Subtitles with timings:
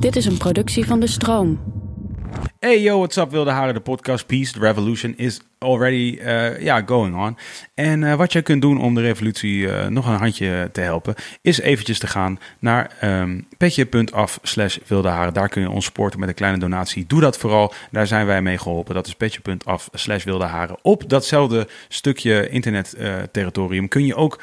[0.00, 1.60] Dit is een productie van De Stroom.
[2.58, 7.16] Hey yo, what's up Wilde Haren, de podcast Peace, the revolution is already uh, going
[7.16, 7.36] on.
[7.74, 11.14] En uh, wat je kunt doen om de revolutie uh, nog een handje te helpen,
[11.40, 15.34] is eventjes te gaan naar um, petje.af slash Wilde Haren.
[15.34, 17.04] Daar kun je ons supporten met een kleine donatie.
[17.06, 18.94] Doe dat vooral, daar zijn wij mee geholpen.
[18.94, 20.76] Dat is petje.af slash Wilde Haren.
[20.82, 22.96] Op datzelfde stukje internet
[23.32, 24.40] territorium kun je ook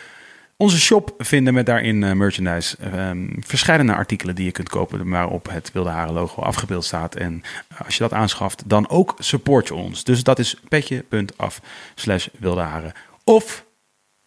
[0.61, 2.77] onze shop vinden met daarin uh, merchandise.
[2.95, 7.15] Um, verschillende artikelen die je kunt kopen waarop het Wilde Haren logo afgebeeld staat.
[7.15, 7.43] En
[7.85, 10.03] als je dat aanschaft, dan ook support je ons.
[10.03, 11.61] Dus dat is petje.af
[11.95, 12.93] slash Wilde Haren.
[13.23, 13.65] Of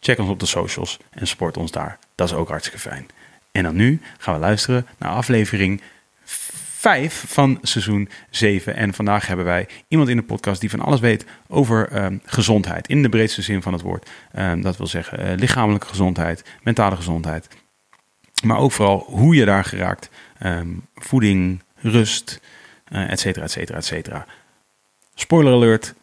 [0.01, 1.99] check ons op de socials en support ons daar.
[2.15, 3.07] Dat is ook hartstikke fijn.
[3.51, 5.83] En dan nu gaan we luisteren naar aflevering
[6.83, 8.77] 5 van seizoen 7.
[8.77, 12.89] En vandaag hebben wij iemand in de podcast die van alles weet over um, gezondheid.
[12.89, 14.11] In de breedste zin van het woord.
[14.39, 17.49] Um, dat wil zeggen uh, lichamelijke gezondheid, mentale gezondheid.
[18.45, 20.11] Maar ook vooral hoe je daar geraakt.
[20.43, 22.41] Um, voeding, rust,
[22.93, 24.27] uh, et cetera, et cetera, et cetera.
[25.15, 25.95] Spoiler alert.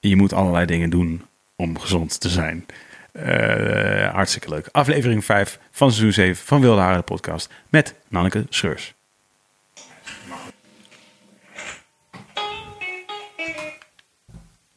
[0.00, 1.26] Je moet allerlei dingen doen
[1.56, 2.66] om gezond te zijn.
[3.12, 4.68] Uh, hartstikke leuk.
[4.72, 8.94] Aflevering 5 van seizoen 7 van Wilde Haren podcast met Nanneke Scheurs.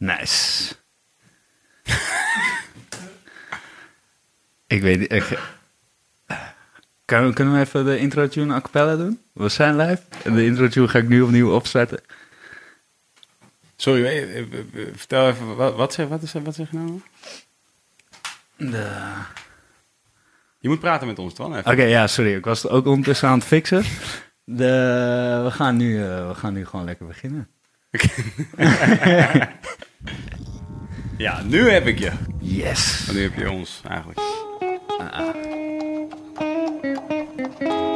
[0.04, 0.74] Nice.
[4.68, 5.12] ik weet niet.
[5.12, 5.40] Ik,
[7.06, 9.22] kunnen, kunnen we even de intro tune a cappella doen?
[9.34, 10.02] We zijn live.
[10.24, 12.00] En de intro tune ga ik nu opnieuw opzetten.
[13.76, 14.48] Sorry, eh, eh,
[14.94, 17.02] vertel even, wat, wat, zeg, wat, is, wat zeg je nou?
[18.58, 18.90] De...
[20.60, 21.58] Je moet praten met ons, toch?
[21.58, 22.36] Oké, ja, sorry.
[22.36, 23.84] Ik was het ook ondertussen aan het fixen.
[24.44, 27.48] De, we, gaan nu, uh, we gaan nu gewoon lekker beginnen.
[31.18, 32.12] ja, nu heb ik je.
[32.40, 33.06] Yes.
[33.08, 34.20] En nu heb je ons eigenlijk.
[35.00, 35.20] Uh
[37.68, 37.93] -uh.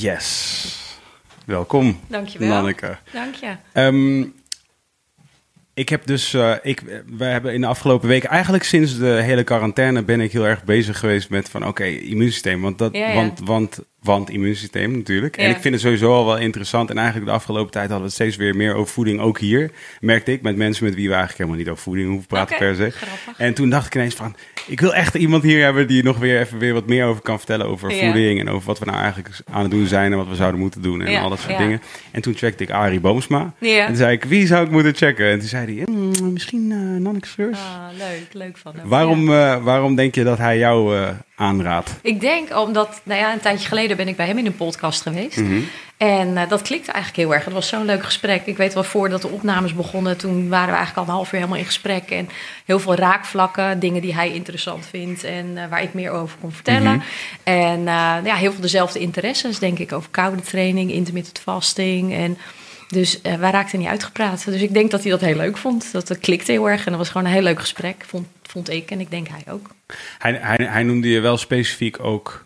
[0.00, 0.98] Yes.
[1.44, 2.48] Welkom, Dankjewel.
[2.48, 2.98] Nanneke.
[3.12, 3.56] Dank je.
[3.74, 4.34] Um,
[5.74, 9.44] ik heb dus, uh, ik, we hebben in de afgelopen weken, eigenlijk sinds de hele
[9.44, 12.62] quarantaine, ben ik heel erg bezig geweest met van oké, okay, immuunsysteem.
[12.62, 13.14] Want, dat, ja, ja.
[13.14, 15.36] Want, want, want immuunsysteem natuurlijk.
[15.36, 15.42] Ja.
[15.42, 16.90] En ik vind het sowieso al wel interessant.
[16.90, 19.20] En eigenlijk de afgelopen tijd hadden we het steeds weer meer over voeding.
[19.20, 22.26] Ook hier merkte ik met mensen met wie we eigenlijk helemaal niet over voeding hoeven
[22.26, 22.90] praten okay, per se.
[22.90, 23.38] Grappig.
[23.38, 26.40] En toen dacht ik ineens van, ik wil echt iemand hier hebben die nog weer
[26.40, 28.40] even weer wat meer over kan vertellen over voeding.
[28.40, 30.82] En over wat we nou eigenlijk aan het doen zijn en wat we zouden moeten
[30.82, 31.82] doen en al dat soort dingen.
[32.10, 33.52] En toen checkte ik Arie Boomsma.
[33.58, 35.30] En toen zei ik, wie zou ik moeten checken?
[35.30, 35.99] En toen zei hij, mm,
[36.40, 37.58] misschien uh, Nanneke Schreurs.
[37.58, 38.88] Ah, leuk, leuk van hem.
[38.88, 41.90] Waarom, uh, waarom denk je dat hij jou uh, aanraadt?
[42.02, 45.02] Ik denk omdat, nou ja, een tijdje geleden ben ik bij hem in een podcast
[45.02, 45.36] geweest.
[45.36, 45.46] Mhm.
[45.46, 45.68] Mm -hmm.
[45.96, 47.44] En uh, dat klikte eigenlijk heel erg.
[47.44, 48.46] Het was zo'n leuk gesprek.
[48.46, 51.38] Ik weet wel, voordat de opnames begonnen, toen waren we eigenlijk al een half uur
[51.38, 52.10] helemaal in gesprek.
[52.10, 52.28] En
[52.64, 56.52] heel veel raakvlakken, dingen die hij interessant vindt en uh, waar ik meer over kon
[56.52, 56.82] vertellen.
[56.82, 56.92] Mhm.
[56.92, 57.02] Mm
[57.44, 57.54] -hmm.
[57.54, 62.14] En uh, ja, heel veel dezelfde interesses, denk ik, over koude training, intermittent fasting.
[62.14, 62.38] En
[62.90, 64.44] dus wij raakten niet uitgepraat.
[64.44, 65.92] Dus ik denk dat hij dat heel leuk vond.
[65.92, 68.90] Dat klikte heel erg en dat was gewoon een heel leuk gesprek, vond, vond ik.
[68.90, 69.70] En ik denk hij ook.
[70.18, 72.44] Hij, hij, hij noemde je wel specifiek ook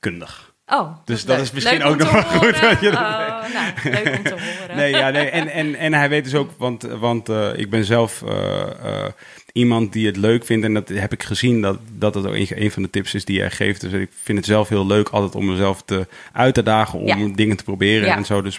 [0.00, 0.50] kundig.
[0.66, 1.44] Oh, Dus dat leuk.
[1.44, 4.30] is misschien Leuk ook nog wel goed dat je dat Oh, nou, leuk om te
[4.30, 4.76] horen.
[4.76, 5.28] Nee, ja, nee.
[5.28, 8.60] En, en, en hij weet dus ook, want, want eh, ik ben zelf eh,
[9.04, 9.12] eh,
[9.60, 10.64] iemand die het leuk vindt.
[10.64, 13.40] En dat heb ik gezien, dat dat het ook een, van de tips is die
[13.40, 13.80] hij geeft.
[13.80, 17.06] Dus ik vind het zelf heel leuk altijd om mezelf te, uit te dagen om
[17.06, 17.34] Ja.
[17.34, 18.16] dingen te proberen Ja.
[18.16, 18.42] en zo.
[18.42, 18.58] Dus,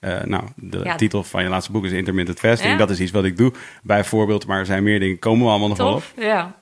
[0.00, 0.96] eh, nou, de Ja.
[0.96, 2.78] titel van je laatste boek is Intermittent Fasting.
[2.78, 3.52] Dat is iets wat ik doe,
[3.82, 4.46] bijvoorbeeld.
[4.46, 6.04] Maar er zijn meer dingen, komen we allemaal nog wel op.
[6.16, 6.56] Ja.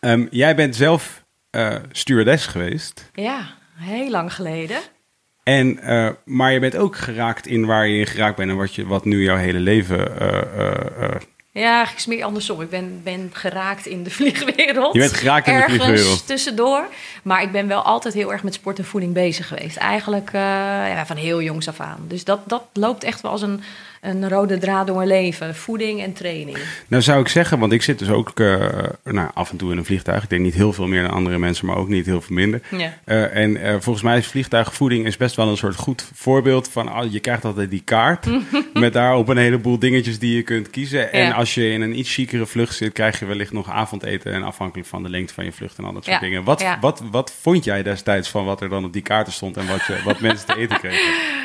[0.00, 3.10] Ehm, jij bent zelf eh stewardess geweest.
[3.14, 4.76] Ja, heel lang geleden.
[5.42, 8.74] En, eh, maar je bent ook geraakt in waar je in geraakt bent en wat,
[8.74, 11.14] je, wat nu jouw hele leven eh,
[11.52, 12.60] Ja, het meer andersom.
[12.60, 14.94] Ik ben, ben geraakt in de vliegwereld.
[14.94, 16.26] Je bent geraakt in de Ergens vliegwereld.
[16.26, 16.88] tussendoor.
[17.22, 19.76] Maar ik ben wel altijd heel erg met sport en voeding bezig geweest.
[19.76, 22.04] Eigenlijk eh, ja, van heel jongs af aan.
[22.08, 23.62] Dus dat, dat loopt echt wel als een,
[24.02, 25.54] een rode draad door mijn leven.
[25.54, 26.58] Voeding en training.
[26.88, 28.68] Nou zou ik zeggen, want ik zit dus ook eh,
[29.04, 30.22] nou, af en toe in een vliegtuig.
[30.22, 32.60] Ik denk niet heel veel meer dan andere mensen, maar ook niet heel veel minder.
[32.70, 32.94] Ja.
[33.04, 36.88] Eh, en eh, volgens mij is vliegtuigvoeding is best wel een soort goed voorbeeld van...
[36.88, 38.26] ah, je krijgt altijd die kaart
[38.72, 41.12] met daarop een heleboel dingetjes die je kunt kiezen.
[41.12, 44.32] En als je in een iets chicere vlucht zit, krijg je wellicht nog avondeten...
[44.32, 46.26] en afhankelijk van de lengte van je vlucht en al dat soort Ja.
[46.26, 46.44] dingen.
[46.44, 49.56] Wat, wat, wat vond jij destijds van wat er dan op die kaarten stond...
[49.56, 51.14] en wat, je, wat mensen te eten kregen?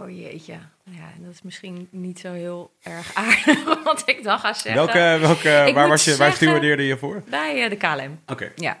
[0.00, 0.54] Oh jeetje.
[0.84, 4.74] Ja, en dat is misschien niet zo heel erg aardig wat ik dan ga zeggen.
[4.74, 6.44] Welke, welke, Ik waar, was je, waar
[6.82, 7.22] je voor?
[7.30, 8.20] Bij eh, de KLM.
[8.26, 8.52] Oké.
[8.56, 8.80] Ja.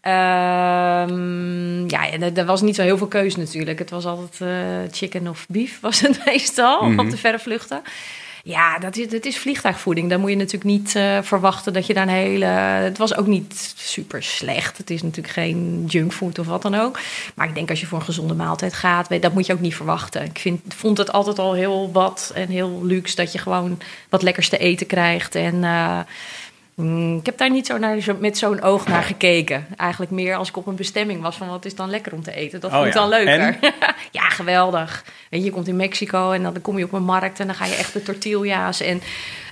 [0.00, 3.78] Ehm, ja, er, er was niet zo heel veel keuze natuurlijk.
[3.78, 6.98] Het was altijd eh, chicken of beef, was het meestal Mhm.
[7.00, 7.82] op de verre vluchten.
[8.42, 10.10] Ja, dat is, dat is vliegtuigvoeding.
[10.10, 12.44] Dan moet je natuurlijk niet eh, verwachten dat je daar een hele...
[12.44, 14.78] Het was ook niet super slecht.
[14.78, 17.00] Het is natuurlijk geen junkfood of wat dan ook.
[17.34, 19.22] Maar ik denk als je voor een gezonde maaltijd gaat...
[19.22, 20.24] dat moet je ook niet verwachten.
[20.24, 23.16] Ik vind, vond het altijd al heel wat en heel luxe...
[23.16, 23.78] dat je gewoon
[24.08, 25.34] wat lekkers te eten krijgt.
[25.34, 25.98] En eh,
[26.80, 29.66] mm, ik heb daar niet zo naar, zo, met zo'n oog naar gekeken.
[29.76, 31.36] Eigenlijk meer als ik op een bestemming was...
[31.36, 32.60] van wat is dan lekker om te eten.
[32.60, 33.00] Dat Oh vond ik ja.
[33.00, 33.40] dan leuker.
[33.40, 33.56] En?
[34.20, 35.04] ja, geweldig.
[35.30, 37.40] Weet je, je komt in Mexico en dan kom je op een markt...
[37.40, 39.02] en dan ga je echt de tortilla's en...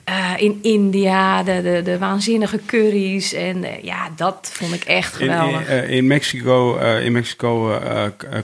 [0.09, 3.33] eh, in India, de, de, de waanzinnige curry's.
[3.33, 5.69] En eh, ja, dat vond ik echt In, in, geweldig.
[5.69, 7.81] eh, in Mexico, eh, in Mexico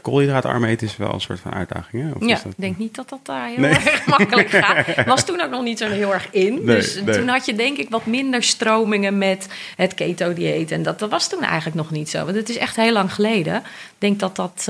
[0.02, 2.02] koolhydraatarm eten is wel een soort van uitdaging.
[2.02, 2.08] Hè?
[2.10, 3.70] Of ja, dat- ik denk niet dat dat daar heel Nee.
[3.70, 5.04] erg makkelijk gaat.
[5.06, 6.54] Was toen ook nog niet zo heel erg in.
[6.54, 7.14] Nee, dus nee.
[7.18, 10.70] toen had je denk ik wat minder stromingen met het keto-dieet.
[10.70, 12.24] En dat, dat was toen eigenlijk nog niet zo.
[12.24, 13.56] Want het is echt heel lang geleden.
[13.56, 13.62] Ik
[13.98, 14.66] denk dat dat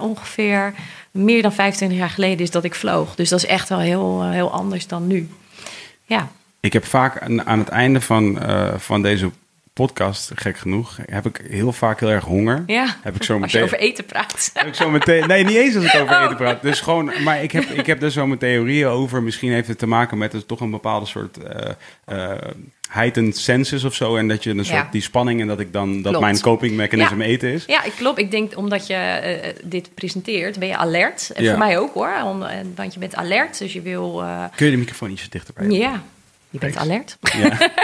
[0.00, 0.74] ongeveer
[1.10, 3.14] meer dan 25 jaar geleden is dat ik vloog.
[3.14, 5.28] Dus dat is echt wel heel, heel anders dan nu.
[6.08, 6.28] Ja,
[6.60, 9.30] Ik heb vaak aan, aan het einde van, eh, van deze
[9.72, 12.62] podcast, gek genoeg, heb ik heel vaak heel erg honger.
[12.66, 12.96] ja.
[13.02, 13.62] Heb ik zo als je meteen.
[13.62, 14.50] over eten praat.
[14.54, 15.26] Heb ik zo meteen.
[15.28, 16.22] Nee, niet eens als ik over Oh.
[16.24, 16.62] eten praat.
[16.62, 19.22] Dus gewoon, maar ik heb, ik heb er zo mijn theorieën over.
[19.22, 21.70] Misschien heeft het te maken met dus toch een bepaalde soort eh
[22.04, 22.38] eh
[22.88, 24.16] heightened senses of zo.
[24.16, 24.88] En dat je een soort Ja.
[24.90, 26.20] die spanning en dat ik dan dat Klopt.
[26.20, 27.26] mijn coping mechanism Ja.
[27.26, 27.64] eten is.
[27.66, 28.18] Ja, ik klopt.
[28.18, 31.30] Ik denk omdat je eh, dit presenteert, ben je alert.
[31.34, 31.50] En Ja.
[31.50, 32.12] voor mij ook hoor.
[32.24, 34.22] Om, eh, want je bent alert, dus je wil...
[34.22, 35.66] eh, Kun je de microfoon ietsje dichterbij?
[35.70, 36.02] ja,
[36.50, 36.88] je bent Thanks.
[36.90, 37.16] alert.
[37.36, 37.58] Ja.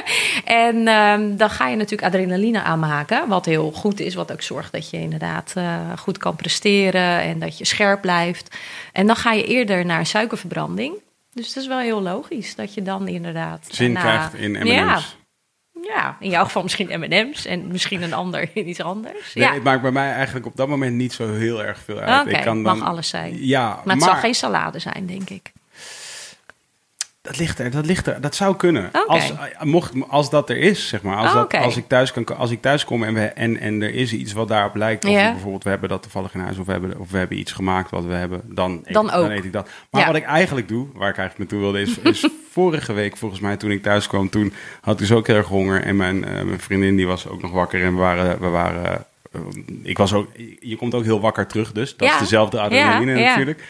[0.44, 4.14] En ehm, dan ga je natuurlijk adrenaline aanmaken, wat heel goed is.
[4.14, 8.56] Wat ook zorgt dat je inderdaad eh, goed kan presteren en dat je scherp blijft.
[8.92, 10.94] En dan ga je eerder naar suikerverbranding.
[11.34, 13.66] Dus dat is wel heel logisch dat je dan inderdaad...
[13.70, 14.68] Zin daarna- krijgt in M&M's.
[14.68, 15.00] Ja,
[15.82, 19.34] ja, in jouw geval misschien M&M's en misschien een ander in iets anders.
[19.34, 19.54] Nee, ja.
[19.54, 22.26] het maakt bij mij eigenlijk op dat moment niet zo heel erg veel uit.
[22.26, 23.46] Oké, ik kan mag alles zijn.
[23.46, 25.52] Ja, Maar het zal geen salade zijn, denk ik.
[27.24, 28.90] Dat ligt er, dat ligt er, dat zou kunnen.
[29.06, 31.16] Als, eh, mocht, als dat er is, zeg maar.
[31.16, 33.82] Als, Oh, dat, als, ik, thuis kan, als ik thuis kom en, we, en, en
[33.82, 35.04] er is iets wat daarop lijkt.
[35.04, 36.58] Of bijvoorbeeld we hebben dat toevallig in huis.
[36.58, 38.40] Of we hebben, of we hebben iets gemaakt wat we hebben.
[38.44, 39.20] Dan eet, Dan ik, ook.
[39.22, 39.68] dan eet ik dat.
[39.90, 40.06] Maar Ja.
[40.06, 43.56] wat ik eigenlijk doe, waar ik eigenlijk naartoe wilde, is, is vorige week volgens mij
[43.56, 44.28] toen ik thuis kwam.
[44.30, 45.82] Toen had ik dus ook heel erg honger.
[45.82, 47.82] En mijn, eh, mijn vriendin die was ook nog wakker.
[47.84, 48.40] En we waren...
[48.40, 48.84] We waren
[49.32, 49.40] eh,
[49.82, 50.28] ik was ook,
[50.60, 51.96] je komt ook heel wakker terug dus.
[51.96, 52.14] Dat Ja.
[52.14, 53.28] is dezelfde adrenaline Ja, ja.
[53.28, 53.64] natuurlijk.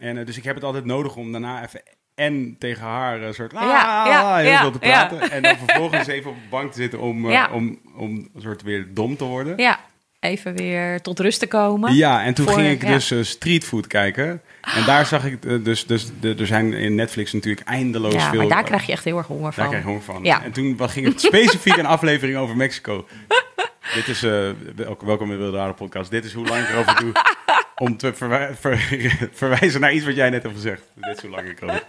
[0.00, 1.80] En dus ik heb het altijd nodig om daarna even
[2.22, 5.30] en tegen haar een soort ah, Ja, ja, heel ja, veel te praten.
[5.30, 8.62] En dan vervolgens even op de bank te zitten om, eh, om, om een soort
[8.62, 9.56] weer dom te worden.
[9.56, 9.80] Ja,
[10.20, 11.94] even weer tot rust te komen.
[11.94, 14.42] Ja, en toen Voor- ging ik dus eh, streetfood kijken.
[14.60, 18.30] En daar zag ik, eh, dus, dus de, er zijn in Netflix natuurlijk eindeloos Ja,
[18.30, 18.38] veel...
[18.38, 19.62] maar daar krijg je echt heel erg honger van.
[19.62, 20.24] Daar krijg honger van.
[20.24, 20.42] Ja.
[20.42, 23.06] En toen ging het specifiek een aflevering over Mexico.
[23.94, 24.30] Dit is, eh,
[24.76, 26.10] wel- welkom in Wilde Rade podcast.
[26.10, 27.12] Dit is hoe lang ik erover doe
[27.86, 30.82] om te verwij- ver- verwijzen naar iets wat jij net hebt gezegd.
[30.94, 31.82] Dit is hoe lang ik erover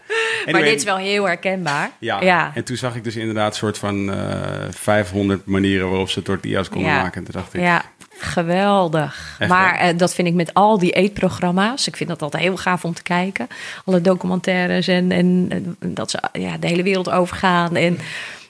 [0.46, 1.92] Maar Anyway, dit is wel heel herkenbaar.
[2.00, 2.22] Ja.
[2.22, 2.52] ja.
[2.56, 6.70] en toen zag ik dus inderdaad een soort van eh 500 manieren waarop ze tortillas
[6.70, 7.02] konden Ja.
[7.02, 7.18] maken.
[7.18, 7.82] En toen dacht ik, Ja,
[8.18, 9.36] geweldig.
[9.40, 11.88] Echt, maar eh, dat vind ik met al die eetprogramma's.
[11.88, 13.48] Ik vind dat altijd heel gaaf om te kijken.
[13.86, 15.48] Alle documentaires en, en,
[15.80, 17.76] en dat ze ja, de hele wereld overgaan.
[17.76, 17.98] En,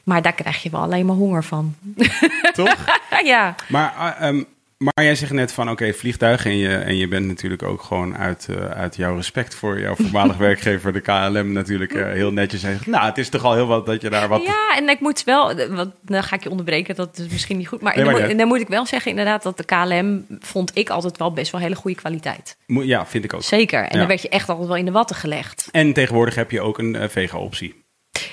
[0.03, 1.75] maar daar krijg je wel alleen maar honger van.
[2.53, 2.75] toch?
[3.23, 4.43] ja, Maar, eh, ehm,
[4.83, 6.45] maar jij zegt net van oké, vliegtuig.
[6.45, 9.95] En je, en je bent natuurlijk ook gewoon uit, uh, uit jouw respect voor jouw
[9.95, 12.85] voormalig werkgever, de KLM, natuurlijk uh, heel netjes zegt.
[12.85, 14.43] Nou, het is toch al heel wat dat je daar wat.
[14.43, 17.67] Ja, en ik moet wel, wat, dan ga ik je onderbreken, dat is misschien niet
[17.67, 17.81] goed.
[17.81, 20.71] Maar, nee, maar dan, moet, dan, moet ik wel zeggen, inderdaad, dat de KLM vond
[20.73, 22.57] ik altijd wel best wel hele goede kwaliteit.
[22.65, 23.43] Ja, vind ik ook.
[23.43, 23.79] Zeker.
[23.79, 23.97] En ja.
[23.97, 25.69] dan werd je echt altijd wel in de watten gelegd.
[25.71, 27.83] En tegenwoordig heb je ook een uh, vega-optie.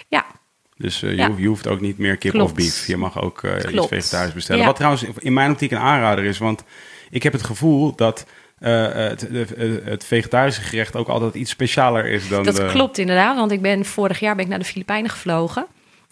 [0.08, 0.26] Ja,
[0.80, 1.26] dus uh, ja.
[1.26, 2.50] je, je, hoeft ook niet meer kip Klopt.
[2.50, 2.86] of beef.
[2.86, 4.60] Je mag ook uh, iets vegetarisch bestellen.
[4.60, 4.66] Ja.
[4.66, 6.38] Wat trouwens in mijn optiek een aanrader is.
[6.38, 6.64] Want
[7.10, 8.26] ik heb het gevoel dat
[8.60, 9.28] uh, het,
[9.84, 12.44] het, vegetarische gerecht ook altijd iets specialer is dan...
[12.44, 13.36] Dat klopt inderdaad.
[13.36, 15.66] Want ik ben vorig jaar ben ik naar de Filipijnen gevlogen.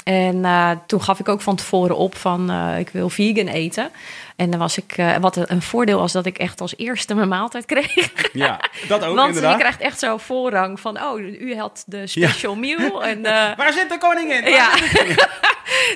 [0.04, 3.90] En uh, toen gaf ik ook van tevoren op van uh, ik wil vegan eten.
[4.38, 7.28] En dan was ik, uh, wat een voordeel was dat ik echt als eerste mijn
[7.28, 8.30] maaltijd kreeg.
[8.32, 9.52] Ja, dat ook Want inderdaad.
[9.52, 12.58] je krijgt echt zo voorrang van, oh, u had de special ja.
[12.58, 13.04] meal.
[13.08, 13.22] En,
[13.56, 14.44] Waar zit de koningin?
[14.58, 14.70] Ja.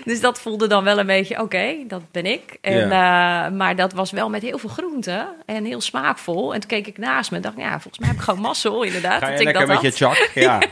[0.05, 2.59] dus dat voelde dan wel een beetje, oké, okay, dat ben ik.
[2.61, 3.51] En, ja.
[3.51, 6.55] maar dat was wel met heel veel groenten en heel smaakvol.
[6.55, 8.83] En toen keek ik naast me en dacht, ja, volgens mij heb ik gewoon mazzel,
[8.83, 9.19] inderdaad.
[9.19, 10.31] Ga je dat lekker ik dat met je chak?
[10.35, 10.63] Ja.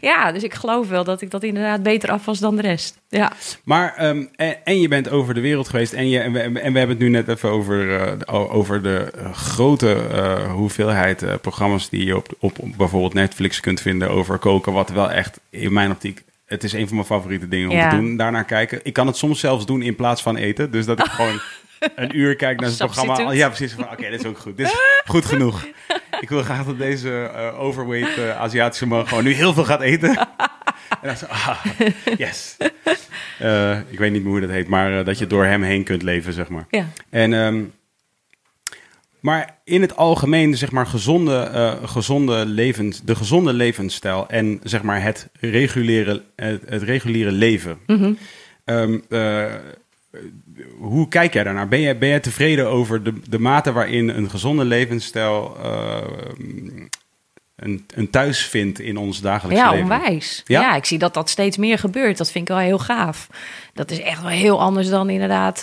[0.00, 3.00] ja, dus ik geloof wel dat ik dat inderdaad beter af was dan de rest.
[3.08, 3.32] Ja.
[3.64, 6.72] Maar, um, en, en, je bent over de wereld geweest en, je, en, we, en
[6.72, 11.88] we hebben het nu net even over, uh, over de grote uh, hoeveelheid uh, programma's
[11.88, 14.72] die je op, op, op bijvoorbeeld Netflix kunt vinden over koken.
[14.72, 17.90] Wat wel echt in mijn optiek het is een van mijn favoriete dingen om ja.
[17.90, 18.16] te doen.
[18.16, 18.80] Daarnaar kijken.
[18.82, 20.70] Ik kan het soms zelfs doen in plaats van eten.
[20.70, 21.40] Dus dat ik gewoon
[21.94, 23.32] een uur kijk naar het programma.
[23.32, 23.74] Ja, precies.
[23.74, 24.56] Oké, okay, dit is ook goed.
[24.56, 25.66] Dit is goed genoeg.
[26.20, 29.80] Ik wil graag dat deze uh, overweight uh, Aziatische man gewoon nu heel veel gaat
[29.80, 30.16] eten.
[31.00, 31.64] en dan zo, ah,
[32.16, 32.56] yes.
[33.42, 36.02] Uh, ik weet niet meer hoe dat heet, maar dat je door hem heen kunt
[36.02, 36.66] leven, zeg maar.
[36.70, 36.86] Ja.
[37.10, 37.32] En...
[37.32, 37.72] Um,
[39.22, 44.82] maar in het algemeen, zeg maar, gezonde, uh, gezonde levens, de gezonde levensstijl en zeg
[44.82, 47.78] maar het reguliere, het, het reguliere leven.
[47.86, 48.18] Mm -hmm.
[48.64, 49.54] um, uh,
[50.78, 51.68] hoe kijk jij daarnaar?
[51.68, 55.96] Ben jij, ben jij tevreden over de, de mate waarin een gezonde levensstijl uh,
[57.62, 59.90] een, een thuis vindt in ons dagelijks ja, leven?
[59.90, 60.42] Onwijs.
[60.46, 60.60] Ja?
[60.60, 62.18] ja, ik zie dat dat steeds meer gebeurt.
[62.18, 63.28] Dat vind ik wel heel gaaf.
[63.74, 65.62] Dat is echt wel heel anders dan inderdaad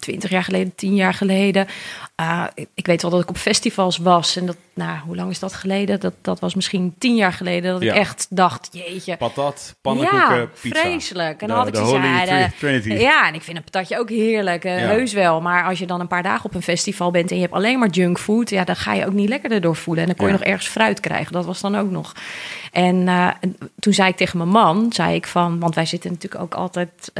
[0.00, 1.66] twintig jaar geleden, tien jaar geleden.
[2.20, 4.36] Uh, ik, ik, weet wel dat ik op festivals was.
[4.36, 6.00] En dat, nou, hoe lang is dat geleden?
[6.00, 7.92] Dat, dat was misschien tien jaar geleden dat Ja.
[7.92, 9.16] ik echt dacht, jeetje.
[9.16, 10.80] Patat, pannenkoeken, ja, pizza.
[10.80, 11.42] vreselijk.
[11.42, 12.94] En dan had ik zoiets, ja.
[12.94, 15.40] Ja, en ik vind een patatje ook heerlijk, eh, heus wel.
[15.40, 17.78] Maar als je dan een paar dagen op een festival bent en je hebt alleen
[17.78, 20.02] maar junkfood, ja, dan ga je ook niet lekkerder door voelen.
[20.02, 21.32] En dan kon je nog ergens fruit krijgen.
[21.32, 22.12] Dat was dan ook nog.
[22.72, 26.10] En eh, en toen zei ik tegen mijn man, zei ik van, want wij zitten
[26.10, 27.12] natuurlijk ook altijd.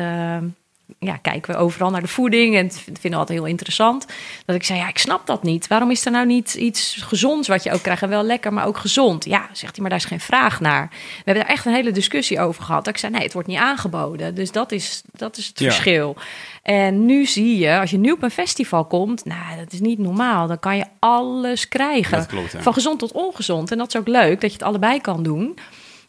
[0.98, 4.06] Ja, kijken we overal naar de voeding en het vinden we altijd heel interessant.
[4.44, 5.66] Dat ik zei, ja, ik snap dat niet.
[5.66, 8.02] Waarom is er nou niet iets gezonds wat je ook krijgt?
[8.02, 9.24] En wel lekker, maar ook gezond.
[9.24, 10.88] Ja, zegt hij, maar daar is geen vraag naar.
[10.90, 12.84] We hebben daar echt een hele discussie over gehad.
[12.84, 14.34] Dat ik zei, nee, het wordt niet aangeboden.
[14.34, 15.64] Dus dat is, dat is het Ja.
[15.70, 16.16] verschil.
[16.62, 19.98] En nu zie je, als je nu op een festival komt, nou, dat is niet
[19.98, 20.46] normaal.
[20.46, 22.18] Dan kan je alles krijgen.
[22.18, 22.60] Dat klopt, ja.
[22.62, 23.70] Van gezond tot ongezond.
[23.70, 25.58] En dat is ook leuk, dat je het allebei kan doen.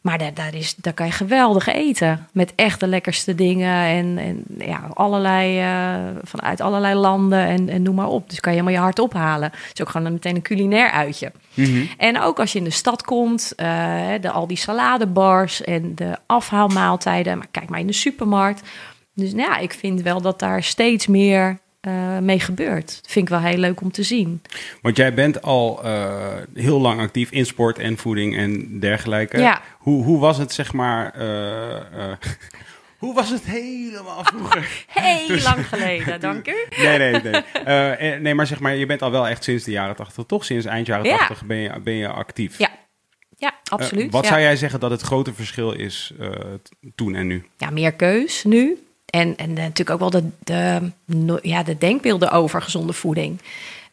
[0.01, 2.27] Maar daar, daar, is, daar kan je geweldig eten.
[2.33, 3.75] Met echt de lekkerste dingen.
[3.85, 8.29] En, en ja, allerlei, eh, vanuit allerlei landen en, en noem maar op.
[8.29, 9.51] Dus kan je helemaal je hart ophalen.
[9.53, 11.31] Het is ook gewoon een- meteen een culinair uitje.
[11.53, 11.85] Mhm.
[11.97, 13.65] En ook als je in de stad komt, eh,
[14.21, 17.37] de, al die saladebars en de afhaalmaaltijden.
[17.37, 18.61] Maar kijk maar in de supermarkt.
[19.13, 22.85] Dus nou ja, ik vind wel dat daar steeds meer eh, mee gebeurt.
[23.01, 24.41] Dat vind ik wel heel leuk om te zien.
[24.81, 29.37] Want jij bent al eh, heel lang actief in sport en voeding en dergelijke.
[29.39, 29.61] Ja.
[29.77, 31.13] Hoe, hoe was het, zeg maar...
[31.13, 32.11] eh,
[32.97, 34.69] hoe was het helemaal vroeger?
[34.87, 36.55] Heel Dus- lang geleden, dank u.
[36.77, 37.21] Nee, nee,
[37.65, 38.19] nee.
[38.19, 40.45] Nee, maar zeg maar, je bent al wel echt sinds de jaren 80, toch?
[40.45, 41.17] Sinds eind jaren Ja.
[41.17, 42.57] 80 ben je, ben je actief.
[42.57, 42.69] Ja,
[43.37, 44.11] ja absoluut.
[44.11, 44.29] wat ja.
[44.29, 46.13] zou jij zeggen dat het grote verschil is
[46.95, 47.45] toen en nu?
[47.57, 48.77] ja, meer keus nu.
[49.11, 53.39] En, en natuurlijk ook wel de, de, ja, de denkbeelden over gezonde voeding.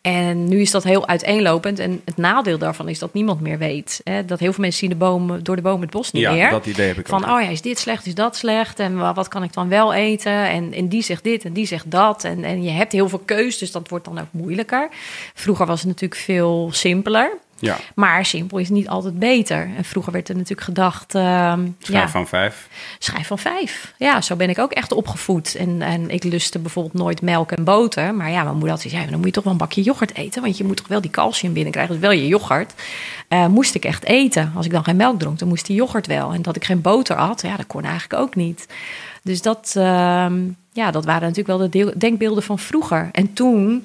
[0.01, 1.79] En nu is dat heel uiteenlopend.
[1.79, 4.01] En het nadeel daarvan is dat niemand meer weet.
[4.05, 4.25] Hè?
[4.25, 6.51] Dat heel veel mensen zien de boom, door de boom het bos niet ja, meer.
[6.51, 7.37] dat idee heb ik Van, ook.
[7.37, 8.79] oh ja, is dit slecht, is dat slecht?
[8.79, 10.49] En wa- wat kan ik dan wel eten?
[10.49, 12.25] En, en die zegt dit en die zegt dat.
[12.25, 14.89] En, en je hebt heel veel keus, dus dat wordt dan ook moeilijker.
[15.35, 17.39] Vroeger was het natuurlijk veel simpeler.
[17.59, 19.71] Ja, Maar simpel is niet altijd beter.
[19.77, 21.11] En vroeger werd er natuurlijk gedacht...
[21.11, 22.69] schijf ja, van vijf.
[22.99, 23.95] Schijf van vijf.
[23.99, 25.55] Ja, zo ben ik ook echt opgevoed.
[25.55, 28.15] En, en ik lustte bijvoorbeeld nooit melk en boter.
[28.15, 30.43] Maar ja, mijn moeder had ja, dan moet je toch wel een bakje yoghurt eten.
[30.43, 31.93] Want je moet toch wel die calcium binnenkrijgen.
[31.93, 32.75] Dus wel je yoghurt.
[33.29, 34.53] Eh, moest ik echt eten.
[34.57, 36.33] Als ik dan geen melk dronk, dan moest die yoghurt wel.
[36.33, 38.67] En dat ik geen boter had, ja, dat kon eigenlijk ook niet.
[39.23, 43.09] Dus dat, ehm, ja, dat waren natuurlijk wel de denkbeelden van vroeger.
[43.13, 43.85] En toen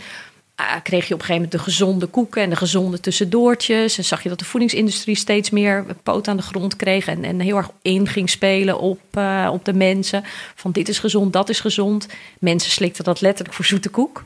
[0.83, 3.97] kreeg je op een gegeven moment de gezonde koeken en de gezonde tussendoortjes.
[3.97, 7.07] En zag je dat de voedingsindustrie steeds meer poot aan de grond kreeg.
[7.07, 10.23] En, en heel erg in ging spelen op, eh, op de mensen.
[10.55, 12.07] Van dit is gezond, dat is gezond.
[12.39, 14.23] Mensen slikten dat letterlijk voor zoete koek.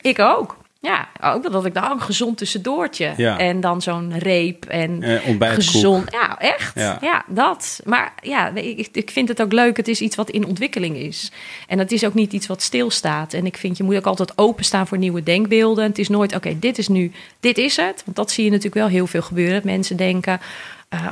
[0.00, 0.56] Ik ook.
[0.80, 3.12] Ja, ook dat ik dacht, oh, gezond tussendoortje.
[3.16, 3.38] Ja.
[3.38, 6.12] En dan zo'n reep en Eh, gezond.
[6.12, 6.74] Ja, echt.
[6.74, 6.98] Ja.
[7.00, 7.24] Ja.
[7.28, 7.80] dat.
[7.84, 9.76] Maar ja, ik, ik vind het ook leuk.
[9.76, 11.32] Het is iets wat in ontwikkeling is.
[11.66, 13.32] En het is ook niet iets wat stilstaat.
[13.32, 15.84] En ik vind, je moet ook altijd openstaan voor nieuwe denkbeelden.
[15.84, 18.02] Het is nooit, oké, dit is nu, dit is het.
[18.04, 19.54] Want dat zie je natuurlijk wel heel veel gebeuren.
[19.54, 20.40] Dat mensen denken,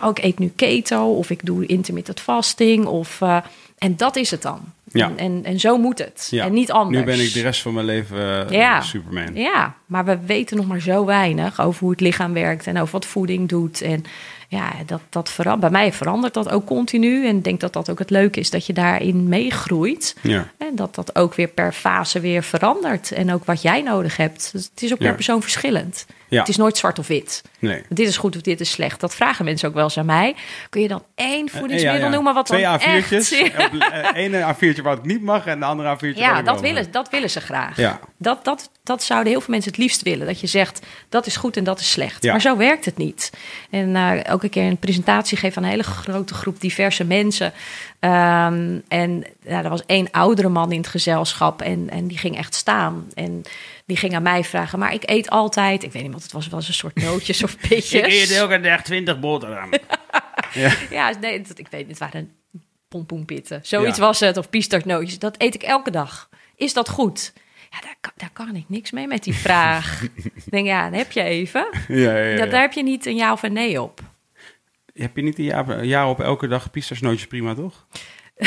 [0.02, 2.84] oh, ik eet nu keto of ik doe intermittent fasting.
[2.86, 3.36] Of, eh,
[3.78, 4.60] en dat is het dan.
[4.92, 5.06] Ja.
[5.06, 6.28] En, en, en zo moet het.
[6.30, 6.44] Ja.
[6.44, 6.98] En niet anders.
[6.98, 8.80] Nu ben ik de rest van mijn leven eh, Ja.
[8.80, 9.34] Superman.
[9.34, 12.92] Ja, maar we weten nog maar zo weinig over hoe het lichaam werkt en over
[12.92, 13.80] wat voeding doet.
[13.82, 14.04] En
[14.48, 17.26] ja, dat, dat vera- bij mij verandert dat ook continu.
[17.26, 20.16] En ik denk dat dat ook het leuke is, dat je daarin meegroeit.
[20.22, 20.48] Ja.
[20.58, 23.12] En dat dat ook weer per fase weer verandert.
[23.12, 24.48] En ook wat jij nodig hebt.
[24.52, 26.06] Dus het is ook per persoon verschillend.
[26.28, 26.38] Ja.
[26.38, 27.42] Het is nooit zwart of wit.
[27.58, 27.82] Nee.
[27.88, 29.00] Dit is goed of dit is slecht.
[29.00, 30.34] Dat vragen mensen ook wel eens aan mij.
[30.70, 32.14] Kun je dan één voedingsmiddel Eh, Ja, ja.
[32.14, 33.10] noemen wat Twee dan A4'tjes.
[33.32, 33.58] echt...
[33.74, 36.60] Op, eh, ene A4'tje wat ik niet mag en de andere A4'tje wat Ja, dat
[36.60, 36.90] willen, mag.
[36.92, 37.76] dat willen ze graag.
[37.76, 38.00] Ja.
[38.16, 40.26] Dat, dat, dat zouden heel veel mensen het liefst willen.
[40.26, 42.24] Dat je zegt, dat is goed en dat is slecht.
[42.24, 43.32] Maar zo werkt het niet.
[43.70, 47.52] En eh elke keer een presentatie geven aan een hele grote groep diverse mensen.
[48.00, 52.36] Ehm, en ja, er was één oudere man in het gezelschap en, en die ging
[52.36, 53.06] echt staan.
[53.14, 53.42] En
[53.86, 55.82] die ging aan mij vragen, maar ik eet altijd...
[55.82, 57.92] Ik weet niet wat het was, was een soort nootjes of pitjes.
[58.06, 59.70] Ik eet elke dag 20 boterham.
[60.90, 62.32] Ja, nee, dat, ik weet niet, het waren
[62.88, 63.60] pompoenpitten.
[63.62, 64.02] Zoiets Ja.
[64.04, 65.18] was het, of pistarsnootjes.
[65.18, 66.28] Dat eet ik elke dag.
[66.56, 67.32] Is dat goed?
[67.70, 70.02] Ja, daar kan, daar kan ik niks mee met die vraag.
[70.34, 71.66] ik denk, ja, dan heb je even.
[71.88, 72.36] ja, ja, ja.
[72.36, 74.00] Dat, daar heb je niet een ja of een nee op.
[74.94, 77.86] Heb je niet een jaar, een jaar op elke dag pistasnootjes prima, toch?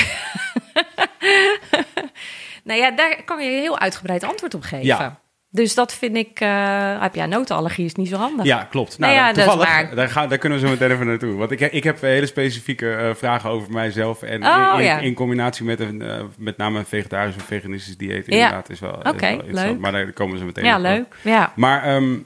[2.63, 4.86] Nou ja, daar kan je een heel uitgebreid antwoord op geven.
[4.86, 5.22] Ja.
[5.51, 6.39] Dus dat vind ik...
[6.39, 8.46] eh, heb je ja, notenallergie is niet zo handig.
[8.46, 9.00] Ja, klopt.
[9.00, 11.34] Nou, Nou ja, toevallig, daar, gaan, daar kunnen we zo meteen even naartoe.
[11.36, 14.22] Want ik, ik heb hele specifieke eh, vragen over mijzelf.
[14.22, 14.98] En Oh, in, in, ja.
[15.00, 18.91] in combinatie met een, eh, met name een vegetarisch of veganistisch dieet inderdaad is wel,
[19.03, 19.79] Oké, leuk.
[19.79, 20.82] Maar daar komen zo meteen Ja, op.
[20.82, 21.15] leuk.
[21.24, 21.53] Ja.
[21.56, 22.18] Maar ehm,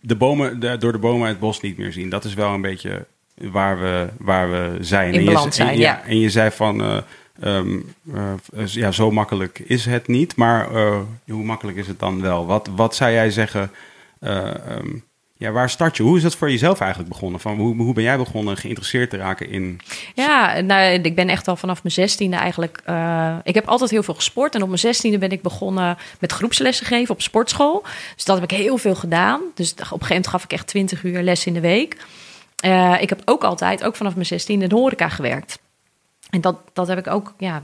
[0.00, 2.08] de bomen, de, door de bomen het bos niet meer zien.
[2.08, 5.08] Dat is wel een beetje waar we, waar we zijn.
[5.12, 6.02] In En je- balans zijn, en, ja.
[6.04, 7.02] En je zei van,
[7.40, 7.78] eh, ehm,
[8.54, 10.36] eh, ja, zo makkelijk is het niet.
[10.36, 12.46] Maar eh, hoe makkelijk is het dan wel?
[12.46, 13.70] Wat, wat zou jij zeggen,
[14.20, 14.88] eh, ehm,
[15.36, 16.02] ja, waar start je?
[16.02, 17.40] Hoe is dat voor jezelf eigenlijk begonnen?
[17.40, 19.80] Van, hoe, hoe ben jij begonnen geïnteresseerd te raken in...
[20.14, 22.82] Ja, nou, ik ben echt al vanaf mijn zestiende eigenlijk...
[23.42, 24.54] ik heb altijd heel veel gesport.
[24.54, 27.82] En op mijn zestiende ben ik begonnen met groepslessen geven op sportschool.
[28.14, 29.40] Dus dat heb ik heel veel gedaan.
[29.54, 31.96] Dus op een gegeven moment gaf ik echt 20 uur les in de week.
[33.00, 35.58] Ik heb ook altijd, ook vanaf mijn zestiende, in de horeca gewerkt.
[36.30, 37.62] En dat, dat heb ik ook, ja,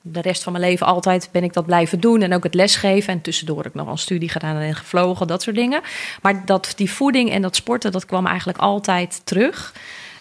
[0.00, 2.22] de rest van mijn leven altijd ben ik dat blijven doen.
[2.22, 3.12] En ook het lesgeven.
[3.12, 5.80] En tussendoor heb ik nog een studie gedaan en gevlogen, dat soort dingen.
[6.22, 9.74] Maar dat, die voeding en dat sporten, dat kwam eigenlijk altijd terug.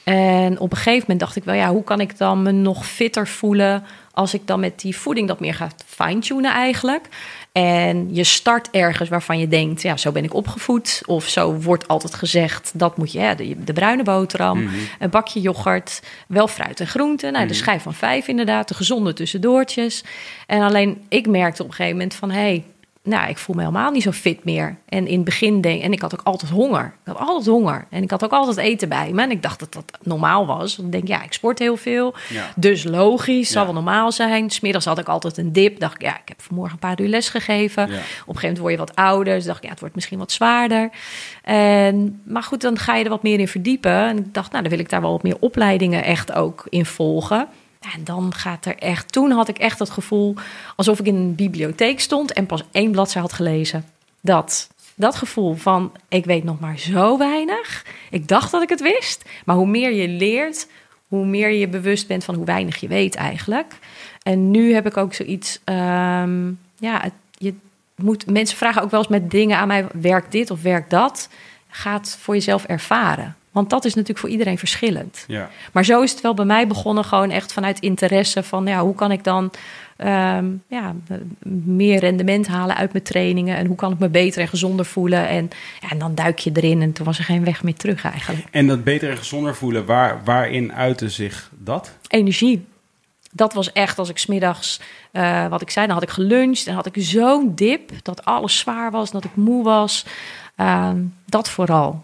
[0.04, 2.88] En op een gegeven moment dacht ik wel, ja, hoe kan ik dan me nog
[2.88, 7.08] fitter voelen als ik dan met die voeding dat meer ga fine-tunen eigenlijk.
[7.60, 11.02] En je start ergens waarvan je denkt, ja, zo ben ik opgevoed.
[11.06, 15.42] Of zo wordt altijd gezegd, dat moet je, ja, de, de bruine boterham, een bakje
[15.42, 17.34] yoghurt, wel fruit en groenten.
[17.34, 20.04] Nou, de schijf van vijf inderdaad, de gezonde tussendoortjes.
[20.48, 22.63] En alleen, ik merkte op een gegeven moment van, hé, hey,
[23.04, 24.78] nou, ik voel me helemaal niet zo fit meer.
[24.89, 26.86] En in het begin denk en ik had ook altijd honger.
[26.86, 27.86] Ik had altijd honger.
[27.89, 29.22] En ik had ook altijd eten bij me.
[29.22, 30.76] En ik dacht dat dat normaal was.
[30.76, 32.13] Want ik denk, ja, ik sport heel veel.
[32.30, 32.50] Ja.
[32.56, 33.66] Dus logisch, zal Ja.
[33.66, 34.50] wel normaal zijn.
[34.50, 35.80] Smiddags had ik altijd een dip.
[35.80, 37.88] Dacht ik, ja, ik heb vanmorgen een paar uur les gegeven.
[37.88, 37.94] Ja.
[37.94, 39.34] Op een gegeven moment word je wat ouder.
[39.36, 40.89] Dus dacht ik, ja, het wordt misschien wat zwaarder.
[41.44, 43.92] En, maar goed, dan ga je er wat meer in verdiepen.
[44.08, 46.86] En ik dacht, nou, dan wil ik daar wel wat meer opleidingen echt ook in
[46.86, 47.48] volgen.
[47.91, 49.12] En dan gaat er echt.
[49.12, 50.36] Toen had ik echt het gevoel
[50.76, 53.86] alsof ik in een bibliotheek stond en pas één bladzij had gelezen.
[54.22, 54.69] Dat.
[54.96, 57.86] Dat gevoel van ik weet nog maar zo weinig.
[58.10, 59.24] Ik dacht dat ik het wist.
[59.46, 60.67] Maar hoe meer je leert,
[61.08, 63.74] hoe meer je bewust bent van hoe weinig je weet eigenlijk.
[64.22, 65.60] En nu heb ik ook zoiets.
[65.63, 67.54] ehm, ja, je
[67.96, 71.30] moet, mensen vragen ook wel eens met dingen aan mij: werkt dit of werkt dat?
[71.69, 73.36] Gaat voor jezelf ervaren.
[73.54, 75.24] Want dat is natuurlijk voor iedereen verschillend.
[75.28, 75.50] Ja.
[75.72, 78.96] Maar zo is het wel bij mij begonnen, gewoon echt vanuit interesse van ja, hoe
[78.96, 79.52] kan ik dan
[79.98, 80.96] ehm, ja,
[81.63, 85.28] meer rendement halen uit mijn trainingen en hoe kan ik me beter en gezonder voelen.
[85.28, 85.50] En,
[85.82, 88.48] ja, en dan duik je erin en toen was er geen weg meer terug eigenlijk.
[88.52, 91.98] En dat beter en gezonder voelen, waar, waarin uitte zich dat?
[92.08, 92.66] Energie.
[93.32, 94.80] Dat was echt als ik smiddags,
[95.12, 98.58] eh wat ik zei, dan had ik geluncht en had ik zo'n dip dat alles
[98.58, 100.06] zwaar was, dat ik moe was.
[100.56, 102.04] Ehm, dat vooral.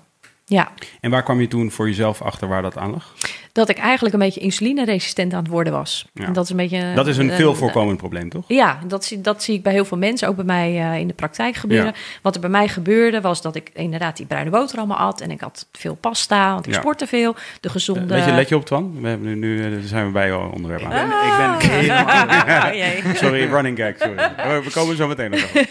[0.50, 0.72] Ja.
[1.00, 3.16] En waar kwam je toen voor jezelf achter waar dat aan lag?
[3.60, 6.06] Dat ik eigenlijk een beetje insulineresistent aan het worden was.
[6.14, 6.26] Ja.
[6.26, 6.92] En dat is een beetje.
[6.96, 8.44] Dat is een veel voorkomend probleem, toch?
[8.48, 11.08] Ja, dat zie, dat zie ik bij heel veel mensen, ook bij mij eh, in
[11.08, 11.88] de praktijk gebeuren.
[11.88, 11.94] Ja.
[12.22, 15.22] Wat er bij mij gebeurde, was dat ik inderdaad die bruine boterhammen at.
[15.22, 16.80] En ik had veel pasta, want ik Ja.
[16.80, 17.36] sportte veel.
[17.60, 18.14] De gezonde...
[18.14, 19.02] Weet je, let je op, Twan?
[19.02, 20.92] We hebben nu, nu eh, zijn we bij jouw onderwerp aan.
[20.92, 22.68] Ik ben helemaal...
[22.70, 23.16] Oh, jee.
[23.16, 24.16] Sorry, running gag, sorry.
[24.16, 25.52] We- We komen zo meteen nog.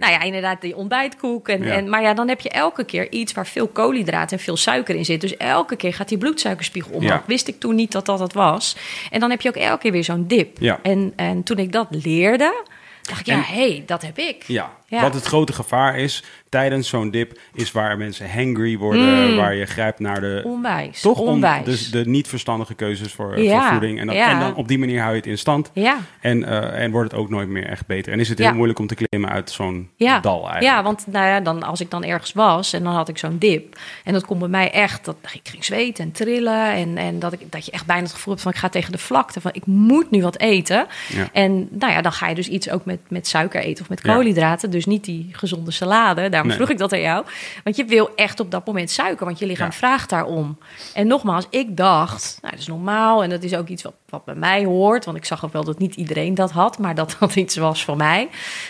[0.00, 1.48] Nou ja, inderdaad, die ontbijtkoek.
[1.48, 1.72] En, Ja.
[1.72, 4.94] en, maar ja, dan heb je elke keer iets waar veel koolhydraten en veel suiker
[4.94, 5.20] in zit.
[5.20, 7.19] Dus elke keer gaat die bloedsuikerspiegel omhoog.
[7.20, 7.26] Ja.
[7.26, 8.76] Wist ik toen niet dat dat het was.
[9.10, 10.56] En dan heb je ook elke keer weer zo'n dip.
[10.60, 10.78] Ja.
[10.82, 12.64] En, en toen ik dat leerde,
[13.02, 14.44] dacht ik, ja, hé, hey, dat heb ik.
[14.46, 14.78] Ja.
[14.90, 15.02] Ja.
[15.02, 19.66] wat het grote gevaar is tijdens zo'n dip, is waar mensen hangry worden, waar je
[19.66, 20.42] grijpt naar de...
[20.44, 21.00] Onwijs.
[21.00, 21.64] Toch onwijs.
[21.64, 24.00] dus de niet verstandige keuzes voor, voor Ja, voeding.
[24.00, 24.30] En ja.
[24.30, 25.70] en dan op die manier hou je het in stand.
[25.72, 25.98] Ja.
[26.20, 28.12] En, eh, en wordt het ook nooit meer echt beter.
[28.12, 30.62] En is het heel moeilijk om te klimmen uit zo'n dal eigenlijk.
[30.62, 33.38] ja want nou ja, dan, als ik dan ergens was en dan had ik zo'n
[33.38, 33.78] dip.
[34.04, 36.72] En dat komt bij mij echt, dat ik ging zweten en trillen.
[36.72, 38.92] En, en dat, ik, dat je echt bijna het gevoel hebt van ik ga tegen
[38.92, 39.40] de vlakte.
[39.40, 40.86] Van ik moet nu wat eten.
[41.32, 44.00] En nou ja, dan ga je dus iets ook met, met suiker eten of met
[44.00, 44.70] koolhydraten.
[44.70, 46.28] Dus niet die gezonde salade.
[46.28, 46.56] Daarom Nee.
[46.56, 47.24] vroeg ik dat aan jou.
[47.64, 49.72] Want je wil echt op dat moment suiker, want je lichaam Ja.
[49.76, 50.58] vraagt daarom.
[50.94, 53.22] En nogmaals, ik dacht, nou dat is normaal.
[53.22, 55.04] En dat is ook iets wat, wat bij mij hoort.
[55.04, 56.78] Want ik zag ook wel dat niet iedereen dat had.
[56.78, 58.28] Maar dat dat iets was voor mij.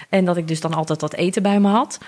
[0.09, 1.99] En dat ik dus dan altijd dat eten bij me had.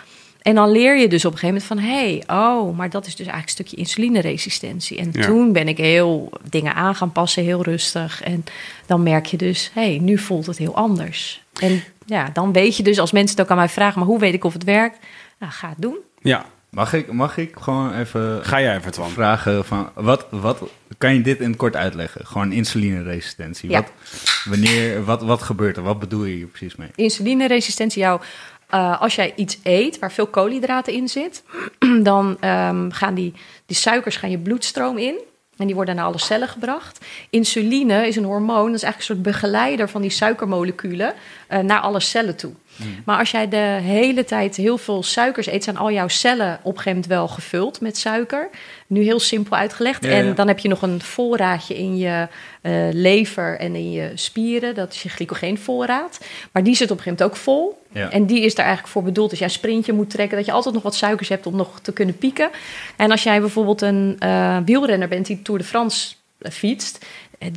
[0.43, 1.93] En dan leer je dus op een gegeven moment van...
[1.99, 4.99] hé, hey, oh, maar dat is dus eigenlijk een stukje insulineresistentie.
[4.99, 5.23] En Ja.
[5.27, 8.23] toen ben ik heel dingen aan gaan passen, heel rustig.
[8.23, 8.45] En
[8.87, 11.43] dan merk je dus, hé, hey, nu voelt het heel anders.
[11.61, 13.99] En ja, dan weet je dus, als mensen het ook aan mij vragen...
[13.99, 14.99] maar hoe weet ik of het werkt?
[15.39, 15.97] Nou, ga het doen.
[16.21, 19.11] Ja, Mag ik, mag ik gewoon even ga jij even, Twan.
[19.11, 19.91] vragen van...
[19.95, 20.63] Wat, wat,
[20.99, 22.27] kan je dit in het kort uitleggen?
[22.27, 23.71] Gewoon insulineresistentie.
[23.71, 23.81] Ja.
[23.81, 23.93] Wat,
[24.45, 25.83] wanneer, wat, wat gebeurt er?
[25.83, 26.89] Wat bedoel je hier precies mee?
[26.95, 28.21] Insulineresistentie, jou,
[28.69, 31.43] eh, als jij iets eet waar veel koolhydraten in zit...
[32.03, 33.35] dan ehm, gaan die,
[33.67, 35.21] die suikers gaan je bloedstroom in...
[35.63, 37.05] En die worden naar alle cellen gebracht.
[37.31, 41.15] Insuline is een hormoon, dat is eigenlijk een soort begeleider van die suikermoleculen
[41.47, 42.53] eh, naar alle cellen toe.
[43.05, 46.77] Maar als jij de hele tijd heel veel suikers eet, zijn al jouw cellen op
[46.77, 48.49] een gegeven moment wel gevuld met suiker.
[48.87, 50.05] Nu heel simpel uitgelegd.
[50.05, 50.33] Ja, en ja.
[50.33, 52.29] dan heb je nog een voorraadje in je
[52.61, 54.75] eh, lever en in je spieren.
[54.75, 56.21] Dat is je glycogeenvoorraad.
[56.53, 57.81] Maar die zit op een gegeven moment ook vol.
[57.93, 58.11] Ja.
[58.11, 59.31] En die is daar eigenlijk voor bedoeld.
[59.31, 61.81] Als jij een sprintje moet trekken, dat je altijd nog wat suikers hebt om nog
[61.81, 62.51] te kunnen pieken.
[62.97, 67.07] En als jij bijvoorbeeld een eh, wielrenner bent die Tour de France eh, fietst,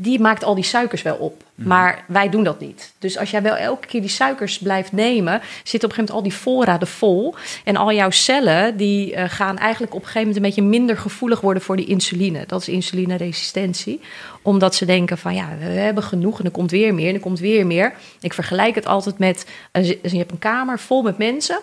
[0.02, 1.44] die maakt al die suikers wel op.
[1.56, 2.94] Maar wij doen dat niet.
[3.00, 6.12] Dus als jij wel elke keer die suikers blijft nemen, zit op een gegeven moment
[6.12, 7.36] al die voorraden vol.
[7.64, 10.98] En al jouw cellen die eh, gaan eigenlijk op een gegeven moment een beetje minder
[10.98, 12.44] gevoelig worden voor die insuline.
[12.48, 14.02] Dat is insulineresistentie.
[14.42, 17.20] Omdat ze denken van ja, we hebben genoeg en er komt weer meer en er
[17.20, 17.94] komt weer meer.
[18.22, 21.60] Ik vergelijk het altijd met, eh, je hebt een kamer vol met mensen.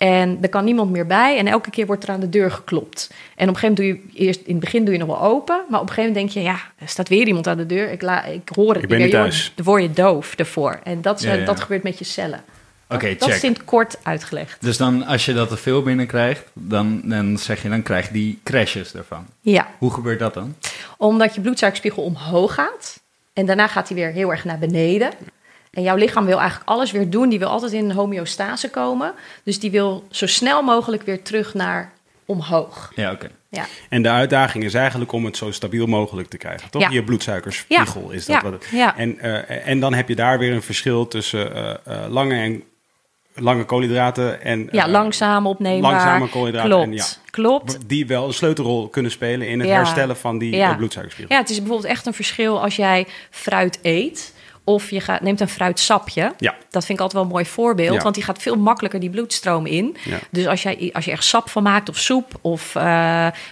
[0.00, 1.38] En er kan niemand meer bij.
[1.38, 3.10] En elke keer wordt er aan de deur geklopt.
[3.36, 5.22] En op een gegeven moment doe je eerst in het begin doe je nog wel
[5.22, 5.60] open.
[5.68, 7.90] Maar op een gegeven moment denk je, ja, er staat weer iemand aan de deur.
[7.92, 9.52] Ik, la, ik hoor het Ik ben niet thuis.
[9.54, 10.80] Dan word je doof ervoor.
[10.84, 11.44] En dat, is- Ja, ja.
[11.44, 12.40] dat gebeurt met je cellen.
[12.88, 13.36] Oké, dat, dat check.
[13.36, 14.56] is in het kort uitgelegd.
[14.62, 18.12] Dus dan, als je dat te veel binnenkrijgt, dan, dan zeg je, dan krijg je
[18.12, 19.26] die crashes ervan.
[19.40, 20.54] Ja, Hoe gebeurt dat dan?
[20.96, 23.00] omdat je bloedsuikerspiegel omhoog gaat.
[23.32, 25.10] En daarna gaat hij weer heel erg naar beneden.
[25.70, 27.28] En jouw lichaam wil eigenlijk alles weer doen.
[27.28, 29.12] Die wil altijd in homeostase komen.
[29.44, 31.92] Dus die wil zo snel mogelijk weer terug naar
[32.24, 32.92] omhoog.
[32.94, 33.30] Ja, oké.
[33.48, 33.64] Ja.
[33.88, 36.70] En de uitdaging is eigenlijk om het zo stabiel mogelijk te krijgen.
[36.70, 36.82] Toch?
[36.82, 36.88] Ja.
[36.90, 38.36] Je bloedsuikerspiegel is dat.
[38.36, 38.42] Ja.
[38.42, 38.96] Wat het, Ja.
[38.96, 41.70] en, eh, en dan heb je daar weer een verschil tussen eh,
[42.04, 42.62] eh, lange en
[43.34, 45.90] lange koolhydraten en Ja, langzaam opneembaar.
[45.92, 47.04] langzame koolhydraten Klopt, en ja.
[47.30, 47.78] klopt.
[47.88, 49.74] die wel een sleutelrol kunnen spelen in het Ja.
[49.74, 50.74] herstellen van die Ja.
[50.74, 51.34] bloedsuikerspiegel.
[51.34, 54.32] Ja, het is bijvoorbeeld echt een verschil als jij fruit eet...
[54.74, 56.34] of je gaat, neemt een fruitsapje.
[56.38, 56.54] Ja.
[56.70, 57.94] Dat vind ik altijd wel een mooi voorbeeld...
[57.94, 58.02] Ja.
[58.02, 59.96] want die gaat veel makkelijker die bloedstroom in.
[60.04, 60.18] Ja.
[60.30, 62.38] Dus als, jij, als je er sap van maakt of soep...
[62.40, 62.82] Of, eh,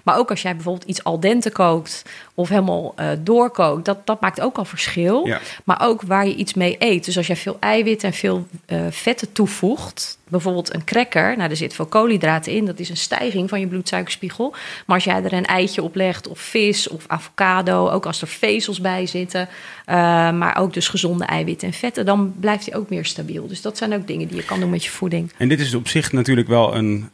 [0.04, 2.02] maar ook als jij bijvoorbeeld iets al dente kookt...
[2.38, 5.26] of helemaal eh, doorkookt, dat, dat maakt ook al verschil.
[5.26, 5.40] Ja.
[5.64, 7.04] Maar ook waar je iets mee eet.
[7.04, 10.18] Dus als jij veel eiwit en veel eh, vetten toevoegt...
[10.28, 12.64] bijvoorbeeld een cracker, nou, er zit veel koolhydraten in...
[12.64, 14.54] dat is een stijging van je bloedsuikerspiegel.
[14.86, 17.88] Maar als jij er een eitje op legt, of vis of avocado...
[17.88, 19.48] ook als er vezels bij zitten...
[19.84, 19.96] eh,
[20.32, 22.06] maar ook dus gezonde eiwitten en vetten...
[22.06, 23.46] dan blijft hij ook meer stabiel.
[23.46, 25.32] Dus dat zijn ook dingen die je kan doen met je voeding.
[25.36, 27.10] En dit is op zich natuurlijk wel een,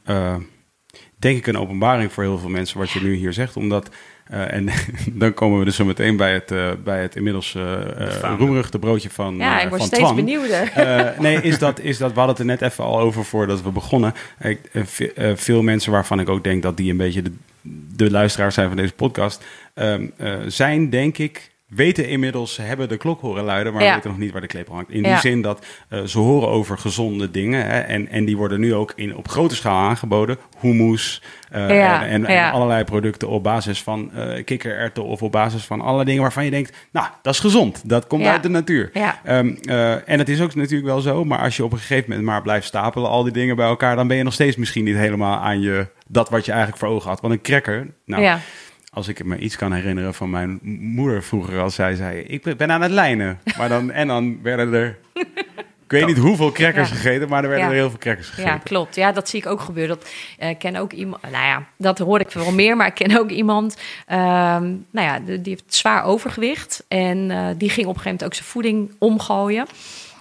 [1.25, 3.57] denk ik, een openbaring voor heel veel mensen wat je nu hier zegt.
[3.57, 3.89] Omdat,
[4.27, 4.69] eh, en
[5.23, 7.73] dan komen we dus zo meteen bij het, eh, bij het inmiddels uh,
[8.39, 10.17] roemruchte broodje van Ja, ik word van steeds Twan.
[10.17, 10.73] benieuwder.
[10.73, 13.63] Eh, nee, is dat, is dat, we hadden het er net even al over voordat
[13.63, 14.15] we begonnen.
[14.41, 17.33] Ik, ve- veel mensen waarvan ik ook denk dat die een beetje de,
[17.97, 22.89] de luisteraars zijn van deze podcast, ehm, eh, zijn denk ik weten inmiddels, ze hebben
[22.89, 23.95] de klok horen luiden, maar Ja.
[23.95, 24.91] weten nog niet waar de klepel hangt.
[24.91, 25.09] In Ja.
[25.09, 28.75] die zin dat eh, ze horen over gezonde dingen hè, en, en die worden nu
[28.75, 30.37] ook in, op grote schaal aangeboden.
[30.61, 35.81] Hummus eh, Ja, en, allerlei producten op basis van eh kikkererwten of op basis van
[35.81, 37.89] allerlei dingen waarvan je denkt, nou, dat is gezond.
[37.89, 38.91] Dat komt uit de natuur.
[39.25, 42.05] Ehm, eh, en het is ook natuurlijk wel zo, maar als je op een gegeven
[42.09, 44.85] moment maar blijft stapelen al die dingen bij elkaar, dan ben je nog steeds misschien
[44.85, 47.21] niet helemaal aan je, dat wat je eigenlijk voor ogen had.
[47.21, 48.39] Want een cracker, nou, ja.
[48.95, 50.59] Als ik me iets kan herinneren van mijn
[50.95, 53.39] moeder vroeger, als zij zei: Ik ben aan het lijnen.
[53.59, 54.99] Maar dan, en dan werden er.
[55.85, 56.95] Ik weet niet hoeveel crackers Ja.
[56.95, 57.73] gegeten, maar er werden Ja.
[57.73, 58.51] er heel veel crackers gegeten.
[58.51, 58.95] Ja, klopt.
[58.95, 59.97] Ja, dat zie ik ook gebeuren.
[59.99, 63.19] Dat, eh, ken ook iemand, nou ja, dat hoor ik wel meer, maar ik ken
[63.19, 63.77] ook iemand,
[64.07, 68.05] ehm, nou ja, die die heeft zwaar overgewicht en eh, die ging op een gegeven
[68.05, 69.67] moment ook zijn voeding omgooien.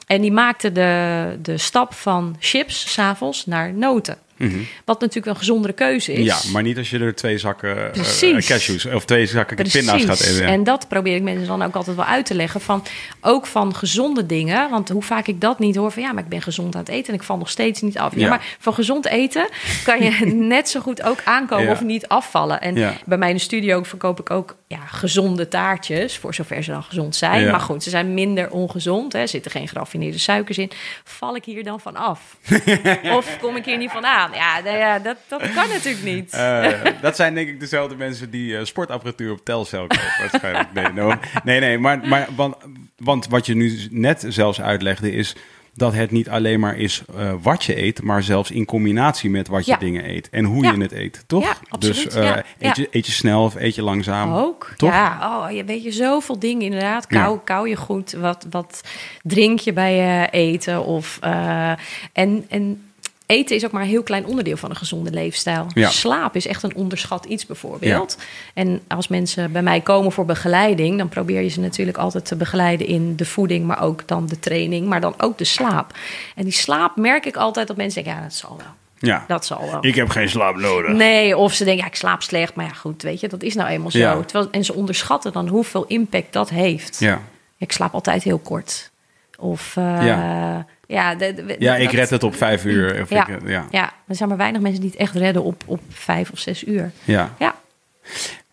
[0.08, 4.18] En die maakte de, de stap van chips s'avonds naar noten.
[4.44, 4.58] Mhm.
[4.86, 6.26] Wat natuurlijk wel een gezondere keuze is.
[6.26, 8.48] Ja, maar niet als je er twee zakken eh, Precies.
[8.48, 10.36] cashews of twee zakken pinda's gaat Precies.
[10.36, 10.46] eten.
[10.46, 12.62] En dat probeer ik mensen dan ook altijd wel uit te leggen.
[12.62, 12.84] Van,
[13.22, 14.70] ook van gezonde dingen.
[14.70, 16.02] Want hoe vaak ik dat niet hoor van...
[16.04, 18.14] ja, maar ik ben gezond aan het eten en ik val nog steeds niet af.
[18.16, 18.30] Ja, Ja.
[18.30, 19.48] maar van gezond eten
[19.84, 20.26] kan je
[20.56, 21.72] net zo goed ook aankomen Ja.
[21.72, 22.62] of niet afvallen.
[22.62, 22.94] En Ja.
[23.06, 26.18] bij mij in de studio verkoop ik ook ja, gezonde taartjes...
[26.18, 27.42] voor zover ze dan gezond zijn.
[27.42, 27.52] Ja.
[27.52, 29.14] Maar goed, ze zijn minder ongezond.
[29.14, 29.20] Hè.
[29.20, 30.72] Er zitten geen geraffineerde suikers in.
[31.04, 32.38] Val ik hier dan van af?
[33.18, 34.32] of kom ik hier niet van aan?
[34.34, 36.34] Ja, nou ja dat, dat kan natuurlijk niet.
[36.34, 40.14] Eh, dat zijn denk ik dezelfde mensen die eh, sportapparatuur op Telcel kopen.
[40.30, 40.74] waarschijnlijk.
[40.74, 41.14] Nee, no.
[41.44, 42.56] nee, nee maar, maar want,
[42.98, 45.36] want wat je nu net zelfs uitlegde is
[45.76, 49.48] dat het niet alleen maar is eh, wat je eet, maar zelfs in combinatie met
[49.48, 49.78] wat je Ja.
[49.78, 50.72] dingen eet en hoe Ja.
[50.72, 51.44] je het eet, toch?
[51.44, 52.04] Ja, absoluut.
[52.04, 52.16] Dus
[52.60, 52.76] eet.
[52.76, 54.34] Je, eet je snel of eet je langzaam?
[54.34, 54.74] Ook.
[54.78, 54.90] Toch?
[54.90, 57.08] Ja, oh, je weet je zoveel dingen inderdaad.
[57.08, 58.12] Kou, kou je goed.
[58.12, 58.82] Wat, wat
[59.22, 60.86] drink je bij je eten?
[60.86, 61.72] Of, eh,
[62.14, 62.82] en, en
[63.26, 65.68] eten is ook maar een heel klein onderdeel van een gezonde leefstijl.
[65.74, 65.90] Ja.
[65.90, 68.18] Slaap is echt een onderschat iets bijvoorbeeld.
[68.54, 70.98] En als mensen bij mij komen voor begeleiding...
[70.98, 73.66] dan probeer je ze natuurlijk altijd te begeleiden in de voeding...
[73.66, 75.94] maar ook dan de training, maar dan ook de slaap.
[76.36, 78.22] En die slaap merk ik altijd dat mensen denken...
[78.22, 78.68] ja, dat zal wel.
[79.00, 79.26] Ja.
[79.28, 79.86] Dat zal wel.
[79.86, 80.92] Ik heb geen slaap nodig.
[80.92, 82.56] Nee, of ze denken, ja, ik slaap slecht.
[82.56, 83.98] Maar ja, goed, weet je, dat is nou eenmaal zo.
[83.98, 84.22] Ja.
[84.22, 87.00] Terwijl, en ze onderschatten dan hoeveel impact dat heeft.
[87.00, 87.22] Ja.
[87.58, 88.92] Ik slaap altijd heel kort.
[89.40, 90.66] Of, eh, Ja.
[90.88, 93.02] Ja, de- de- ja, ik red het op vijf uur.
[93.02, 93.28] Of Ja.
[93.28, 93.66] Ik, eh, ja.
[93.72, 96.64] Ja, er zijn maar weinig mensen die het echt redden op, op vijf of zes
[96.68, 96.92] uur.
[97.04, 97.34] ja.
[97.40, 97.56] Ja,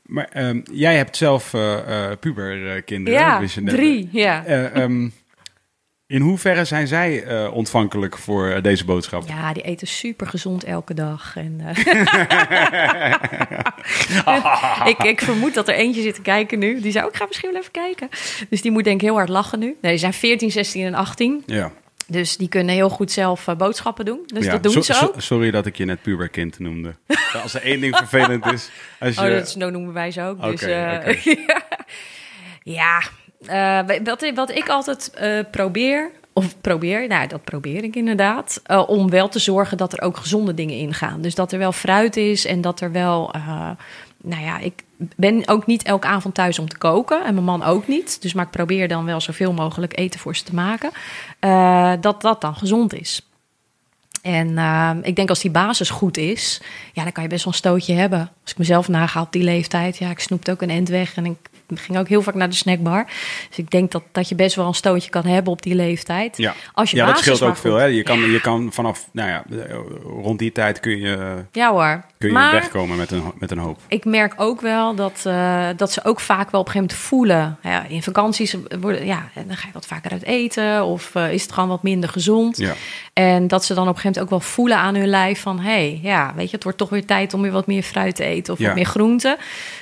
[0.02, 3.20] Maar ehm, jij hebt zelf eh eh puberkinderen.
[3.20, 3.74] ja wist je net.
[3.74, 4.08] drie.
[4.12, 4.44] Ja.
[4.44, 5.08] Ehm,
[6.06, 9.28] in hoeverre zijn zij ontvankelijk voor deze boodschap?
[9.28, 11.36] ja, die eten super gezond elke dag.
[11.36, 11.60] En,
[14.92, 16.80] ik, ik vermoed dat er eentje zit te kijken nu.
[16.80, 18.08] Die zou ik ga misschien wel even kijken.
[18.48, 19.76] Dus die moet denk ik heel hard lachen nu.
[19.80, 21.42] Nee, die zijn 14, 16 en 18.
[21.46, 21.72] Ja.
[22.10, 24.20] Dus die kunnen heel goed zelf eh, boodschappen doen.
[24.26, 25.14] Dus Ja, dat doen so- ze so- ook.
[25.20, 26.94] sorry dat ik je net puberkind noemde.
[27.42, 28.70] Als er één ding vervelend is.
[29.00, 30.42] Als je, Oh, dat is, nou noemen wij ze ook.
[30.42, 31.24] Dus, eh,
[32.62, 33.02] ja,
[33.46, 35.12] eh, wat, wat ik altijd
[35.50, 40.16] probeer, of probeer, nou dat probeer ik inderdaad, om wel te zorgen dat er ook
[40.16, 41.20] gezonde dingen ingaan.
[41.20, 43.34] Dus dat er wel fruit is en dat er wel,
[44.22, 44.82] nou ja, ik
[45.16, 48.22] ben ook niet elke avond thuis om te koken en mijn man ook niet.
[48.22, 50.90] Dus maar ik probeer dan wel zoveel mogelijk eten voor ze te maken,
[51.38, 53.28] eh, dat dat dan gezond is.
[54.22, 56.60] En eh, ik denk als die basis goed is,
[56.92, 58.18] ja, dan kan je best wel een stootje hebben.
[58.42, 61.26] Als ik mezelf naga op die leeftijd, ja, ik snoepte ook een end weg en
[61.26, 63.04] ik ging ook heel vaak naar de snackbar.
[63.48, 66.36] Dus ik denk dat, dat je best wel een stootje kan hebben op die leeftijd.
[66.36, 67.76] ja, Als je ja dat scheelt ook veel.
[67.76, 67.84] Hè?
[67.84, 69.44] Je, kan, je kan vanaf, nou ja,
[70.04, 72.04] rond die tijd kun je, Ja hoor.
[72.18, 73.78] kun je maar wegkomen met een, met een hoop.
[73.88, 77.08] ik merk ook wel dat, eh, dat ze ook vaak wel op een gegeven moment
[77.08, 77.58] voelen.
[77.62, 81.42] Ja, in vakanties worden, ja, dan ga je wat vaker uit eten of eh, is
[81.42, 82.56] het gewoon wat minder gezond.
[82.56, 82.74] Ja.
[83.12, 85.58] En dat ze dan op een gegeven moment ook wel voelen aan hun lijf van...
[85.58, 88.16] hé, hey, ja, weet je, het wordt toch weer tijd om weer wat meer fruit
[88.16, 88.52] te eten...
[88.52, 89.38] of wat meer groente.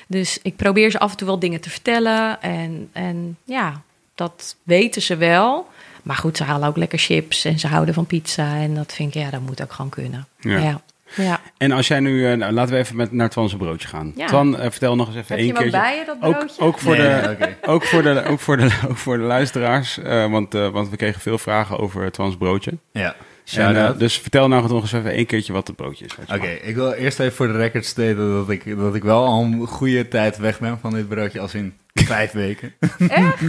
[0.06, 2.42] Dus ik probeer ze af en toe wel dingen te vertellen.
[2.42, 3.82] En, en ja,
[4.14, 5.68] dat weten ze wel.
[6.02, 8.56] Maar goed, ze halen ook lekker chips en ze houden van pizza.
[8.56, 10.26] En dat vind ik, ja, dat moet ook gewoon kunnen.
[10.40, 10.58] Ja.
[10.58, 10.80] Ja,
[11.14, 11.40] ja.
[11.56, 14.12] En als jij nu, eh, nou, laten we even met, naar Twan's broodje gaan.
[14.16, 14.26] Ja.
[14.26, 15.70] Twan, eh, vertel nog eens even één keertje.
[15.70, 16.62] bij je, dat ook, broodje?
[16.62, 17.56] ook, voor Nee, de, oké.
[17.72, 20.96] ook, voor de, ook, voor de, ook voor de luisteraars, eh, want, eh, want we
[20.96, 22.72] kregen veel vragen over Twan's broodje.
[22.92, 23.14] Ja.
[23.56, 26.34] Eh, dus vertel nou nog eens even één keertje wat het broodje is.
[26.34, 29.42] Oké, ik wil eerst even voor de record staten dat ik, dat ik wel al
[29.42, 32.72] een goede tijd weg ben van dit broodje, als in vijf weken.
[33.08, 33.40] Echt?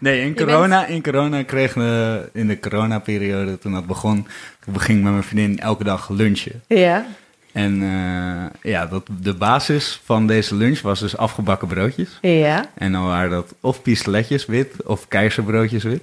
[0.00, 4.26] Nee, in bent- corona, in corona kregen we, in de coronaperiode, toen dat begon,
[4.64, 6.62] toen ging ik met mijn vriendin elke dag lunchen.
[6.66, 7.06] Ja.
[7.52, 12.18] En eh, ja, dat, de basis van deze lunch was dus afgebakken broodjes.
[12.20, 12.64] Ja.
[12.74, 16.02] En dan waren dat of pistoletjes wit of keizerbroodjes wit.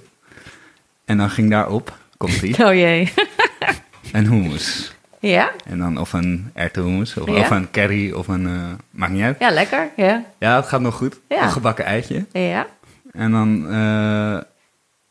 [1.04, 3.12] En dan ging daarop, komt ie, Oh jee.
[4.12, 4.94] een hummus.
[5.20, 5.50] Ja?
[5.64, 7.38] En dan of een erwtenhummus, of, Ja.
[7.40, 8.46] of een curry, of een...
[8.46, 9.38] eh maakt niet uit.
[9.38, 9.88] Ja, lekker.
[9.96, 10.24] Ja.
[10.38, 11.20] Ja, het gaat nog goed.
[11.28, 11.42] Ja.
[11.42, 12.26] Een gebakken eitje.
[12.32, 12.66] Ja.
[13.12, 14.40] En dan eh,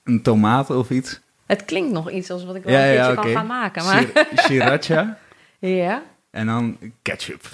[0.04, 1.20] een tomaat of iets.
[1.46, 3.86] Het klinkt nog iets als wat ik wel Ja, een keertje kan gaan maken.
[3.86, 5.18] Maar Sri- Sriracha.
[5.60, 6.02] ja.
[6.32, 7.46] En dan ketchup.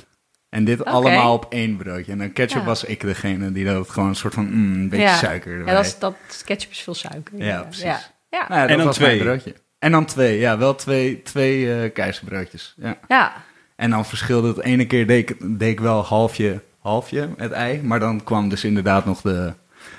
[0.49, 2.11] En dit allemaal op één broodje.
[2.11, 5.07] En dan ketchup was ik degene die dat gewoon een soort van mm, een beetje
[5.07, 5.71] suiker erbij.
[5.73, 7.37] Ja, dat, is, dat ketchup is veel suiker.
[7.43, 8.10] Ja, precies.
[8.31, 8.45] Ja.
[8.47, 9.23] Nou ja, dat En dan was mijn twee.
[9.27, 9.53] broodje.
[9.79, 12.73] En dan twee, ja, wel twee, twee eh keizerbroodjes.
[12.77, 12.97] Ja.
[13.07, 13.33] ja.
[13.75, 14.59] En dan verschilde het.
[14.61, 17.81] ene keer deed ik, deed ik wel halfje, halfje het ei.
[17.83, 19.53] Maar dan kwam dus inderdaad nog de,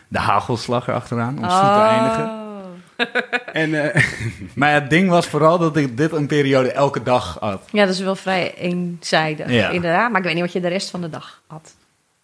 [0.09, 1.89] de hagelslag erachteraan om zoet te Oh.
[1.91, 2.41] eindigen.
[3.53, 4.05] En eh,
[4.55, 7.63] Maar het ding was vooral dat ik dit een periode elke dag had.
[7.73, 9.69] Ja, dat is wel vrij eenzijdig, Ja.
[9.69, 10.11] inderdaad.
[10.11, 11.75] Maar ik weet niet wat je de rest van de dag had.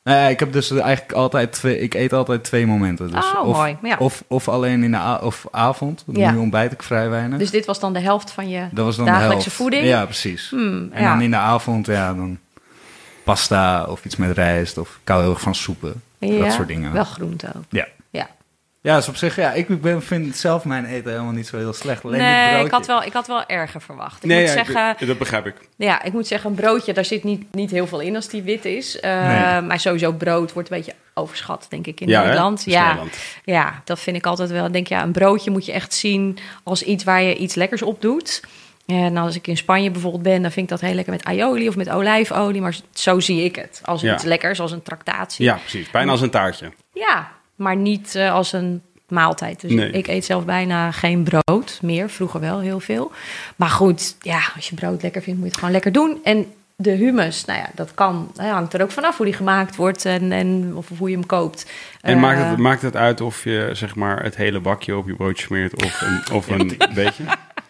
[0.08, 3.10] Nou ja, ik heb dus eigenlijk altijd twee, ik eet altijd twee momenten.
[3.10, 3.76] Dus Oh, of, mooi.
[3.82, 3.96] Ja.
[3.98, 6.04] Of, of alleen in de a- of avond.
[6.06, 6.30] Ja.
[6.30, 7.38] Nu ontbijt ik vrij weinig.
[7.38, 9.84] Dus dit was dan de helft van je dat was dan de dagelijkse voeding?
[9.86, 10.50] Ja, precies.
[10.50, 11.08] Hmm, En ja.
[11.12, 12.38] dan in de avond, ja, dan
[13.24, 14.78] pasta of iets met rijst.
[14.78, 16.02] Of ik hou heel erg van soepen.
[16.18, 16.92] Dat soort dingen.
[16.92, 17.62] Wel groente ook.
[17.68, 17.86] Ja.
[18.82, 18.90] Ja.
[18.90, 21.72] Ja, dus op zich, ja, ik ben, vind zelf mijn eten helemaal niet zo heel
[21.72, 22.04] slecht.
[22.04, 22.64] Alleen nee, broodje.
[22.66, 24.22] ik had, wel, ik had wel erger verwacht.
[24.22, 25.54] Ik nee, moet ja, zeggen, ik- dat begrijp ik.
[25.76, 28.42] Ja, ik moet zeggen, een broodje, daar zit niet, niet heel veel in als die
[28.42, 29.00] wit is.
[29.00, 29.60] Eh, Nee.
[29.60, 32.22] Maar sowieso brood wordt een beetje overschat, denk ik, in Ja?
[32.22, 32.58] Nederland.
[32.58, 33.16] Is Ja, Nederland.
[33.44, 34.66] ja, dat vind ik altijd wel.
[34.66, 37.82] Ik denk, ja, een broodje moet je echt zien als iets waar je iets lekkers
[37.82, 38.42] op doet.
[38.86, 41.68] En als ik in Spanje bijvoorbeeld ben, dan vind ik dat heel lekker met aioli
[41.68, 42.60] of met olijfolie.
[42.60, 43.80] Maar zo zie ik het.
[43.84, 44.14] Als Ja.
[44.14, 45.44] iets lekkers, als een tractatie.
[45.44, 45.90] Ja, precies.
[45.90, 46.72] Bijna als een taartje.
[46.92, 49.60] Ja, maar niet eh, als een maaltijd.
[49.60, 49.90] Dus Nee.
[49.90, 52.10] ik eet zelf bijna geen brood meer.
[52.10, 53.10] Vroeger wel heel veel.
[53.56, 56.18] Maar goed, ja, als je brood lekker vindt, moet je het gewoon lekker doen.
[56.24, 58.30] En de hummus, nou ja, dat kan.
[58.34, 61.26] Dat hangt er ook vanaf hoe die gemaakt wordt en, en of hoe je hem
[61.26, 61.70] koopt.
[62.00, 65.06] En Eh, maakt, het, maakt het uit of je zeg maar het hele bakje op
[65.06, 67.22] je broodje smeert of een, of een beetje?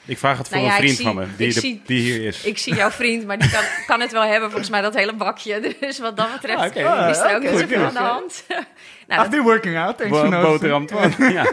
[0.09, 1.83] Ik vraag het voor Nou ja, een vriend zie- van me, die, ik de- zie-
[1.87, 2.43] die hier is.
[2.45, 5.13] Ik zie jouw vriend, maar die kan, kan het wel hebben, volgens mij, dat hele
[5.15, 5.61] bakje.
[5.81, 6.65] Dus wat dat betreft Ah,
[7.11, 8.45] is er ook Ah, niet zoveel aan de hand.
[9.09, 10.87] nou, I've been working out, thanks for boterham.
[11.19, 11.29] Ja.
[11.29, 11.47] Ja,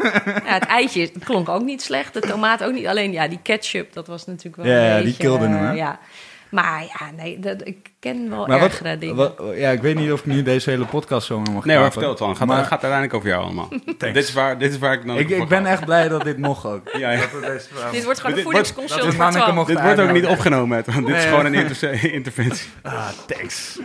[0.53, 2.13] het eitje klonk ook niet slecht.
[2.13, 2.87] De tomaat ook niet.
[2.87, 5.23] Alleen ja, die ketchup, dat was natuurlijk wel Ja, een ja, die beetje...
[5.23, 5.71] kilde hem, eh, hè?
[5.71, 5.99] ja.
[6.49, 9.15] Maar ja, nee, dat, ik ken wel Maar wat, ergere dingen.
[9.15, 11.65] wat, ja, ik weet niet of ik nu deze hele podcast zo mag Nee hoor,
[11.65, 11.91] praten.
[11.91, 12.35] vertel het dan.
[12.35, 13.69] Gaat, Maar gaat uiteindelijk over jou allemaal.
[13.97, 16.37] dit, is waar, dit is waar ik dan ik, ik ben echt blij dat dit
[16.37, 16.89] mocht ook.
[16.97, 17.19] Ja, ja.
[17.19, 19.53] Dat we deze vraag- Dit wordt gewoon Dit een wordt- voedingsconsult twaalf.
[19.53, 22.67] mocht- Dit wordt ook niet opgenomen, want dit is gewoon een inter- interventie.
[22.81, 23.79] Ah, thanks.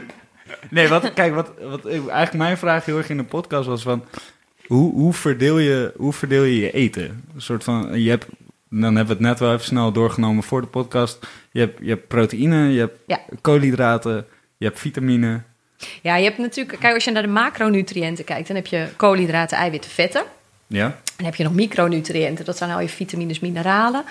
[0.70, 4.04] Nee, wat, kijk, wat, wat eigenlijk mijn vraag heel erg in de podcast was van...
[4.66, 7.24] Hoe, hoe, verdeel je, hoe verdeel je je eten?
[7.34, 8.26] Een soort van, je hebt,
[8.70, 11.26] dan hebben we het net wel even snel doorgenomen voor de podcast.
[11.50, 13.20] Je hebt, je hebt proteïne, je hebt Ja.
[13.40, 15.42] koolhydraten, je hebt vitamine.
[16.02, 16.78] Ja, je hebt natuurlijk...
[16.80, 18.46] Kijk, als je naar de macronutriënten kijkt...
[18.46, 20.22] dan heb je koolhydraten, eiwitten, vetten.
[20.66, 20.96] Ja?
[21.16, 24.04] Dan heb je nog micronutriënten, dat zijn al je vitamines, mineralen.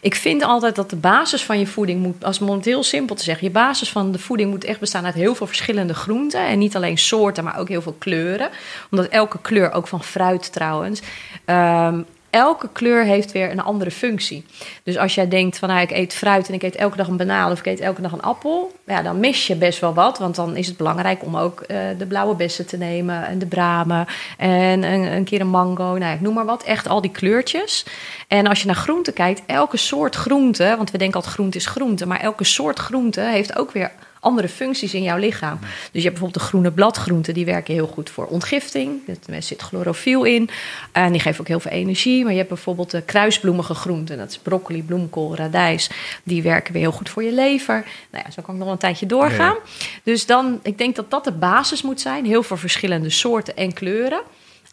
[0.00, 3.16] Ik vind altijd dat de basis van je voeding moet, als om het heel simpel
[3.16, 6.46] te zeggen, je basis van de voeding moet echt bestaan uit heel veel verschillende groenten.
[6.46, 8.48] En niet alleen soorten, maar ook heel veel kleuren.
[8.90, 11.00] Omdat elke kleur, ook van fruit trouwens,
[11.44, 12.00] ehm,
[12.36, 14.44] elke kleur heeft weer een andere functie.
[14.82, 17.16] Dus als jij denkt van nou, ik eet fruit en ik eet elke dag een
[17.16, 20.18] banaan of ik eet elke dag een appel, ja, dan mis je best wel wat.
[20.18, 23.46] Want dan is het belangrijk om ook eh, de blauwe bessen te nemen en de
[23.46, 24.06] bramen
[24.38, 25.96] en een, een keer een mango.
[25.96, 26.62] Nou, ik noem maar wat.
[26.62, 27.86] Echt al die kleurtjes.
[28.28, 31.66] En als je naar groente kijkt, elke soort groente, want we denken altijd groente is
[31.66, 33.90] groente, maar elke soort groente heeft ook weer
[34.26, 35.58] andere functies in jouw lichaam.
[35.60, 39.00] Dus je hebt bijvoorbeeld de groene bladgroenten, die werken heel goed voor ontgifting.
[39.26, 40.48] Er zit chlorofiel in
[40.92, 42.22] en die geven ook heel veel energie.
[42.22, 45.90] Maar je hebt bijvoorbeeld de kruisbloemige groenten, dat is broccoli, bloemkool, radijs.
[46.22, 47.84] Die werken weer heel goed voor je lever.
[48.10, 49.56] Nou ja, zo kan ik nog een tijdje doorgaan.
[50.02, 52.24] Dus dan, ik denk dat dat de basis moet zijn.
[52.24, 54.22] Heel veel verschillende soorten en kleuren.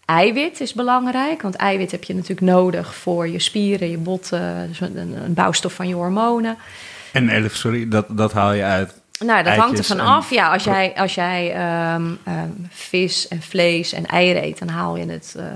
[0.05, 4.79] Eiwit is belangrijk, want eiwit heb je natuurlijk nodig voor je spieren, je botten, dus
[4.79, 6.57] een, een bouwstof van je hormonen.
[7.11, 9.01] En elf, sorry, dat, dat haal je uit.
[9.25, 10.29] Nou, dat hangt er van en- af.
[10.29, 14.95] Ja, als jij, als jij ehm, ehm, vis en vlees en eieren eet, dan haal
[14.97, 15.47] je het ehm,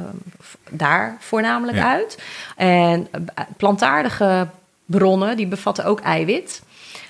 [0.69, 1.91] daar voornamelijk Ja.
[1.91, 2.17] uit.
[2.56, 4.47] En eh, plantaardige
[4.86, 6.62] bronnen, die bevatten ook eiwit.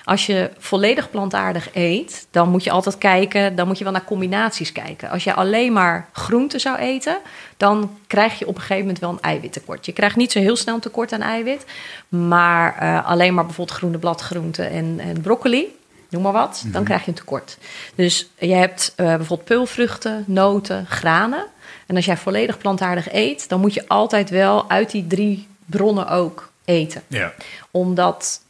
[0.04, 4.04] Als je volledig plantaardig eet, dan moet je altijd kijken, dan moet je wel naar
[4.04, 5.10] combinaties kijken.
[5.10, 7.16] Als je alleen maar groenten zou eten,
[7.56, 9.86] dan krijg je op een gegeven moment wel een eiwittekort.
[9.86, 11.64] Je krijgt niet zo heel snel een tekort aan eiwit,
[12.08, 15.76] maar eh, alleen maar bijvoorbeeld groene bladgroenten en, en broccoli,
[16.08, 17.58] noem maar wat, dan krijg je een tekort.
[17.94, 21.46] Dus je hebt eh, bijvoorbeeld peulvruchten, noten, granen.
[21.86, 26.08] En als jij volledig plantaardig eet, dan moet je altijd wel uit die drie bronnen
[26.08, 27.02] ook eten.
[27.06, 27.32] Ja.
[27.70, 28.40] Omdat,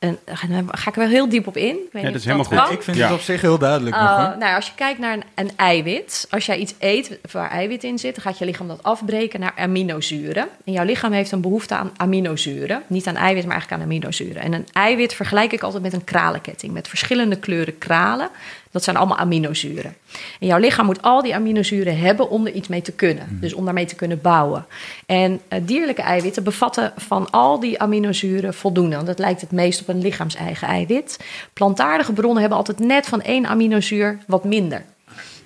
[0.00, 1.64] en daar ga ik er wel heel diep op in.
[1.64, 2.56] Ik weet Ja, niet dat is helemaal goed.
[2.56, 2.72] kan.
[2.72, 3.04] Ik vind Ja.
[3.06, 4.38] het op zich heel duidelijk nog, Uh, hoor.
[4.38, 7.98] nou, als je kijkt naar een, een eiwit, als jij iets eet waar eiwit in
[7.98, 10.48] zit, dan gaat je lichaam dat afbreken naar aminozuren.
[10.64, 12.82] En jouw lichaam heeft een behoefte aan aminozuren.
[12.86, 14.42] Niet aan eiwit, maar eigenlijk aan aminozuren.
[14.42, 18.28] En een eiwit vergelijk ik altijd met een kralenketting, met verschillende kleuren kralen.
[18.70, 19.96] Dat zijn allemaal aminozuren.
[20.40, 23.38] En jouw lichaam moet al die aminozuren hebben om er iets mee te kunnen.
[23.40, 24.66] Dus om daarmee te kunnen bouwen.
[25.06, 28.94] En uh, dierlijke eiwitten bevatten van al die aminozuren voldoende.
[28.94, 31.18] Want dat lijkt het meest op een lichaams-eigen eiwit.
[31.52, 34.84] Plantaardige bronnen hebben altijd net van één aminozuur wat minder.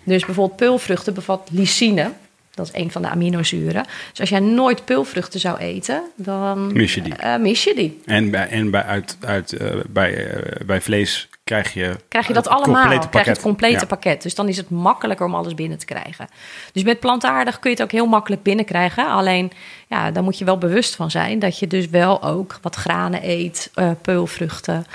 [0.04, 2.10] Dus bijvoorbeeld peulvruchten bevat lysine.
[2.54, 3.84] Dat is een van de aminozuren.
[4.10, 7.14] Dus als jij nooit peulvruchten zou eten, dan Mis je die.
[7.14, 8.00] eh, mis je die.
[8.04, 11.96] En bij, en bij, uit, uit, eh, bij, eh, bij vlees krijg je...
[12.08, 12.98] Krijg je dat allemaal?
[13.08, 13.86] Krijg je het complete Ja.
[13.86, 14.22] pakket.
[14.22, 16.28] Dus dan is het makkelijker om alles binnen te krijgen.
[16.72, 19.06] Dus met plantaardig kun je het ook heel makkelijk binnenkrijgen.
[19.08, 19.52] Alleen,
[19.88, 23.20] ja, daar moet je wel bewust van zijn dat je dus wel ook wat granen
[23.28, 24.86] eet, eh, peulvruchten.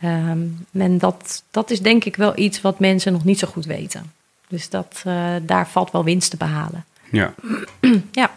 [0.00, 0.40] Ehm,
[0.72, 4.12] en dat, dat is denk ik wel iets wat mensen nog niet zo goed weten.
[4.48, 6.84] Dus dat, eh, daar valt wel winst te behalen.
[7.10, 7.34] Ja.
[8.12, 8.30] Ja.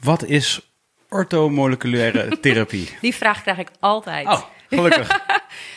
[0.00, 0.60] Wat is
[1.08, 2.90] orthomoleculaire therapie?
[3.00, 4.26] Die vraag krijg ik altijd.
[4.26, 4.42] Oh,
[4.76, 5.20] gelukkig.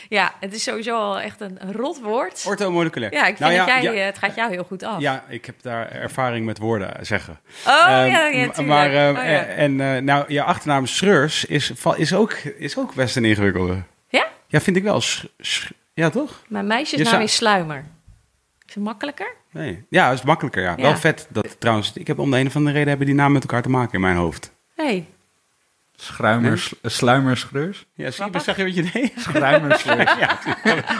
[0.08, 2.44] Ja, het is sowieso al echt een rot woord.
[2.46, 3.12] Orthomoleculair.
[3.12, 5.00] Ja, ik vind Nou dat jij, ja, eh, het gaat jou heel goed af.
[5.00, 7.40] Ja, ik heb daar ervaring met woorden zeggen.
[7.66, 8.62] Oh, Ehm, ja, ja.
[8.62, 9.44] Maar, eh, Oh, ja.
[9.44, 13.82] en eh, nou, je achternaam Schreurs is, is, ook, is ook best een ingewikkelde.
[14.08, 14.26] Ja?
[14.48, 15.00] Ja, vind ik wel.
[15.00, 16.42] Sch- sch- ja, toch?
[16.48, 17.84] Mijn meisjesnaam is Sluimer.
[18.66, 19.34] Is het makkelijker?
[19.50, 19.84] Nee.
[19.88, 20.74] Ja, dat is makkelijker, ja.
[20.76, 21.92] Wel vet dat trouwens.
[21.94, 23.92] Ik heb om de een of andere reden hebben die namen met elkaar te maken
[23.94, 24.52] in mijn hoofd.
[24.76, 25.06] hey,
[26.04, 27.86] Schruimers, sluimerschreurs?
[27.94, 29.12] Ja, zie je, zag je wat je deed?
[29.28, 30.12] Schruimerscheurs.
[30.18, 30.38] ja,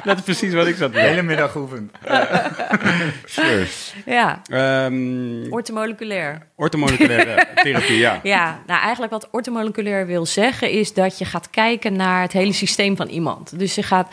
[0.04, 1.08] dat is precies wat ik zat te De doen.
[1.10, 1.92] hele middag oefend.
[3.24, 3.94] Schreurs.
[4.06, 6.46] ja, Ehm ortomoleculair.
[6.56, 8.20] orthomoleculaire therapie, ja.
[8.22, 12.52] Ja, nou eigenlijk wat ortomoleculair wil zeggen is dat je gaat kijken naar het hele
[12.52, 13.58] systeem van iemand.
[13.58, 14.12] Dus je gaat,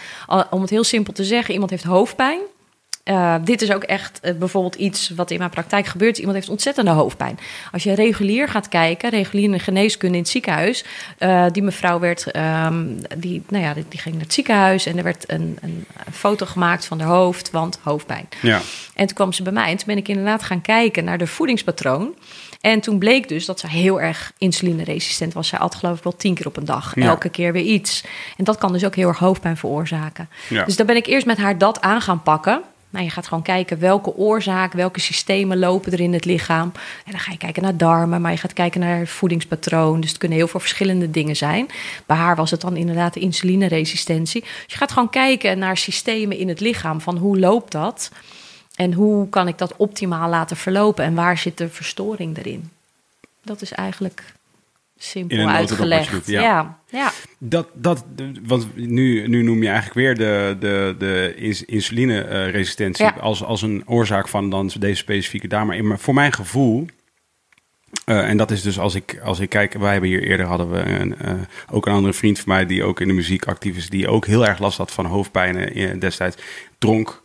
[0.50, 2.40] om het heel simpel te zeggen, iemand heeft hoofdpijn.
[3.04, 6.18] Eh, dit is ook echt eh, bijvoorbeeld iets wat in mijn praktijk gebeurt.
[6.18, 7.40] Iemand heeft ontzettende hoofdpijn.
[7.72, 10.84] Als je regulier gaat kijken, regulier in de geneeskunde in het ziekenhuis.
[11.18, 12.86] eh, die mevrouw werd, ehm,
[13.18, 16.14] die, nou ja, die, die ging naar het ziekenhuis en er werd een, een, een
[16.14, 18.28] foto gemaakt van haar hoofd, want hoofdpijn.
[18.42, 18.62] ja.
[18.94, 21.28] En toen kwam ze bij mij en toen ben ik inderdaad gaan kijken naar de
[21.28, 22.16] voedingspatroon.
[22.62, 25.48] En toen bleek dus dat ze heel erg insulineresistent was.
[25.48, 26.96] Zij at geloof ik wel tien keer op een dag.
[26.96, 27.06] Ja.
[27.06, 28.04] Elke keer weer iets.
[28.38, 30.30] En dat kan dus ook heel erg hoofdpijn veroorzaken.
[30.50, 30.66] Ja.
[30.66, 32.62] Dus daar ben ik eerst met haar dat aan gaan pakken.
[32.90, 36.72] Nou, je gaat gewoon kijken welke oorzaak, welke systemen lopen er in het lichaam.
[37.06, 40.02] En dan ga je kijken naar darmen, maar je gaat kijken naar het voedingspatroon.
[40.02, 41.68] Dus het kunnen heel veel verschillende dingen zijn.
[42.06, 44.42] Bij haar was het dan inderdaad de insulineresistentie.
[44.42, 47.02] Dus je gaat gewoon kijken naar systemen in het lichaam.
[47.02, 48.12] Van hoe loopt dat?
[48.76, 51.04] En hoe kan ik dat optimaal laten verlopen?
[51.04, 52.70] En waar zit de verstoring erin?
[53.44, 54.34] Dat is eigenlijk
[55.02, 56.12] simpel uitgelegd.
[56.12, 56.42] doet, ja.
[56.42, 56.80] ja.
[56.90, 57.12] ja.
[57.38, 58.06] Dat, dat,
[58.44, 63.12] want nu, nu noem je eigenlijk weer de, de, de ins- insulineresistentie Ja.
[63.20, 65.66] als, als een oorzaak van dan deze specifieke daar.
[65.66, 66.86] Maar in- maar voor mijn gevoel,
[68.06, 70.72] eh, en dat is dus als ik, als ik kijk, wij hebben hier eerder hadden
[70.72, 71.34] we een, eh,
[71.72, 74.26] ook een andere vriend van mij die ook in de muziek actief is, die ook
[74.26, 76.38] heel erg last had van hoofdpijnen in- destijds.
[76.78, 77.22] Dronk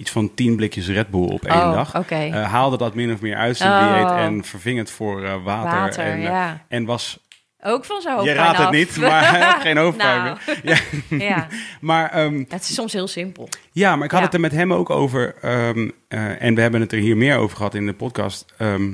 [0.00, 1.94] iets van tien blikjes Red Bull op één Oh, dag.
[2.08, 3.94] Eh, haalde dat min of meer uit zijn Oh.
[3.94, 5.78] dieet en verving het voor eh, water.
[5.80, 6.64] Water, en, eh, ja.
[6.68, 7.18] en was
[7.62, 8.72] Ook van zijn je raadt het af.
[8.72, 9.22] niet, maar
[9.60, 10.38] geen hoofdpijn Nou.
[10.62, 10.76] Ja,
[11.28, 11.46] Ja,
[11.80, 13.48] maar, ehm, het is soms heel simpel.
[13.72, 14.24] ja, maar ik had Ja.
[14.26, 15.34] het er met hem ook over.
[15.40, 18.44] ehm, eh, en we hebben het er hier meer over gehad in de podcast.
[18.58, 18.92] Ehm,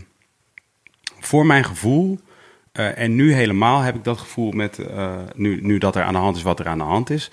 [1.21, 2.21] voor mijn gevoel,
[2.73, 4.79] en nu helemaal heb ik dat gevoel met...
[5.35, 7.31] nu, nu dat er aan de hand is wat er aan de hand is...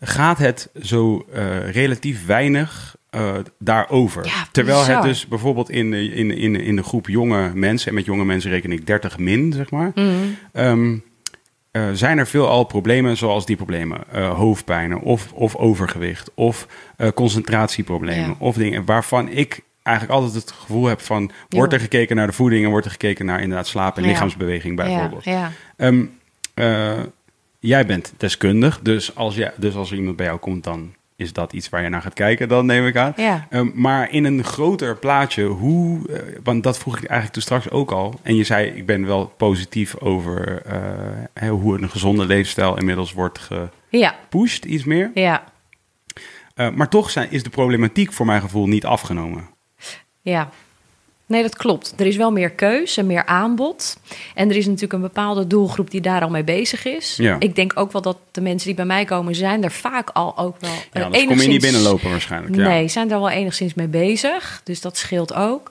[0.00, 1.26] gaat het zo
[1.70, 4.24] relatief weinig eh, daarover.
[4.26, 7.88] Ja, Terwijl het dus bijvoorbeeld in de, in, in, in de groep jonge mensen...
[7.88, 9.92] en met jonge mensen reken ik 30 min, zeg maar...
[9.94, 10.06] Mhm.
[10.52, 10.96] Ehm,
[11.70, 14.00] eh, zijn er veelal problemen zoals die problemen.
[14.12, 16.66] eh, hoofdpijnen of, of overgewicht of
[17.14, 18.28] concentratieproblemen.
[18.28, 18.34] Ja.
[18.38, 21.30] Of dingen waarvan ik eigenlijk altijd het gevoel heb van...
[21.48, 24.08] wordt er gekeken naar de voeding en wordt er gekeken naar inderdaad slaap en Ja.
[24.08, 25.26] lichaamsbeweging bijvoorbeeld.
[25.76, 26.04] Ehm,
[26.54, 26.98] eh,
[27.58, 30.64] jij bent deskundig, dus als, jij, dus als er iemand bij jou komt...
[30.64, 33.12] dan is dat iets waar je naar gaat kijken, dan neem ik aan.
[33.16, 33.46] Ja.
[33.50, 37.70] Ehm, maar in een groter plaatje, hoe, eh, want dat vroeg ik eigenlijk toen straks
[37.70, 38.20] ook al.
[38.22, 40.62] En je zei, ik ben wel positief over
[41.32, 43.48] eh, hoe een gezonde leefstijl inmiddels wordt
[43.88, 45.10] ja, gepusht, iets meer.
[45.14, 45.44] ja,
[46.54, 49.48] Eh, maar toch zijn, is de problematiek voor mijn gevoel niet afgenomen.
[50.20, 50.50] ja.
[51.28, 51.94] Nee, dat klopt.
[51.96, 53.96] Er is wel meer keus en meer aanbod.
[54.34, 57.16] En er is natuurlijk een bepaalde doelgroep die daar al mee bezig is.
[57.16, 57.36] Ja.
[57.38, 60.38] Ik denk ook wel dat de mensen die bij mij komen, zijn er vaak al
[60.38, 60.70] ook wel.
[60.70, 62.54] Ja, eh, anders kom je niet enigszins- binnenlopen waarschijnlijk.
[62.56, 62.68] Ja.
[62.68, 64.60] Nee, zijn er wel enigszins mee bezig.
[64.64, 65.70] Dus dat scheelt ook.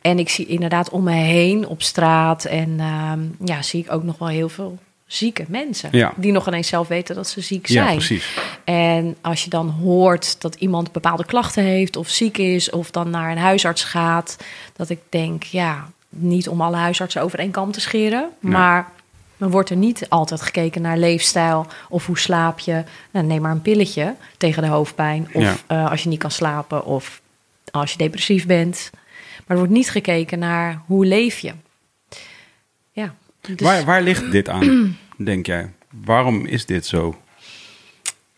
[0.00, 2.44] En ik zie inderdaad om me heen op straat.
[2.44, 5.88] En ehm, ja, zie ik ook nog wel heel veel zieke mensen.
[5.92, 6.12] Ja.
[6.16, 7.96] Die nog ineens zelf weten dat ze ziek Ja, zijn.
[7.96, 8.36] precies.
[8.64, 13.10] En als je dan hoort dat iemand bepaalde klachten heeft of ziek is of dan
[13.10, 14.36] naar een huisarts gaat,
[14.76, 18.52] dat ik denk, ja, niet om alle huisartsen over één kam te scheren, Nee.
[18.52, 18.92] maar
[19.36, 22.82] Dan wordt er niet altijd gekeken naar leefstijl of hoe slaap je.
[23.10, 25.28] Nou, neem maar een pilletje tegen de hoofdpijn.
[25.32, 25.54] Of Ja.
[25.66, 27.20] eh, als je niet kan slapen of
[27.70, 28.90] als je depressief bent.
[29.36, 31.52] Maar er wordt niet gekeken naar hoe leef je.
[33.46, 35.70] Dus, Waar, waar ligt dit aan, denk jij?
[36.04, 37.18] Waarom is dit zo?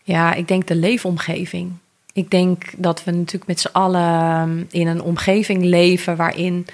[0.03, 1.71] Ja, ik denk de leefomgeving.
[2.13, 6.67] Ik denk dat we natuurlijk met z'n allen in een omgeving leven waarin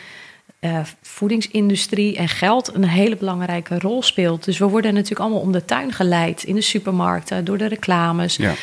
[0.60, 4.44] eh, voedingsindustrie en geld een hele belangrijke rol speelt.
[4.46, 8.36] Dus we worden natuurlijk allemaal om de tuin geleid in de supermarkten, door de reclames.
[8.36, 8.54] Ja.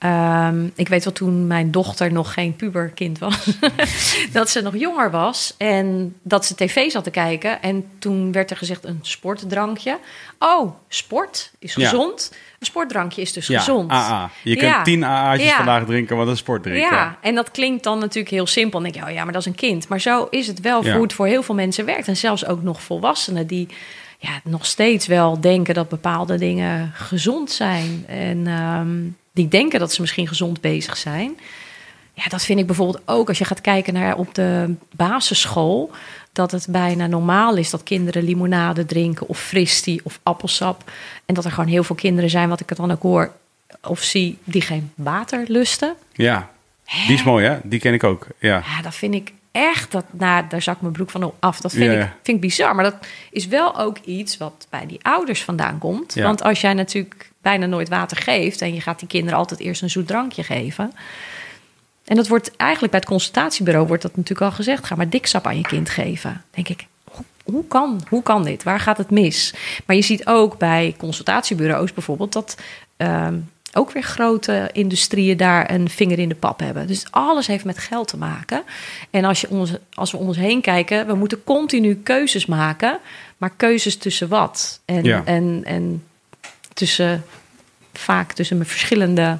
[0.00, 3.46] Ehm, ik weet wel toen mijn dochter nog geen puberkind was,
[4.32, 7.62] dat ze nog jonger was en dat ze tv zat te kijken.
[7.62, 9.98] En toen werd er gezegd een sportdrankje.
[10.38, 11.88] Oh, sport is Ja.
[11.88, 12.30] gezond.
[12.58, 13.90] Een sportdrankje is dus Ja, gezond.
[13.90, 14.30] AA.
[14.42, 14.82] Je kunt Ja.
[14.82, 16.90] 10 AA'tjes vandaag drinken, wat een sport drinken.
[16.96, 18.80] Ja, en dat klinkt dan natuurlijk heel simpel.
[18.80, 19.88] Dan denk je, oh ja, maar dat is een kind.
[19.88, 22.08] Maar zo is het wel hoe het voor heel veel mensen werkt.
[22.08, 23.68] En zelfs ook nog volwassenen die
[24.18, 28.04] ja, nog steeds wel denken dat bepaalde dingen gezond zijn.
[28.08, 28.98] En ehm,
[29.32, 31.38] die denken dat ze misschien gezond bezig zijn.
[32.14, 35.90] Ja, dat vind ik bijvoorbeeld ook als je gaat kijken naar op de basisschool.
[36.32, 40.90] Dat het bijna normaal is dat kinderen limonade drinken of fristie of appelsap.
[41.26, 43.32] En dat er gewoon heel veel kinderen zijn, wat ik het dan ook hoor
[43.82, 45.94] of zie, die geen water lusten.
[46.12, 46.50] Ja,
[47.06, 47.58] die is mooi hè?
[47.62, 48.26] Die ken ik ook.
[48.38, 51.60] Ja, Ja, dat vind ik echt, dat, nou, daar zak mijn broek van af.
[51.60, 52.74] Dat vind, Ja, ik, vind ik bizar.
[52.74, 52.96] Maar dat
[53.30, 56.14] is wel ook iets wat bij die ouders vandaan komt.
[56.14, 56.22] Ja.
[56.22, 58.60] Want als jij natuurlijk bijna nooit water geeft...
[58.60, 60.92] en je gaat die kinderen altijd eerst een zoet drankje geven...
[62.04, 64.84] en dat wordt eigenlijk bij het consultatiebureau wordt dat natuurlijk al gezegd...
[64.84, 66.44] ga maar diksap aan je kind geven.
[66.50, 66.86] denk ik,
[67.44, 68.62] hoe, kan, hoe kan dit?
[68.62, 69.54] Waar gaat het mis?
[69.86, 72.32] Maar je ziet ook bij consultatiebureaus bijvoorbeeld...
[72.32, 72.56] dat
[72.96, 73.34] ehm,
[73.72, 76.86] ook weer grote industrieën daar een vinger in de pap hebben.
[76.86, 78.62] Dus alles heeft met geld te maken.
[79.10, 82.98] En als, je ons, als we om ons heen kijken, we moeten continu keuzes maken.
[83.36, 84.80] Maar keuzes tussen wat?
[84.84, 85.22] En, Ja.
[85.24, 86.04] en, en
[86.74, 87.24] tussen
[87.92, 89.38] vaak tussen verschillende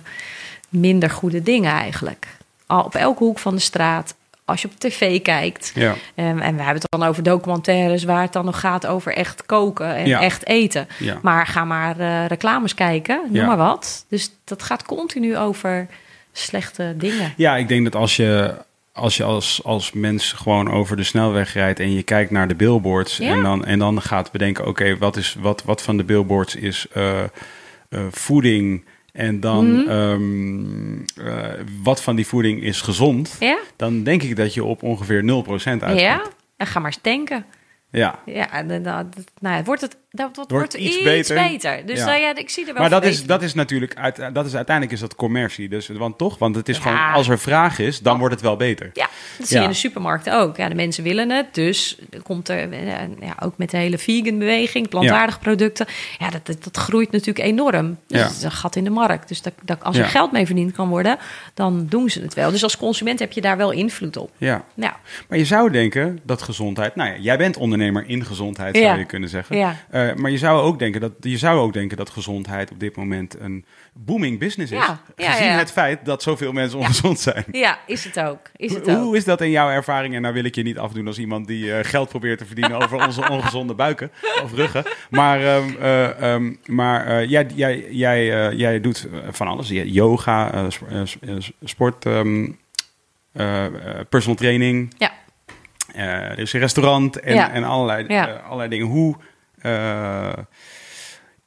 [0.68, 2.26] minder goede dingen eigenlijk.
[2.66, 4.14] Al op elke hoek van de straat.
[4.44, 5.72] Als je op tv kijkt.
[5.74, 5.94] ja.
[6.14, 9.46] Ehm, en we hebben het dan over documentaires waar het dan nog gaat over echt
[9.46, 10.20] koken en Ja.
[10.20, 10.88] echt eten.
[10.98, 11.18] Ja.
[11.22, 14.04] Maar ga maar eh, reclames kijken, noem maar wat.
[14.08, 15.86] Dus dat gaat continu over
[16.32, 17.32] slechte dingen.
[17.36, 18.54] Ja, ik denk dat als je
[18.92, 22.54] als, je als, als mens gewoon over de snelweg rijdt en je kijkt naar de
[22.54, 23.32] billboards Ja.
[23.32, 26.86] en, dan, en dan gaat bedenken, oké, wat is wat, wat van de billboards is
[26.92, 27.28] eh, eh,
[28.10, 29.88] voeding en dan Mhm.
[29.88, 33.58] ehm, eh, wat van die voeding is gezond, Ja?
[33.76, 36.00] dan denk ik dat je op ongeveer 0% uitkomt.
[36.00, 36.22] Ja?
[36.56, 37.44] En ga maar eens denken.
[37.90, 38.18] ja.
[38.26, 41.34] Ja, en dan, dan- nou, het wordt het dat, dat Wordt wordt iets iets, beter.
[41.48, 41.86] beter.
[41.86, 42.04] Dus Ja.
[42.04, 44.54] nou ja, ik zie er wel Maar dat is, dat is natuurlijk, uit, dat is,
[44.54, 45.68] uiteindelijk is dat commercie.
[45.68, 46.82] Dus, want toch, want het is Ja.
[46.82, 48.90] gewoon, als er vraag is, dan wordt het wel beter.
[48.92, 49.08] Ja,
[49.38, 50.56] dat zie je in de supermarkten ook.
[50.56, 52.88] Ja, de mensen willen het, dus komt er eh,
[53.20, 55.86] ja, ook met de hele vegan beweging, plantaardige producten.
[56.18, 57.98] Ja, dat, dat, dat groeit natuurlijk enorm.
[58.06, 58.26] Dus Ja.
[58.26, 59.28] het is een gat in de markt.
[59.28, 60.08] Dus dat, dat, als er Ja.
[60.08, 61.18] geld mee verdiend kan worden,
[61.54, 62.50] dan doen ze het wel.
[62.50, 64.30] Dus als consument heb je daar wel invloed op.
[64.36, 64.64] Ja.
[65.28, 66.94] Maar je zou denken dat gezondheid.
[66.96, 68.94] Nou ja, jij bent ondernemer in gezondheid, zou Ja.
[68.94, 69.56] je kunnen zeggen.
[69.56, 69.76] Ja.
[70.08, 72.96] Eh, maar je zou ook denken dat je zou ook denken dat gezondheid op dit
[72.96, 74.78] moment een booming business is.
[74.78, 75.58] Ja, ja, gezien ja.
[75.58, 77.44] het feit dat zoveel mensen ongezond zijn.
[77.52, 78.40] ja is het ook.
[78.56, 79.02] Is het Hoe, ook.
[79.02, 80.14] hoe is dat in jouw ervaring?
[80.14, 82.82] En nou wil ik je niet afdoen als iemand die eh, geld probeert te verdienen
[82.82, 84.10] over onze ongezonde buiken
[84.42, 84.84] of ruggen.
[85.10, 89.68] Maar, ehm, eh, ehm, maar jij, jij, jij, jij doet van alles.
[89.68, 92.06] Yoga, sp- sp- sport,
[93.32, 93.66] eh,
[94.08, 94.94] personal training.
[94.98, 95.12] Ja.
[95.94, 98.06] Er is een restaurant en, en allerlei,
[98.44, 98.86] allerlei dingen.
[98.86, 99.16] Hoe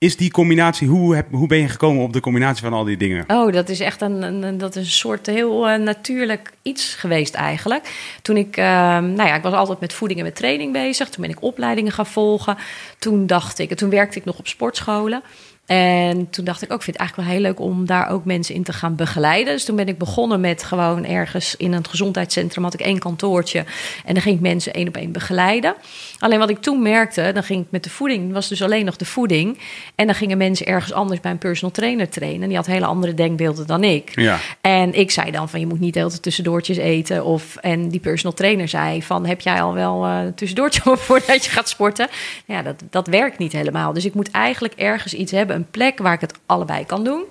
[0.04, 2.98] is die combinatie, hoe, heb, hoe ben je gekomen op de combinatie van al die
[2.98, 3.24] dingen?
[3.28, 8.16] Oh, dat is echt een, dat is een soort heel eh, natuurlijk iets geweest eigenlijk.
[8.22, 11.10] Toen ik, ehm, nou ja, ik was altijd met voeding en met training bezig.
[11.10, 12.58] Toen ben ik opleidingen gaan volgen.
[13.00, 15.24] Toen dacht ik, en toen werkte ik nog op sportscholen.
[15.66, 18.26] En toen dacht ik ook, ik vind het eigenlijk wel heel leuk om daar ook
[18.26, 19.54] mensen in te gaan begeleiden.
[19.54, 23.66] Dus toen ben ik begonnen met gewoon ergens in een gezondheidscentrum had ik één kantoortje.
[24.06, 25.76] En dan ging ik mensen één op één begeleiden.
[26.20, 28.96] Alleen wat ik toen merkte, dan ging ik met de voeding, was dus alleen nog
[28.96, 29.58] de voeding.
[29.96, 32.42] En dan gingen mensen ergens anders bij een personal trainer trainen.
[32.42, 34.12] En die had hele andere denkbeelden dan ik.
[34.20, 34.40] Ja.
[34.62, 37.26] En ik zei dan van je moet niet de hele tijd tussendoortjes eten.
[37.26, 41.46] Of, en die personal trainer zei van heb jij al wel eh, een tussendoortje voordat
[41.46, 42.08] je gaat sporten?
[42.46, 43.94] Ja, dat, dat werkt niet helemaal.
[43.94, 47.24] Dus ik moet eigenlijk ergens iets hebben, een plek waar ik het allebei kan doen.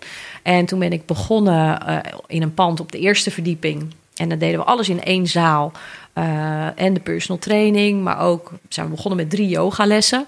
[0.43, 3.95] En toen ben ik begonnen eh, in een pand op de eerste verdieping.
[4.17, 5.73] En dan deden we alles in één zaal.
[6.13, 10.27] Eh, en de personal training, maar ook zijn we begonnen met drie yogalessen.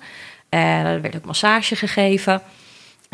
[0.48, 2.42] En er werd ook massage gegeven.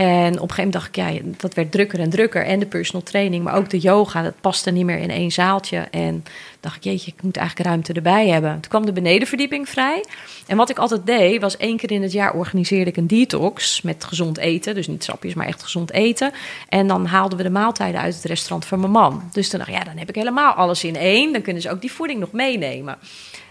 [0.01, 2.45] En op een gegeven moment dacht ik, ja, dat werd drukker en drukker.
[2.45, 5.79] En de personal training, maar ook de yoga, dat paste niet meer in één zaaltje.
[5.91, 6.25] En
[6.61, 8.53] dacht ik, jeetje, ik moet eigenlijk ruimte erbij hebben.
[8.53, 10.05] Toen kwam de benedenverdieping vrij.
[10.47, 13.83] En wat ik altijd deed, was één keer in het jaar organiseerde ik een detox
[13.83, 14.75] met gezond eten.
[14.75, 16.33] Dus niet sapjes, maar echt gezond eten.
[16.69, 19.23] En dan haalden we de maaltijden uit het restaurant van mijn man.
[19.33, 21.33] Dus toen dacht ik, ja, dan heb ik helemaal alles in één.
[21.33, 22.99] Dan kunnen ze ook die voeding nog meenemen.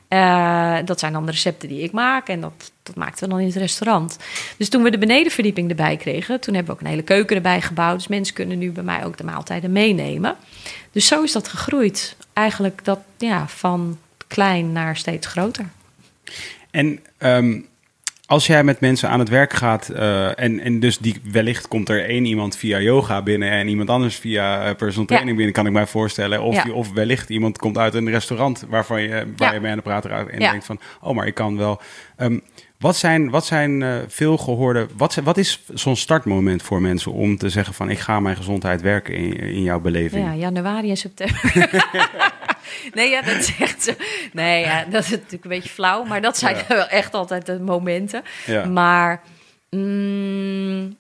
[0.10, 3.40] Uh, dat zijn dan de recepten die ik maak en dat, dat maakten we dan
[3.40, 4.18] in het restaurant.
[4.58, 7.62] Dus toen we de benedenverdieping erbij kregen, toen hebben we ook een hele keuken erbij
[7.62, 7.98] gebouwd.
[7.98, 10.36] Dus mensen kunnen nu bij mij ook de maaltijden meenemen.
[10.92, 12.16] Dus zo is dat gegroeid.
[12.34, 15.66] Eigenlijk dat ja, van klein naar steeds groter.
[16.72, 17.68] En um,
[18.30, 21.90] als jij met mensen aan het werk gaat uh, en, en dus die, wellicht komt
[21.90, 25.66] er één iemand via yoga binnen en iemand anders via uh, personal training binnen, kan
[25.66, 26.42] ik mij voorstellen.
[26.42, 26.72] Of, ja.
[26.72, 29.54] of wellicht iemand komt uit een restaurant waarvan je, waar ja.
[29.54, 31.82] je mee aan de praten raakt en denkt van, oh, maar ik kan wel.
[32.18, 32.42] Um,
[32.80, 37.38] wat zijn, wat zijn uh, veel gehoorde, wat, wat is zo'n startmoment voor mensen om
[37.38, 40.26] te zeggen van ik ga mijn gezondheid werken in, in jouw beleving?
[40.26, 41.42] Ja, januari en september.
[42.94, 43.92] nee, ja, dat is echt zo.
[44.34, 46.64] Nee, ja, dat is natuurlijk een beetje flauw, maar dat zijn ja.
[46.68, 48.24] wel echt altijd de momenten.
[48.46, 48.66] Ja.
[48.66, 49.22] Maar
[49.70, 50.98] mm,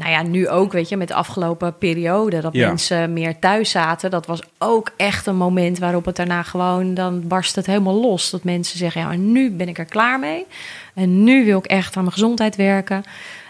[0.00, 2.66] nou ja, nu ook, weet je, met de afgelopen periode dat ja.
[2.66, 4.10] mensen meer thuis zaten.
[4.10, 8.30] Dat was ook echt een moment waarop het daarna gewoon, dan barst het helemaal los.
[8.30, 10.46] Dat mensen zeggen, ja, nu ben ik er klaar mee.
[10.94, 13.02] En nu wil ik echt aan mijn gezondheid werken.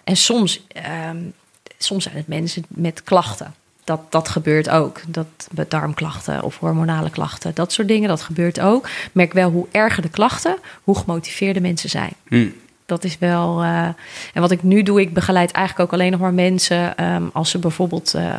[0.05, 0.67] En soms,
[1.11, 1.33] um,
[1.79, 3.55] soms zijn het mensen met klachten.
[3.85, 5.01] Dat, dat gebeurt ook.
[5.09, 8.89] Dat darmklachten of hormonale klachten, dat soort dingen, dat gebeurt ook.
[9.13, 12.13] Merk wel hoe erger de klachten, hoe gemotiveerde mensen zijn.
[12.29, 12.53] Hmm.
[12.91, 13.63] Dat is wel.
[13.63, 13.85] Uh,
[14.33, 17.51] en wat ik nu doe, ik begeleid eigenlijk ook alleen nog maar mensen um, als
[17.51, 18.35] ze bijvoorbeeld uh,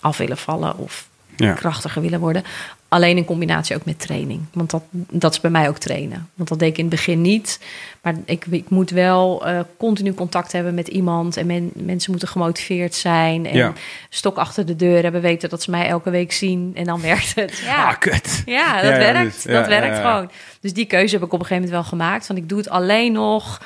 [0.00, 1.52] af willen vallen of ja.
[1.52, 2.44] krachtiger willen worden.
[2.88, 4.40] Alleen in combinatie ook met training.
[4.52, 6.28] Want dat, dat is bij mij ook trainen.
[6.34, 7.60] Want dat deed ik in het begin niet.
[8.02, 11.36] Maar ik, ik moet wel uh, continu contact hebben met iemand.
[11.36, 13.46] En men, mensen moeten gemotiveerd zijn.
[13.46, 13.72] En ja.
[14.08, 15.20] stok achter de deur hebben.
[15.20, 16.72] Weten dat ze mij elke week zien.
[16.74, 17.62] En dan werkt het.
[17.64, 18.42] Ja, ah, kut.
[18.46, 19.42] ja dat ja, werkt.
[19.42, 20.30] Dus, dat werkt gewoon.
[20.60, 22.26] Dus die keuze heb ik op een gegeven moment wel gemaakt.
[22.26, 23.60] Want ik doe het alleen nog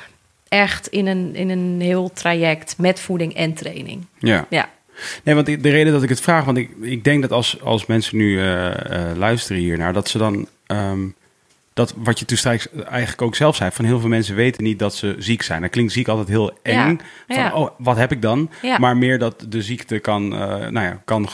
[0.47, 4.05] echt in een, in een heel traject met voeding en training.
[4.19, 4.45] Ja.
[4.49, 4.69] ja.
[5.23, 7.85] Nee, want de reden dat ik het vraag, want ik, ik denk dat als, als
[7.85, 8.71] mensen nu uh, uh,
[9.15, 10.47] luisteren hiernaar, dat ze dan.
[10.67, 11.15] Um,
[11.73, 14.79] dat wat je toen straks eigenlijk ook zelf zei, van heel veel mensen weten niet
[14.79, 15.61] dat ze ziek zijn.
[15.61, 16.73] Dat klinkt ziek altijd heel eng.
[16.73, 17.53] Ja, van, ja.
[17.53, 18.49] oh, wat heb ik dan?
[18.61, 18.77] Ja.
[18.77, 21.29] Maar meer dat de ziekte kan, uh, nou ja, kan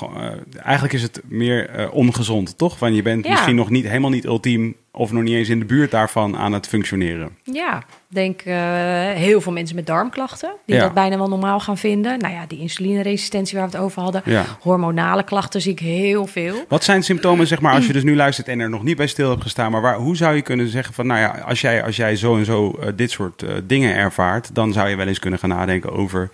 [0.63, 2.79] eigenlijk is het meer ongezond, toch?
[2.79, 5.65] Want je bent misschien nog niet helemaal niet ultiem of nog niet eens in de
[5.65, 7.37] buurt daarvan aan het functioneren.
[7.43, 8.55] Ja, ik denk uh,
[9.09, 10.81] heel veel mensen met darmklachten die Ja.
[10.81, 12.19] dat bijna wel normaal gaan vinden.
[12.19, 14.21] Nou ja, die insulineresistentie waar we het over hadden.
[14.25, 14.45] Ja.
[14.59, 16.65] Hormonale klachten zie ik heel veel.
[16.67, 19.07] Wat zijn symptomen, zeg maar, als je dus nu luistert en er nog niet bij
[19.07, 21.83] stil hebt gestaan, maar waar, hoe zou je kunnen zeggen van, nou ja, als jij,
[21.83, 25.07] als jij zo en zo uh, dit soort uh, dingen ervaart, dan zou je wel
[25.07, 26.29] eens kunnen gaan nadenken over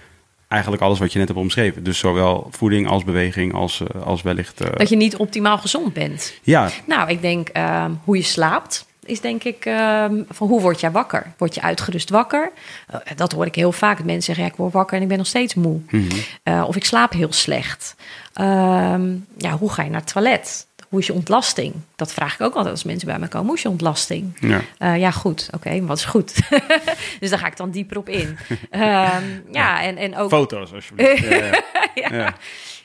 [0.48, 1.84] eigenlijk alles wat je net hebt omschreven.
[1.84, 4.62] Dus zowel voeding als beweging als, uh, als wellicht...
[4.62, 4.68] Uh...
[4.74, 6.34] Dat je niet optimaal gezond bent.
[6.43, 6.70] Ja.
[6.86, 10.91] Nou, ik denk uh, hoe je slaapt is denk ik um, van hoe word jij
[10.91, 11.34] wakker?
[11.38, 12.52] Word je uitgerust wakker?
[12.93, 14.04] Uh, dat hoor ik heel vaak.
[14.04, 15.80] Mensen zeggen, ja, ik word wakker en ik ben nog steeds moe.
[15.89, 16.54] Mm -hmm.
[16.54, 17.95] uh, of ik slaap heel slecht.
[18.41, 20.66] Um, ja, hoe ga je naar het toilet?
[20.90, 21.74] Hoe is je ontlasting?
[21.96, 23.48] Dat vraag ik ook altijd als mensen bij me komen.
[23.48, 24.38] Hoe is je ontlasting?
[24.40, 25.50] Ja, uh, ja goed.
[25.54, 26.34] Oké, okay, wat is goed?
[27.20, 28.28] dus daar ga ik dan dieper op in.
[28.72, 30.30] um, ja, en, en ook...
[30.30, 31.20] Foto's, alsjeblieft.
[31.30, 31.52] ja, ja.
[31.96, 32.16] ja.
[32.16, 32.34] ja.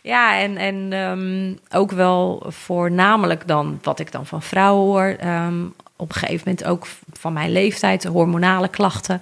[0.02, 5.30] Ja, en, en um, ook wel voornamelijk dan wat ik dan van vrouwen hoor.
[5.30, 9.20] Um, op een gegeven moment ook van mijn leeftijd, hormonale klachten.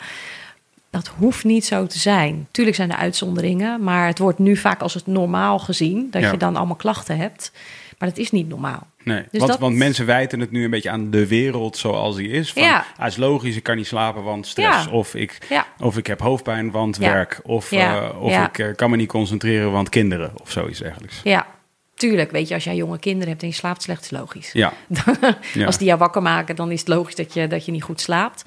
[0.90, 2.48] Dat hoeft niet zo te zijn.
[2.50, 6.30] Tuurlijk zijn er uitzonderingen, maar het wordt nu vaak als het normaal gezien dat Ja.
[6.30, 7.52] je dan allemaal klachten hebt.
[8.00, 8.86] Maar dat is niet normaal.
[9.04, 12.16] Nee, Dus want, dat- want mensen wijten het nu een beetje aan de wereld zoals
[12.16, 12.52] die is.
[12.52, 12.84] Van, Ja.
[12.96, 14.84] ah, is logisch, ik kan niet slapen, want stress.
[14.84, 14.90] Ja.
[14.90, 15.66] Of, ik, Ja.
[15.80, 17.40] of ik heb hoofdpijn, want werk.
[17.42, 20.32] Of, uh, of ik uh, kan me niet concentreren, want kinderen.
[20.42, 21.20] Of zoiets dergelijks.
[21.24, 21.46] Ja,
[21.94, 22.30] tuurlijk.
[22.30, 24.52] Weet je, als jij jonge kinderen hebt en je slaapt slecht, is logisch.
[24.52, 24.72] Ja,
[25.54, 25.66] Ja.
[25.66, 28.00] Als die jou wakker maken, dan is het logisch dat je, dat je niet goed
[28.00, 28.44] slaapt.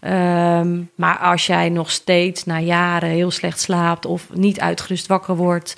[0.00, 5.36] Um, maar als jij nog steeds na jaren heel slecht slaapt of niet uitgerust wakker
[5.36, 5.76] wordt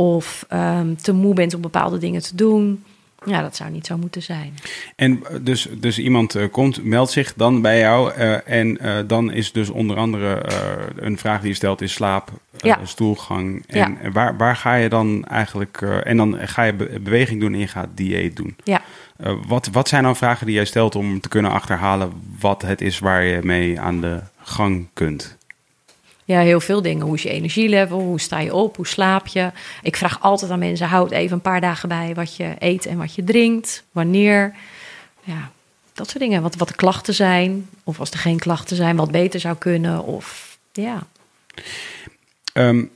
[0.00, 2.84] of um, te moe bent om bepaalde dingen te doen,
[3.24, 4.54] ja, dat zou niet zo moeten zijn.
[4.96, 8.12] En dus, dus iemand uh, komt, meldt zich dan bij jou.
[8.18, 10.42] Uh, en uh, dan is dus onder andere
[10.96, 12.78] een vraag die je stelt is slaap, Ja.
[12.84, 13.64] stoelgang.
[13.66, 14.10] En Ja.
[14.10, 15.82] waar, waar ga je dan eigenlijk...
[16.04, 18.56] en dan ga je be- beweging doen en je gaat dieet doen.
[18.64, 18.80] Ja.
[19.46, 22.98] Wat, wat zijn dan vragen die jij stelt om te kunnen achterhalen wat het is
[22.98, 25.36] waar je mee aan de gang kunt?
[26.28, 27.06] Ja, heel veel dingen.
[27.06, 28.00] Hoe is je energielevel?
[28.00, 28.76] Hoe sta je op?
[28.76, 29.50] Hoe slaap je?
[29.82, 32.98] Ik vraag altijd aan mensen: houd even een paar dagen bij wat je eet en
[32.98, 33.84] wat je drinkt.
[33.92, 34.54] Wanneer?
[35.24, 35.50] Ja,
[35.92, 36.42] dat soort dingen.
[36.42, 37.68] Wat, wat de klachten zijn.
[37.84, 40.04] Of als er geen klachten zijn, wat beter zou kunnen.
[40.04, 41.06] Of ja.
[42.52, 42.90] Um,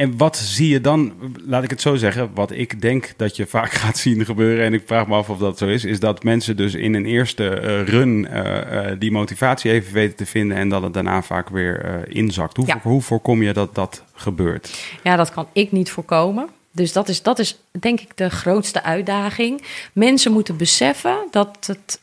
[0.00, 1.12] en wat zie je dan,
[1.46, 4.72] laat ik het zo zeggen, wat ik denk dat je vaak gaat zien gebeuren, en
[4.72, 7.48] ik vraag me af of dat zo is, is dat mensen dus in een eerste
[7.48, 11.48] eh, run eh, eh, die motivatie even weten te vinden en dat het daarna vaak
[11.48, 12.56] weer inzakt.
[12.56, 12.80] Hoe, Ja.
[12.82, 14.70] hoe voorkom je dat dat gebeurt?
[15.02, 16.48] Ja, dat kan ik niet voorkomen.
[16.72, 19.62] Dus dat is, dat is denk ik de grootste uitdaging.
[19.92, 22.00] Mensen moeten beseffen dat het,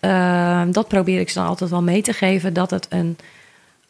[0.74, 3.18] dat probeer ik ze dan altijd wel mee te geven, dat het een,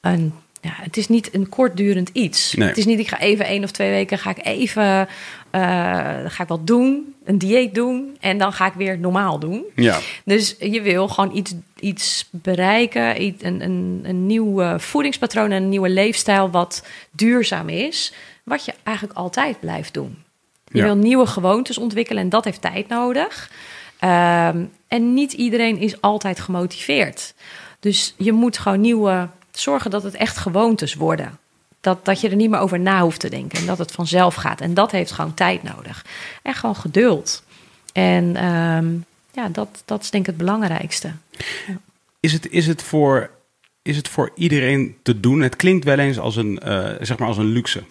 [0.01, 2.53] een ja, het is niet een kortdurend iets.
[2.53, 2.67] Nee.
[2.67, 5.07] Het is niet, ik ga even één of twee weken, ga ik even,
[5.51, 5.61] eh,
[6.27, 9.63] ga ik wat doen, een dieet doen en dan ga ik weer normaal doen.
[9.75, 15.51] Ja, Dus je wil gewoon iets, iets bereiken, iets- een, een, een nieuw eh, voedingspatroon
[15.51, 20.17] en een nieuwe leefstijl wat duurzaam is, wat je eigenlijk altijd blijft doen.
[20.71, 20.83] Je Ja.
[20.83, 23.51] wil nieuwe gewoontes ontwikkelen en dat heeft tijd nodig.
[23.99, 27.33] Ehm, en niet iedereen is altijd gemotiveerd.
[27.79, 29.27] Dus je moet gewoon nieuwe
[29.59, 31.37] zorgen dat het echt gewoontes worden.
[31.81, 34.35] Dat, dat je er niet meer over na hoeft te denken en dat het vanzelf
[34.35, 34.61] gaat.
[34.61, 36.05] En dat heeft gewoon tijd nodig.
[36.43, 37.43] En gewoon geduld.
[37.93, 38.87] En ehm,
[39.31, 41.11] ja, dat, dat is denk ik het belangrijkste.
[42.19, 43.29] is het, is het, voor,
[43.81, 45.41] is het voor iedereen te doen?
[45.41, 47.83] Het klinkt wel eens als een, eh, zeg maar als een luxe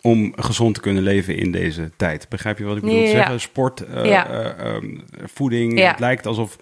[0.00, 2.28] om gezond te kunnen leven in deze tijd.
[2.28, 3.40] Begrijp je wat ik bedoel te zeggen?
[3.40, 4.28] Sport, eh, Ja.
[4.28, 5.78] eh, ehm, voeding.
[5.80, 6.56] Het lijkt alsof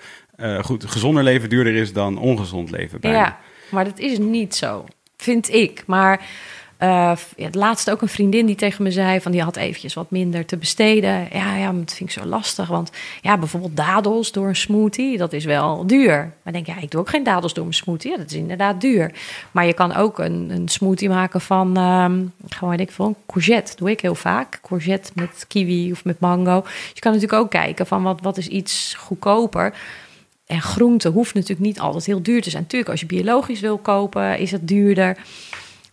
[0.61, 3.01] goed, gezonder leven duurder is dan ongezond leven.
[3.01, 3.39] Bijna.
[3.73, 4.85] Maar dat is niet zo,
[5.17, 5.83] vind ik.
[5.87, 6.27] Maar
[6.83, 9.21] eh, het laatste ook een vriendin die tegen me zei...
[9.21, 11.29] van die had eventjes wat minder te besteden.
[11.33, 12.69] Ja, ja, dat vind ik zo lastig.
[12.69, 16.33] Want ja, bijvoorbeeld dadels door een smoothie, dat is wel duur.
[16.43, 18.11] Maar denk, ja, ik doe ook geen dadels door mijn smoothie.
[18.11, 19.13] Ja, dat is inderdaad duur.
[19.51, 21.77] Maar je kan ook een, een smoothie maken van...
[21.77, 23.77] ehm gewoon, ik een courgette.
[23.77, 24.59] doe ik heel vaak.
[24.63, 26.65] Courgette met kiwi of met mango.
[26.95, 29.75] Je kan natuurlijk ook kijken van wat, wat is iets goedkoper...
[30.53, 32.63] En groente hoeft natuurlijk niet altijd heel duur te zijn.
[32.63, 35.17] Natuurlijk, als je biologisch wil kopen, is het duurder.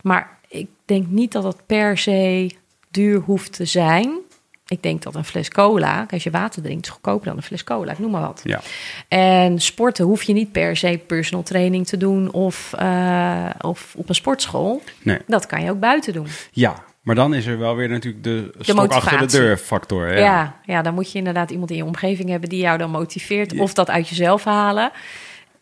[0.02, 2.50] Maar ik denk niet dat het per se
[2.90, 4.18] duur hoeft te zijn.
[4.66, 7.64] Ik denk dat een fles cola, als je water drinkt, is goedkoper dan een fles
[7.64, 7.92] cola.
[7.92, 8.40] Ik noem maar wat.
[8.44, 8.60] Ja.
[9.08, 14.08] En sporten hoef je niet per se personal training te doen of, eh, of op
[14.08, 14.82] een sportschool.
[15.02, 15.18] Nee.
[15.26, 16.26] Dat kan je ook buiten doen.
[16.52, 20.08] ja, maar dan is er wel weer natuurlijk de, stok achter de deur factor.
[20.12, 20.18] Ja.
[20.18, 20.60] Ja.
[20.64, 23.58] Ja, dan moet je inderdaad iemand in je omgeving hebben die jou dan motiveert.
[23.58, 24.90] Of dat uit jezelf halen.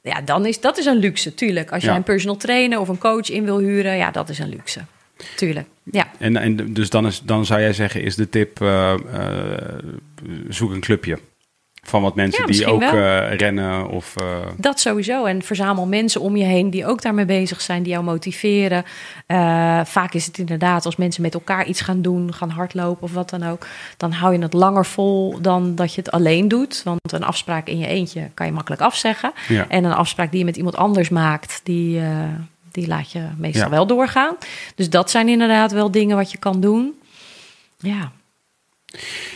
[0.03, 1.71] Ja, dan is dat is een luxe, tuurlijk.
[1.73, 1.97] Als je Ja.
[1.97, 4.81] een personal trainer of een coach in wil huren, ja, dat is een luxe.
[5.37, 5.67] Tuurlijk.
[5.85, 6.11] Ja.
[6.19, 9.79] En, en dus dan, is, dan zou jij zeggen, is de tip, eh, eh,
[10.49, 11.19] zoek een clubje.
[11.83, 14.15] Van wat mensen Ja, die ook eh, rennen of...
[14.17, 14.25] eh,
[14.57, 15.25] Dat sowieso.
[15.25, 18.85] En verzamel mensen om je heen die ook daarmee bezig zijn, die jou motiveren.
[19.27, 23.13] Eh, vaak is het inderdaad als mensen met elkaar iets gaan doen, gaan hardlopen of
[23.13, 23.67] wat dan ook.
[23.97, 26.81] Dan hou je het langer vol dan dat je het alleen doet.
[26.85, 29.33] Want een afspraak in je eentje kan je makkelijk afzeggen.
[29.49, 29.67] Ja.
[29.69, 32.01] En een afspraak die je met iemand anders maakt, die,
[32.73, 33.71] die laat je meestal Ja.
[33.71, 34.37] wel doorgaan.
[34.75, 36.95] Dus dat zijn inderdaad wel dingen wat je kan doen.
[37.79, 38.13] Ja,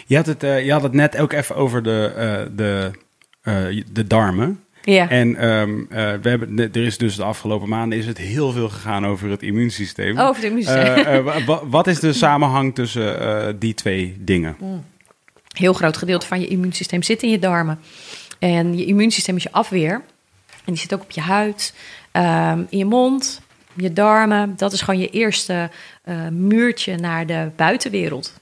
[0.07, 2.91] Je had, het, eh, je had het net ook even over de, eh, de,
[3.43, 4.61] eh, de darmen.
[4.83, 5.09] ja.
[5.09, 8.69] En ehm, eh, we hebben, er is dus de afgelopen maanden is het heel veel
[8.69, 10.19] gegaan over het immuunsysteem.
[10.19, 10.43] over
[11.25, 14.57] wa- wa- wat is de samenhang tussen die twee dingen?
[15.53, 17.79] heel groot gedeelte van je immuunsysteem zit in je darmen.
[18.39, 19.93] En je immuunsysteem is je afweer.
[20.65, 21.75] En die zit ook op je huid,
[22.13, 23.41] ehm, in je mond,
[23.75, 24.55] je darmen.
[24.57, 25.71] Dat is gewoon je eerste
[26.31, 28.41] muurtje naar de buitenwereld.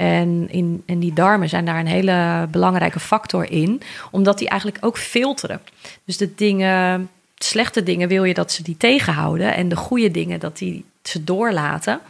[0.00, 3.80] En, in, en die darmen zijn daar een hele belangrijke factor in,
[4.10, 5.60] omdat die eigenlijk ook filteren.
[6.04, 10.40] Dus de dingen, slechte dingen wil je dat ze die tegenhouden en de goede dingen
[10.40, 12.00] dat die ze doorlaten.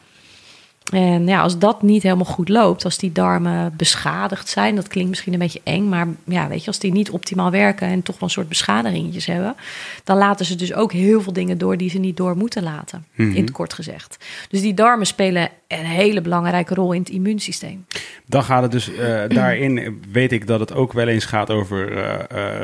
[0.93, 5.11] En ja, als dat niet helemaal goed loopt, als die darmen beschadigd zijn, dat klinkt
[5.11, 8.19] misschien een beetje eng, maar ja, weet je, als die niet optimaal werken en toch
[8.19, 9.57] wel een soort beschadigingjes hebben,
[10.05, 13.07] dan laten ze dus ook heel veel dingen door die ze niet door moeten laten,
[13.15, 14.25] in het kort gezegd.
[14.49, 17.85] Dus die darmen spelen een hele belangrijke rol in het immuunsysteem.
[18.27, 21.97] Dan gaat het dus eh, daarin, weet ik dat het ook wel eens gaat over
[21.97, 22.15] eh,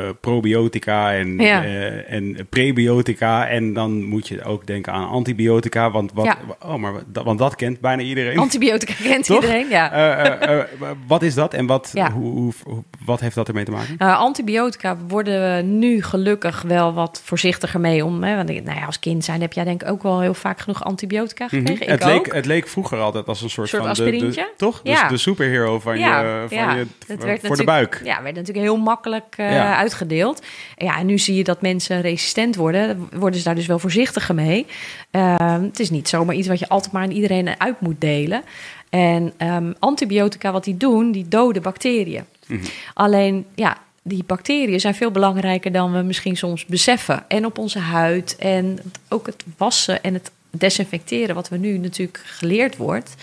[0.08, 1.64] eh, probiotica en, Ja.
[2.06, 3.48] en prebiotica.
[3.48, 6.36] En dan moet je ook denken aan antibiotica, want, wat, Ja.
[6.62, 8.38] oh, maar, dat- want dat kent bijna iedereen.
[8.38, 9.36] Antibiotica kent Toch?
[9.42, 10.66] iedereen, ja.
[11.06, 12.12] Wat is dat en wat, Ja.
[12.12, 13.98] hoe, hoe, hoe- wat heeft dat ermee te maken?
[13.98, 18.22] Antibiotica worden we nu gelukkig wel wat voorzichtiger mee om.
[18.22, 18.36] Hè?
[18.36, 20.84] Want nou ja, als kind zijn heb jij denk ik ook wel heel vaak genoeg
[20.84, 21.72] antibiotica gekregen.
[21.74, 21.82] Mhm.
[21.82, 22.08] Ik het, ook.
[22.26, 24.80] leek, het leek vroeger altijd als een soort, Soort van de- toch?
[24.82, 25.08] Dus Ja.
[25.08, 26.74] de superhero van Ja, je, van ja.
[26.74, 28.00] je Dat voor, werd de buik.
[28.04, 30.42] Ja, werd natuurlijk heel makkelijk eh, uitgedeeld.
[30.76, 33.08] Ja, en nu zie je dat mensen resistent worden.
[33.12, 34.66] Worden ze daar dus wel voorzichtiger mee.
[35.10, 38.42] Ehm, het is niet zomaar iets wat je altijd maar aan iedereen uit moet delen.
[38.90, 42.24] En ehm, antibiotica, wat die doen, die doden bacteriën.
[42.46, 42.64] Mhm.
[42.94, 47.24] Alleen, ja, die bacteriën zijn veel belangrijker dan we misschien soms beseffen.
[47.28, 48.78] En op onze huid en
[49.08, 53.14] ook het wassen en het desinfecteren, wat we nu natuurlijk geleerd wordt,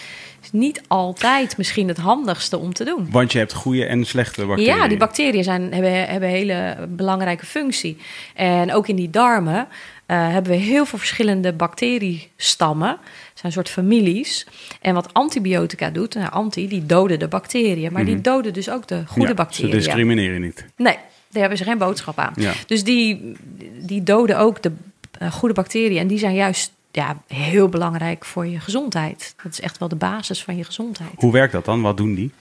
[0.44, 3.08] is niet altijd misschien het handigste om te doen.
[3.12, 4.76] Want je hebt goede en slechte bacteriën.
[4.76, 7.98] Ja, die bacteriën zijn, hebben, hebben een hele belangrijke functie.
[8.34, 9.68] En ook in die darmen
[10.08, 12.90] uh, hebben we heel veel verschillende bacteriestammen.
[12.90, 13.00] Het
[13.34, 14.48] zijn een soort families.
[14.82, 17.94] En wat antibiotica doet, nou, anti, die doden de bacteriën.
[17.94, 18.24] Maar die Mhm.
[18.24, 19.72] doden dus ook de goede Ja, bacteriën.
[19.72, 20.66] Ze discrimineren niet.
[20.76, 20.98] Nee,
[21.30, 22.34] daar hebben ze geen boodschap aan.
[22.36, 22.54] Ja.
[22.68, 23.36] Dus die,
[23.82, 24.72] die doden ook de
[25.20, 25.98] eh, goede bacteriën.
[25.98, 29.34] En die zijn juist ja, heel belangrijk voor je gezondheid.
[29.44, 31.10] Dat is echt wel de basis van je gezondheid.
[31.16, 31.82] Hoe werkt dat dan?
[31.82, 32.32] Wat doen die?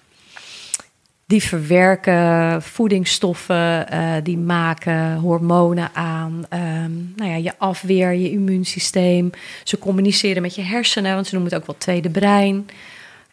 [1.27, 6.45] Die verwerken voedingsstoffen, eh, die maken hormonen aan.
[6.49, 9.31] ehm, nou ja, je afweer, je immuunsysteem.
[9.65, 12.67] Ze communiceren met je hersenen, want ze noemen het ook wel tweede brein.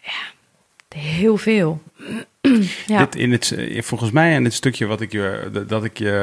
[0.01, 0.21] Ja,
[0.97, 1.81] heel veel.
[2.87, 2.97] Ja.
[2.97, 6.21] Dit in het, eh, volgens mij in het stukje wat ik je, dat ik je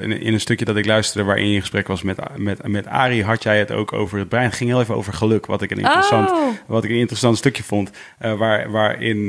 [0.00, 2.86] eh, in, een stukje dat ik luisterde waarin je in gesprek was met, met, met
[2.86, 4.44] Arie, had jij het ook over het brein.
[4.44, 6.48] Het ging heel even over geluk, wat ik een interessant, Oh.
[6.66, 7.90] wat ik een interessant stukje vond.
[8.18, 9.28] eh, waar, waarin,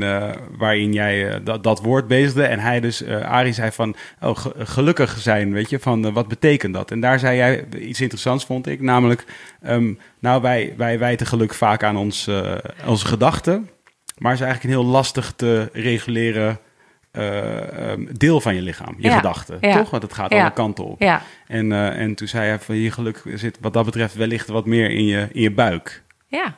[0.58, 2.44] waarin jij dat, dat woord bezigde.
[2.44, 6.74] En hij dus, Arie zei van oh, ge- gelukkig zijn, weet je, van wat betekent
[6.74, 6.92] dat?
[6.92, 8.82] En daar zei jij iets interessants, vond ik.
[8.82, 9.26] Namelijk,
[9.62, 12.30] ehm, nou, wij, wij wijten geluk vaak aan ons,
[12.86, 13.70] onze gedachten.
[14.18, 16.60] Maar het is eigenlijk een heel lastig te reguleren
[17.12, 19.90] eh, ehm, deel van je lichaam, je Ja, gedachten, ja, toch?
[19.90, 21.02] Want het gaat ja, alle kanten op.
[21.48, 24.66] En, eh, en toen zei hij van je geluk zit wat dat betreft wellicht wat
[24.66, 26.04] meer in je, in je buik.
[26.28, 26.56] ja.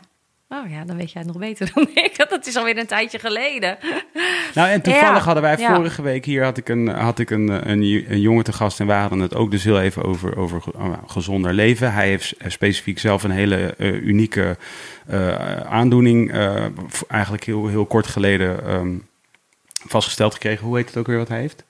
[0.49, 2.29] Oh ja, dan weet jij het nog beter dan ik.
[2.29, 3.77] Dat is alweer een tijdje geleden.
[4.53, 5.75] Nou, en toevallig Ja, hadden wij ja.
[5.75, 7.81] vorige week hier had ik een, had ik een, een,
[8.11, 10.93] een jongen te gast en we hadden het ook dus heel even over, over oh,
[11.07, 11.93] gezonder leven.
[11.93, 14.57] Hij heeft specifiek zelf een hele eh, unieke
[15.07, 16.65] eh, aandoening, eh,
[17.07, 18.95] eigenlijk heel, heel kort geleden ehm,
[19.87, 20.65] vastgesteld gekregen.
[20.65, 21.63] Hoe heet het ook weer wat hij heeft?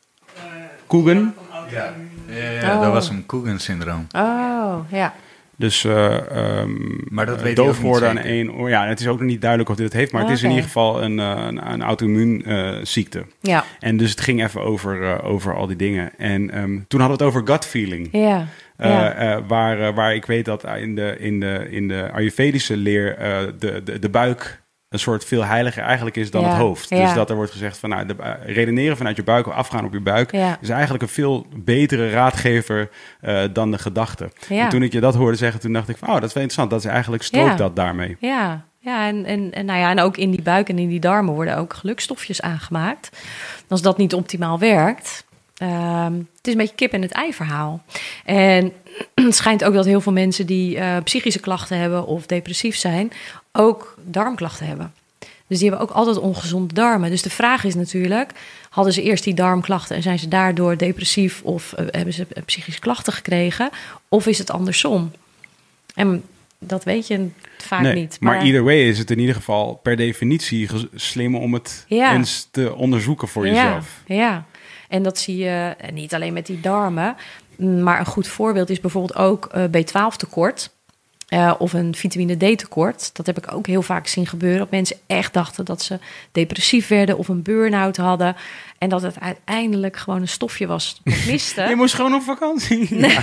[0.88, 1.34] Coogan.
[1.72, 1.94] Ja,
[2.30, 2.82] ja, ja Oh.
[2.82, 4.08] dat was een Coogan-syndroom.
[4.16, 5.14] Oh, ja.
[5.58, 6.72] Dus eh ehm,
[7.10, 8.70] Maar dat eh, weet doof worden aan één oor.
[8.70, 10.46] Ja, het is ook nog niet duidelijk of dit het heeft, maar het is in
[10.46, 10.56] Oké.
[10.56, 13.26] ieder geval een, eh, een, een auto-immuunziekte.
[13.42, 16.12] Ja, En dus het ging even over, over al die dingen.
[16.18, 18.10] En ehm, toen hadden we het over gut feeling.
[18.12, 18.48] ja.
[18.78, 19.14] Eh, ja.
[19.14, 23.40] eh, waar, waar ik weet dat in de, in de, in de Ayurvedische leer eh,
[23.60, 26.90] de, de, de buik een soort veel heiliger eigenlijk is dan Ja, het hoofd.
[26.90, 27.06] ja.
[27.06, 29.86] Dus dat er wordt gezegd van nou, de, eh, redeneren vanuit je buik of afgaan
[29.86, 30.58] op je buik Ja.
[30.62, 32.90] is eigenlijk een veel betere raadgever
[33.22, 34.30] eh, dan de gedachte.
[34.50, 36.44] En toen ik je dat hoorde zeggen, toen dacht ik van oh, dat is wel
[36.44, 36.70] interessant.
[36.70, 38.18] Dat is eigenlijk strookt dat daarmee.
[38.20, 41.00] Ja, ja en, en, en, nou ja, en ook in die buik en in die
[41.00, 43.10] darmen worden ook gelukstofjes aangemaakt.
[43.68, 45.26] Als dat niet optimaal werkt,
[45.58, 47.84] ehm, het is een beetje kip en het ei verhaal.
[48.26, 48.74] En
[49.16, 53.12] het schijnt ook dat heel veel mensen die eh, psychische klachten hebben of depressief zijn,
[53.58, 54.94] ook darmklachten hebben.
[55.48, 57.10] Dus die hebben ook altijd ongezonde darmen.
[57.10, 58.32] Dus de vraag is natuurlijk,
[58.70, 62.44] hadden ze eerst die darmklachten en zijn ze daardoor depressief of eh, hebben ze eh,
[62.46, 63.70] psychische klachten gekregen?
[64.10, 65.12] Of is het andersom?
[65.96, 66.24] En
[66.60, 67.28] dat weet je
[67.58, 68.18] vaak Nee, niet.
[68.20, 72.14] maar either way is het in ieder geval per definitie slim om het Ja.
[72.14, 74.02] eens te onderzoeken voor jezelf.
[74.06, 74.46] Ja,
[74.90, 77.16] en dat zie je eh, niet alleen met die darmen.
[77.58, 80.70] Maar een goed voorbeeld is bijvoorbeeld ook eh, B12 tekort.
[81.28, 83.16] Eh, of een vitamine D tekort.
[83.16, 84.60] Dat heb ik ook heel vaak zien gebeuren.
[84.60, 86.00] Dat mensen echt dachten dat ze
[86.32, 88.36] depressief werden of een burn-out hadden.
[88.78, 91.62] En dat het uiteindelijk gewoon een stofje was dat miste.
[91.62, 93.00] Je moest gewoon op vakantie.
[93.08, 93.22] ja,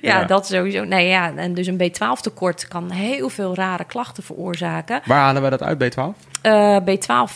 [0.00, 0.24] Ja.
[0.24, 0.84] dat sowieso.
[0.84, 5.00] Nee, ja, en dus een B12 tekort kan heel veel rare klachten veroorzaken.
[5.04, 6.28] Waar halen wij dat uit, B12?
[6.42, 7.32] Eh, B12,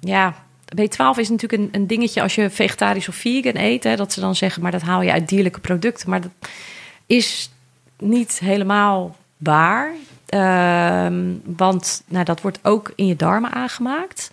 [0.00, 0.34] ja.
[0.82, 3.84] B12 is natuurlijk een, een dingetje als je vegetarisch of vegan eet.
[3.84, 6.10] Hè, dat ze dan zeggen, maar dat haal je uit dierlijke producten.
[6.10, 6.30] Maar dat
[7.06, 7.50] is
[7.98, 9.92] niet helemaal waar.
[10.26, 14.30] Ehm, want nou, dat wordt ook in je darmen aangemaakt.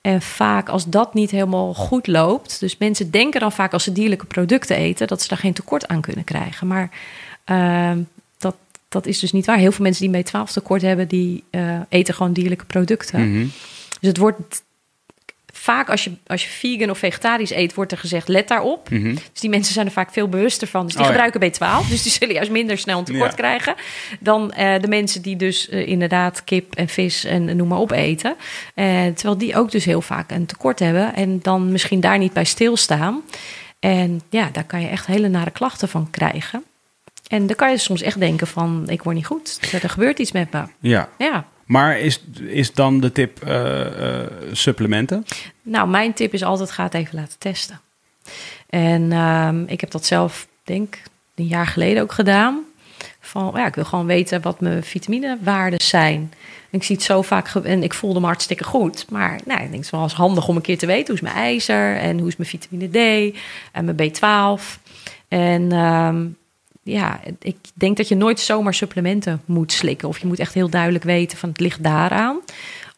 [0.00, 2.60] En vaak als dat niet helemaal goed loopt.
[2.60, 5.06] Dus mensen denken dan vaak als ze dierlijke producten eten.
[5.06, 6.66] dat ze daar geen tekort aan kunnen krijgen.
[6.66, 6.90] Maar
[7.44, 8.02] ehm,
[8.38, 8.56] dat,
[8.88, 9.56] dat is dus niet waar.
[9.58, 11.08] Heel veel mensen die B12 tekort hebben.
[11.08, 13.30] die eh, eten gewoon dierlijke producten.
[13.30, 13.46] Mhm.
[14.00, 14.62] Dus het wordt
[15.56, 18.90] vaak als je, als je vegan of vegetarisch eet, wordt er gezegd: let daarop.
[18.90, 19.14] Mhm.
[19.14, 20.86] Dus die mensen zijn er vaak veel bewuster van.
[20.86, 21.22] Dus die Oh ja.
[21.22, 21.52] gebruiken
[21.84, 21.88] B12.
[21.88, 23.36] Dus die zullen juist minder snel een tekort Ja.
[23.36, 23.74] krijgen.
[24.20, 27.90] Dan eh, de mensen die dus eh, inderdaad kip en vis en noem maar op
[27.90, 28.36] eten.
[28.74, 31.14] Eh, terwijl die ook dus heel vaak een tekort hebben.
[31.14, 33.22] En dan misschien daar niet bij stilstaan.
[33.80, 36.64] En ja, daar kan je echt hele nare klachten van krijgen.
[37.28, 39.58] En dan kan je soms echt denken van, ik word niet goed.
[39.82, 40.62] Er gebeurt iets met me.
[40.80, 41.46] Ja, Ja.
[41.66, 45.24] Maar is, is dan de tip eh, eh, supplementen?
[45.62, 47.80] Nou, mijn tip is altijd: ga het even laten testen.
[48.68, 50.98] En ehm, ik heb dat zelf, denk
[51.34, 52.64] een jaar geleden ook gedaan.
[53.20, 56.32] Van ja, ik wil gewoon weten wat mijn vitaminewaarden zijn.
[56.70, 59.06] Ik zie het zo vaak en ik voelde me hartstikke goed.
[59.10, 61.96] Maar nou, ik denk het handig om een keer te weten hoe is mijn ijzer
[61.96, 63.36] en hoe is mijn vitamine D
[63.72, 64.62] en mijn B12.
[65.28, 66.26] En ehm,
[66.86, 70.08] ja, ik denk dat je nooit zomaar supplementen moet slikken.
[70.08, 72.40] Of je moet echt heel duidelijk weten van het ligt daaraan.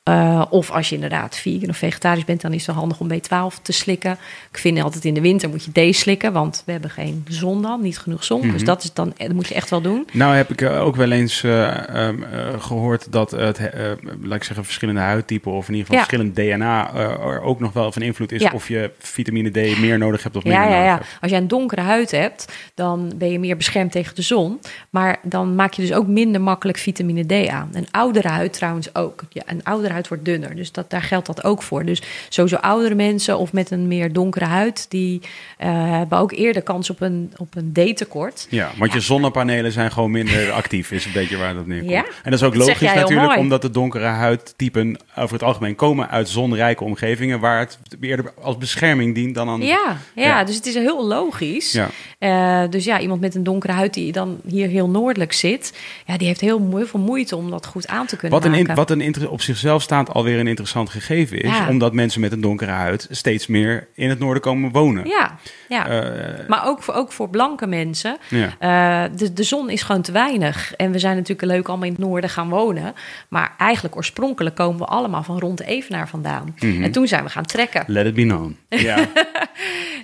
[0.08, 3.62] Uh, of als je inderdaad vegan of vegetarisch bent, dan is het handig om B12
[3.62, 4.18] te slikken.
[4.50, 7.62] Ik vind altijd in de winter moet je D slikken, want we hebben geen zon
[7.62, 8.40] dan, niet genoeg zon.
[8.40, 8.64] Dus Mhm.
[8.64, 10.06] dat, is dan, dat moet je echt wel doen.
[10.12, 13.82] Nou heb ik eh, ook wel eens eh, ehm, eh, gehoord dat het, eh,
[14.22, 16.06] laat ik zeggen, verschillende huidtypen of in ieder geval Ja.
[16.08, 18.50] verschillend DNA eh, er ook nog wel van invloed is Ja.
[18.54, 20.94] of je vitamine D meer nodig hebt of minder Ja, ja, nodig ja.
[20.96, 21.16] hebt.
[21.20, 24.60] Als jij een donkere huid hebt, dan ben je meer beschermd tegen de zon.
[24.90, 27.68] Maar dan maak je dus ook minder makkelijk vitamine D aan.
[27.72, 29.22] Een oudere huid trouwens ook.
[29.28, 31.84] Ja, een oudere huid wordt dunner, dus dat, daar geldt dat ook voor.
[31.84, 35.20] Dus sowieso oudere mensen of met een meer donkere huid, die
[35.58, 38.46] eh, hebben ook eerder kans op een, op een D-tekort.
[38.50, 41.90] Ja, want je zonnepanelen zijn gewoon minder actief, is een beetje waar dat neerkomt.
[41.90, 45.74] Ja, En dat is ook dat logisch natuurlijk, omdat de donkere huidtypen over het algemeen
[45.74, 49.60] komen uit zonrijke omgevingen, waar het eerder als bescherming dient dan aan...
[49.62, 50.44] Ja, ja, Ja.
[50.44, 51.72] dus het is heel logisch.
[51.72, 51.88] Ja.
[52.18, 56.16] Eh, dus ja, iemand met een donkere huid die dan hier heel noordelijk zit, ja,
[56.16, 58.74] die heeft heel, veel moeite om dat goed aan te kunnen Wat, een, in- maken.
[58.76, 61.68] wat een op zichzelf staand alweer een interessant gegeven is, Ja.
[61.68, 65.06] omdat mensen met een donkere huid steeds meer in het noorden komen wonen.
[65.08, 65.36] Ja,
[65.68, 65.86] ja.
[65.88, 68.16] Eh, maar ook voor, ook voor blanke mensen.
[68.28, 68.48] ja.
[68.58, 70.74] Eh, de, de zon is gewoon te weinig.
[70.74, 72.94] En we zijn natuurlijk leuk allemaal in het noorden gaan wonen.
[73.28, 76.54] Maar eigenlijk oorspronkelijk komen we allemaal van rond de Evenaar vandaan.
[76.58, 76.82] Mhm.
[76.82, 77.84] En toen zijn we gaan trekken.
[77.86, 78.58] Let it be known.
[78.68, 78.96] Ja.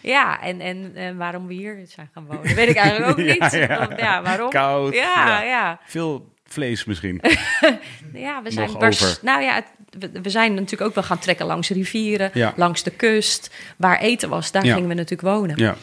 [0.03, 3.53] Ja, en, en, en waarom we hier zijn gaan wonen, weet ik eigenlijk ook niet.
[3.97, 4.51] Ja, waarom?
[4.51, 5.43] Koud, Ja, ja.
[5.43, 5.78] ja.
[5.87, 7.20] Veel vlees misschien.
[8.14, 9.22] Ja, we zijn bars-.
[9.22, 9.64] Nou ja, het-
[10.12, 12.52] we, we zijn natuurlijk ook wel gaan trekken langs rivieren, Ja.
[12.57, 13.50] langs de kust.
[13.76, 14.72] Waar eten was, daar Ja.
[14.74, 15.57] gingen we natuurlijk wonen.
[15.59, 15.76] Ja.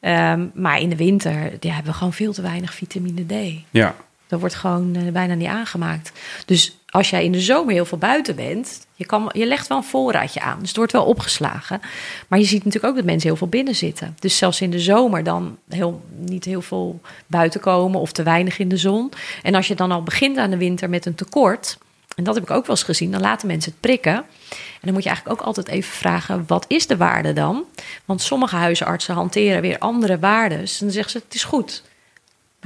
[0.00, 3.62] Ehm, maar in de winter ja, hebben we gewoon veel te weinig vitamine D.
[3.70, 3.94] Ja.
[4.26, 6.12] Dat wordt gewoon eh, bijna niet aangemaakt.
[6.46, 9.78] Dus als jij in de zomer heel veel buiten bent, je, kan, je legt wel
[9.78, 10.58] een voorraadje aan.
[10.58, 11.80] Dus het wordt wel opgeslagen.
[12.28, 14.16] Maar je ziet natuurlijk ook dat mensen heel veel binnen zitten.
[14.20, 18.58] Dus zelfs in de zomer dan heel, niet heel veel buiten komen of te weinig
[18.58, 19.12] in de zon.
[19.42, 21.78] En als je dan al begint aan de winter met een tekort,
[22.16, 24.14] en dat heb ik ook wel eens gezien, dan laten mensen het prikken.
[24.14, 27.64] En dan moet je eigenlijk ook altijd even vragen, wat is de waarde dan?
[28.04, 30.58] Want sommige huisartsen hanteren weer andere waarden.
[30.58, 31.82] En dan zeggen ze, het is goed.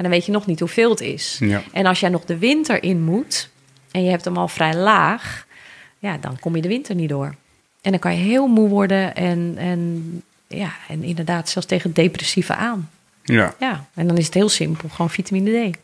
[0.01, 1.37] Maar dan weet je nog niet hoeveel het is.
[1.41, 1.63] Ja.
[1.73, 3.49] En als jij nog de winter in moet
[3.91, 5.47] en je hebt hem al vrij laag,
[5.99, 7.35] ja, dan kom je de winter niet door.
[7.83, 12.55] En dan kan je heel moe worden en, en, ja, en inderdaad zelfs tegen depressieve
[12.55, 12.91] aan.
[13.25, 13.55] ja.
[13.59, 15.77] Ja, en dan is het heel simpel, gewoon vitamine D.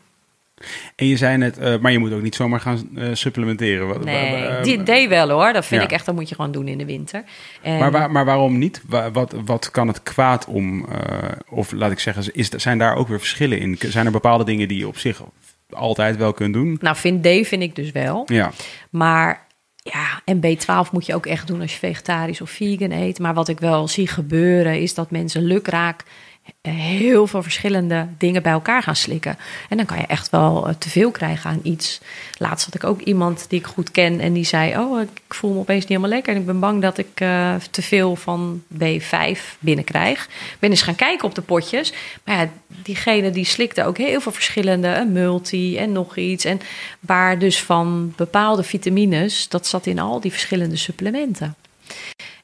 [0.97, 3.87] En je zei net, eh, maar je moet ook niet zomaar gaan eh, supplementeren.
[3.89, 5.53] Wat- Nee, wa- die D wel hoor.
[5.53, 5.87] Dat vind ja.
[5.87, 7.25] ik echt, dat moet je gewoon doen in de winter.
[7.63, 8.83] En, Maar, waar- maar waarom niet?
[8.89, 10.85] Wa- Wat, wat kan het kwaad om?
[10.89, 13.77] eh, of laat ik zeggen, is, zijn daar ook weer verschillen in?
[13.81, 15.23] Zijn er bepaalde dingen die je op zich
[15.71, 16.77] altijd wel kunt doen?
[16.81, 18.23] Nou, vind D vind ik dus wel.
[18.27, 18.51] Ja,
[18.91, 19.47] Maar
[19.77, 23.19] ja, en B12 moet je ook echt doen als je vegetarisch of vegan eet.
[23.19, 26.03] Maar wat ik wel zie gebeuren is dat mensen lukraak
[26.61, 29.39] heel veel verschillende dingen bij elkaar gaan slikken.
[29.69, 32.01] En dan kan je echt wel eh, te veel krijgen aan iets.
[32.39, 35.53] Laatst had ik ook iemand die ik goed ken en die zei: Oh, ik voel
[35.53, 36.35] me opeens niet helemaal lekker.
[36.35, 40.25] En ik ben bang dat ik eh, te veel van B5 binnenkrijg.
[40.25, 41.93] Ik ben eens gaan kijken op de potjes.
[42.25, 46.45] Maar ja, diegene die slikte ook heel veel verschillende, een multi en nog iets.
[46.45, 46.61] En
[47.01, 51.55] waar dus van bepaalde vitamines, dat zat in al die verschillende supplementen.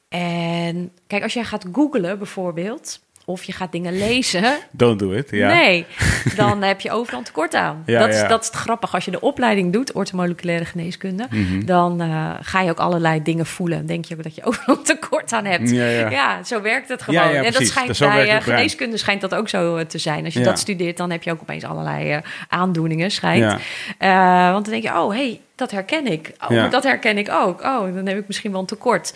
[0.07, 5.27] En kijk, als jij gaat googlen bijvoorbeeld, of je gaat dingen lezen, don't do it.
[5.31, 5.47] Ja.
[5.47, 5.85] nee,
[6.35, 7.83] dan heb je overal tekort aan.
[7.85, 8.27] Ja, dat, is, ja.
[8.27, 8.93] dat is het grappig.
[8.93, 11.65] Als je de opleiding doet, orthomoleculaire geneeskunde, Mhm.
[11.65, 13.77] dan eh, ga je ook allerlei dingen voelen.
[13.77, 15.69] Dan denk je ook dat je overal tekort aan hebt.
[15.69, 16.43] Ja, ja.
[16.43, 17.21] zo werkt het gewoon.
[17.21, 20.25] En dat schijnt Dat- zo bij eh, geneeskunde schijnt dat ook zo eh, te zijn.
[20.25, 23.61] Als je dat studeert, dan heb je ook opeens allerlei aandoeningen, schijnt.
[23.99, 26.31] Want dan denk je, oh, hey, dat herken ik.
[26.43, 26.67] Oh, Ja.
[26.67, 27.61] dat herken ik ook.
[27.61, 29.13] Oh, dan heb ik misschien wel een tekort.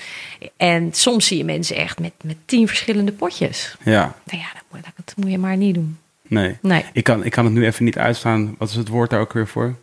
[0.58, 3.76] En soms zie je mensen echt met, met tien verschillende potjes.
[3.84, 5.98] ja, Nou ja, dat moet, dat moet je maar niet doen.
[6.22, 6.58] nee.
[6.62, 6.86] Nee.
[6.94, 8.56] Ik kan, ik kan het nu even niet uitstaan.
[8.58, 9.76] Wat is het woord daar ook weer voor?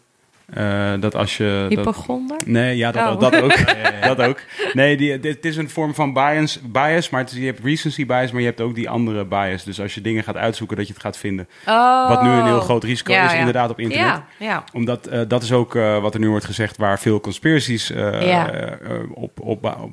[0.53, 1.67] Eh, dat als je...
[1.69, 2.37] dat- Hypochonder?
[2.45, 3.21] Nee, ja, dat, Oh.
[3.21, 3.57] dat ook.
[4.17, 4.41] dat ook.
[4.73, 7.61] Nee, die, dit, het is een vorm van bias, bias maar het is, je hebt
[7.65, 9.65] recency bias, maar je hebt ook die andere bias.
[9.65, 11.49] Dus als je dingen gaat uitzoeken, dat je het gaat vinden.
[11.67, 12.09] Oh.
[12.09, 13.39] Wat nu een heel groot risico Ja, is, ja.
[13.39, 14.07] inderdaad, op internet.
[14.07, 14.65] Ja, ja.
[14.73, 18.27] Omdat eh, dat is ook eh, wat er nu wordt gezegd, waar veel conspiracies eh,
[18.27, 18.51] Ja.
[18.53, 18.71] eh,
[19.15, 19.91] op, op, op,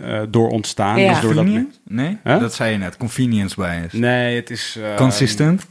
[0.00, 1.00] eh, door ontstaan.
[1.00, 1.08] Ja.
[1.12, 1.80] Dus doordat, Convenient?
[1.84, 2.18] Nee?
[2.24, 2.40] Huh?
[2.40, 2.96] Dat zei je net.
[2.96, 3.92] Convenience bias.
[3.92, 4.76] nee, het is...
[4.82, 5.66] eh, Consistent?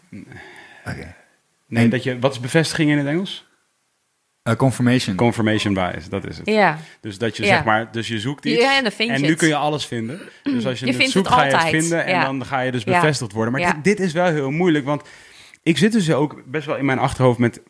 [0.86, 1.16] Oké.
[1.68, 3.46] Nee, dat je, wat is bevestiging in het Engels?
[4.44, 5.16] Eh, confirmation.
[5.16, 6.48] Confirmation bias, dat is het.
[6.50, 6.78] Ja.
[7.02, 7.50] Dus dat je Ja.
[7.56, 9.38] zeg maar, dus je zoekt iets Ja, en dan vind je en nu het.
[9.38, 10.20] kun je alles vinden.
[10.44, 12.24] Dus als je, Je het vindt zoekt, het ga je het vinden en Ja.
[12.24, 13.00] dan ga je dus Ja.
[13.00, 13.52] bevestigd worden.
[13.52, 13.74] Maar Ja.
[13.74, 15.02] dit, dit is wel heel moeilijk, want
[15.64, 17.62] ik zit dus ook best wel in mijn achterhoofd met...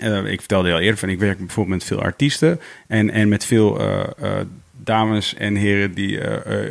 [0.00, 3.28] eh, ik vertelde je al eerder van, ik werk bijvoorbeeld met veel artiesten en, en
[3.28, 4.46] met veel eh, eh,
[4.84, 6.20] dames en heren, die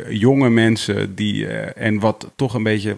[0.08, 2.96] jonge mensen die eh, en wat toch een beetje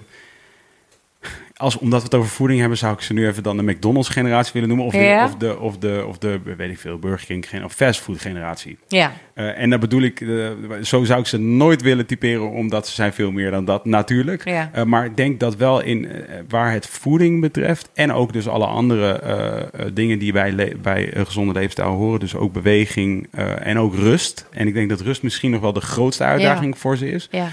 [1.56, 4.52] als, omdat we het over voeding hebben, zou ik ze nu even dan de McDonald's-generatie
[4.52, 4.86] willen noemen.
[4.86, 5.24] Of, de, Ja.
[5.24, 8.78] of, de, of, de, of de, weet ik veel, Burger King, of fastfood-generatie.
[8.88, 10.48] Ja, Eh, en daar bedoel ik, eh,
[10.82, 14.44] zo zou ik ze nooit willen typeren, omdat ze zijn veel meer dan dat, natuurlijk.
[14.44, 14.70] Ja.
[14.72, 16.08] Eh, maar ik denk dat wel in
[16.48, 21.26] waar het voeding betreft en ook dus alle andere dingen die bij, le- bij een
[21.26, 23.26] gezonde leefstijl horen, dus ook beweging
[23.62, 24.46] en ook rust.
[24.50, 27.28] En ik denk dat rust misschien nog wel de grootste uitdaging voor ze is.
[27.30, 27.48] ja,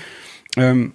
[0.51, 0.87] Ehm,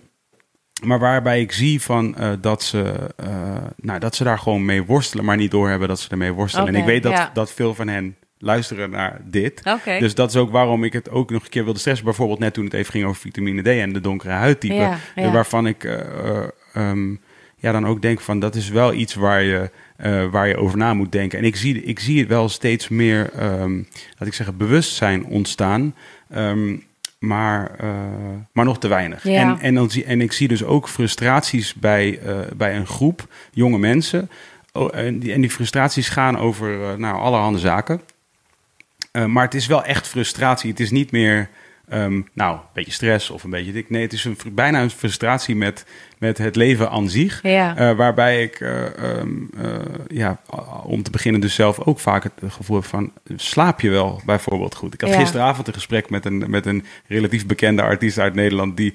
[0.84, 4.84] maar waarbij ik zie van, eh, dat, ze, eh, nou, dat ze daar gewoon mee
[4.84, 6.68] worstelen, maar niet doorhebben dat ze ermee worstelen.
[6.68, 7.30] en ik weet dat, ja.
[7.34, 9.62] dat veel van hen luisteren naar dit.
[9.98, 12.04] Dus dat is ook waarom ik het ook nog een keer wilde stressen.
[12.04, 14.74] Bijvoorbeeld net toen het even ging over vitamine D en de donkere huidtype.
[14.74, 15.22] Ja, ja.
[15.22, 17.14] eh, Waarvan ik eh, eh, ehm,
[17.56, 19.70] ja, dan ook denk van dat is wel iets waar je,
[20.30, 21.38] waar je over na moet denken.
[21.38, 23.76] En ik zie, ik zie het wel steeds meer, ehm,
[24.18, 25.94] laat ik zeggen, bewustzijn ontstaan.
[26.30, 26.76] Ehm,
[27.18, 27.88] maar, eh,
[28.52, 29.22] maar nog te weinig.
[29.22, 29.40] Ja.
[29.40, 33.28] En, en, dan zie, en ik zie dus ook frustraties bij, eh, bij een groep
[33.50, 34.30] jonge mensen.
[34.72, 38.00] Oh, en, die, en die frustraties gaan over eh, nou, allerhande zaken.
[39.26, 40.70] Maar het is wel echt frustratie.
[40.70, 41.48] Het is niet meer,
[41.88, 43.90] ehm, nou, een beetje stress of een beetje dik.
[43.90, 45.84] Nee, het is een, bijna een frustratie met,
[46.18, 47.42] met het leven aan zich.
[47.42, 47.76] Ja.
[47.76, 49.28] Eh, waarbij ik, eh, ehm,
[49.58, 49.70] eh,
[50.08, 50.40] ja,
[50.84, 53.12] om te beginnen dus zelf ook vaak het gevoel heb van...
[53.36, 54.94] slaap je wel bijvoorbeeld goed?
[54.94, 55.18] Ik had Ja.
[55.18, 58.76] gisteravond een gesprek met een, met een relatief bekende artiest uit Nederland...
[58.76, 58.94] die,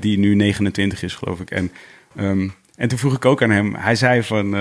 [0.00, 1.50] die nu 29 is, geloof ik.
[1.50, 1.72] En,
[2.16, 4.56] ehm, en toen vroeg ik ook aan hem, hij zei van...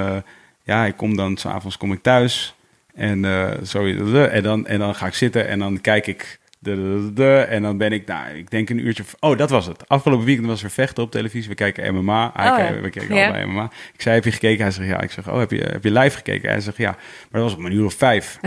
[0.63, 2.55] ja, ik kom dan, s'avonds kom ik thuis...
[2.95, 3.26] En,
[3.65, 6.39] zo, en, dan, en dan ga ik zitten en dan kijk ik.
[6.62, 9.03] En dan ben ik, nou, ik denk een uurtje.
[9.20, 9.88] Oh, dat was het.
[9.89, 11.49] Afgelopen weekend was er vechten op televisie.
[11.49, 12.32] We kijken MMA.
[12.34, 12.82] Hij Oh, kijkt-.
[12.82, 13.24] We kijken Ja.
[13.24, 13.70] allebei MMA.
[13.93, 14.62] Ik zei, heb je gekeken?
[14.64, 15.01] Hij zegt, ja.
[15.01, 16.49] Ik zeg, oh, heb je, heb je live gekeken?
[16.49, 16.89] Hij zegt, ja.
[17.32, 18.39] Maar dat was om een uur of vijf.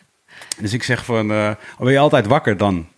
[0.60, 2.88] dus ik zeg van, eh, oh, ben je altijd wakker dan?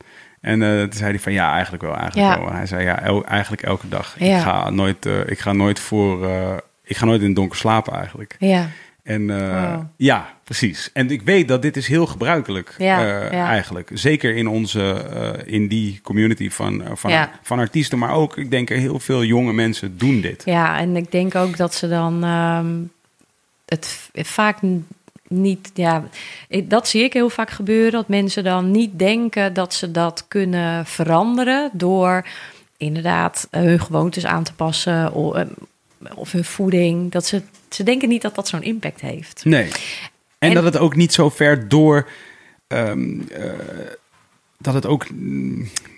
[0.40, 1.96] En eh, toen zei hij van, ja, eigenlijk wel.
[1.96, 2.40] Eigenlijk Ja.
[2.40, 2.52] wel.
[2.52, 4.14] Hij zei, ja, el- eigenlijk elke dag.
[4.18, 6.28] Ik, ga nooit, eh, ik ga nooit voor...
[6.84, 8.36] ik ga nooit in het donker slapen eigenlijk.
[8.38, 8.68] ja,
[9.04, 10.90] En eh, ja, precies.
[10.92, 13.46] En ik weet dat dit is heel gebruikelijk Ja, eh, ja.
[13.48, 13.90] eigenlijk.
[13.94, 17.30] Zeker in onze, eh, in die community van, van, Ja.
[17.42, 17.98] van artiesten.
[17.98, 20.42] Maar ook, ik denk, heel veel jonge mensen doen dit.
[20.44, 22.72] ja, en ik denk ook dat ze dan ehm,
[23.64, 24.58] het vaak
[25.28, 26.04] niet, ja,
[26.64, 30.86] dat zie ik heel vaak gebeuren, dat mensen dan niet denken dat ze dat kunnen
[30.86, 32.26] veranderen door
[32.76, 35.12] inderdaad hun gewoontes aan te passen
[36.14, 37.10] of, hun voeding.
[37.12, 39.44] Dat ze, ze denken niet dat dat zo'n impact heeft.
[39.44, 39.64] Nee.
[40.38, 42.08] En, En- dat het ook niet zo ver door...
[42.66, 43.50] ehm, eh,
[44.58, 45.06] dat het ook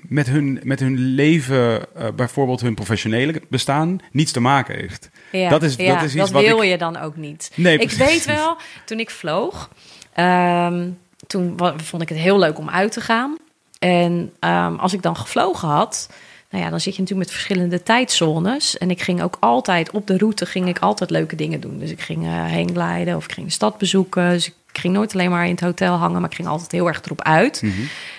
[0.09, 5.09] met hun, met hun leven, eh, bijvoorbeeld hun professionele bestaan, niets te maken heeft.
[5.33, 7.51] Ja, Dat is- ja, dat is iets wat wil ik- je dan ook niet.
[7.55, 9.71] Nee, ik weet wel, toen ik vloog,
[10.13, 10.89] ehm,
[11.27, 13.37] toen vond ik het heel leuk om uit te gaan.
[13.79, 16.11] En ehm, als ik dan gevlogen had,
[16.57, 18.79] nou ja, dan zit je natuurlijk met verschillende tijdzones.
[18.79, 21.79] En ik ging ook altijd op de route ging ik altijd leuke dingen doen.
[21.79, 24.31] Dus ik ging eh heen glijden of ik ging de stad bezoeken.
[24.31, 26.87] Dus ik ging nooit alleen maar in het hotel hangen, maar ik ging altijd heel
[26.87, 27.61] erg erop uit.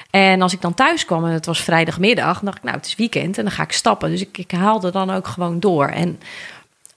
[0.09, 2.85] En als ik dan thuis kwam en het was vrijdagmiddag, dan dacht ik, nou, het
[2.85, 4.09] is weekend en dan ga ik stappen.
[4.09, 5.88] Dus ik, ik haalde dan ook gewoon door.
[5.88, 6.19] En,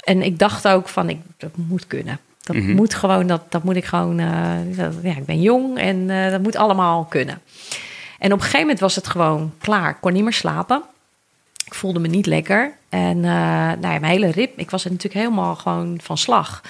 [0.04, 2.18] en ik dacht ook van, ik, dat moet kunnen.
[2.42, 6.10] Dat moet gewoon, dat, dat moet ik gewoon, eh, dat- ja, ik ben jong en
[6.10, 7.40] eh, dat moet allemaal kunnen.
[8.18, 9.90] En op een gegeven moment was het gewoon klaar.
[9.90, 10.82] Ik kon niet meer slapen.
[11.70, 12.72] Ik voelde me niet lekker.
[12.88, 13.30] En eh,
[13.80, 16.60] nou ja, mijn hele rib, ik was er natuurlijk helemaal gewoon van slag.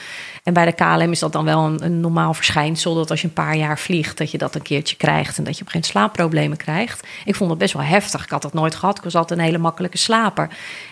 [0.42, 2.94] En bij de KLM is dat dan wel een, een normaal verschijnsel.
[2.94, 5.38] Dat als je een paar jaar vliegt, dat je dat een keertje krijgt.
[5.38, 7.06] En dat je op geen slaapproblemen krijgt.
[7.24, 8.24] Ik vond het best wel heftig.
[8.24, 8.96] Ik had dat nooit gehad.
[8.98, 10.48] Ik was altijd een hele makkelijke slaper.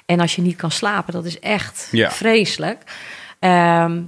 [0.06, 2.11] En als je niet kan slapen, dat is echt Ja.
[2.11, 2.82] vreselijk.
[3.38, 4.00] Ehm,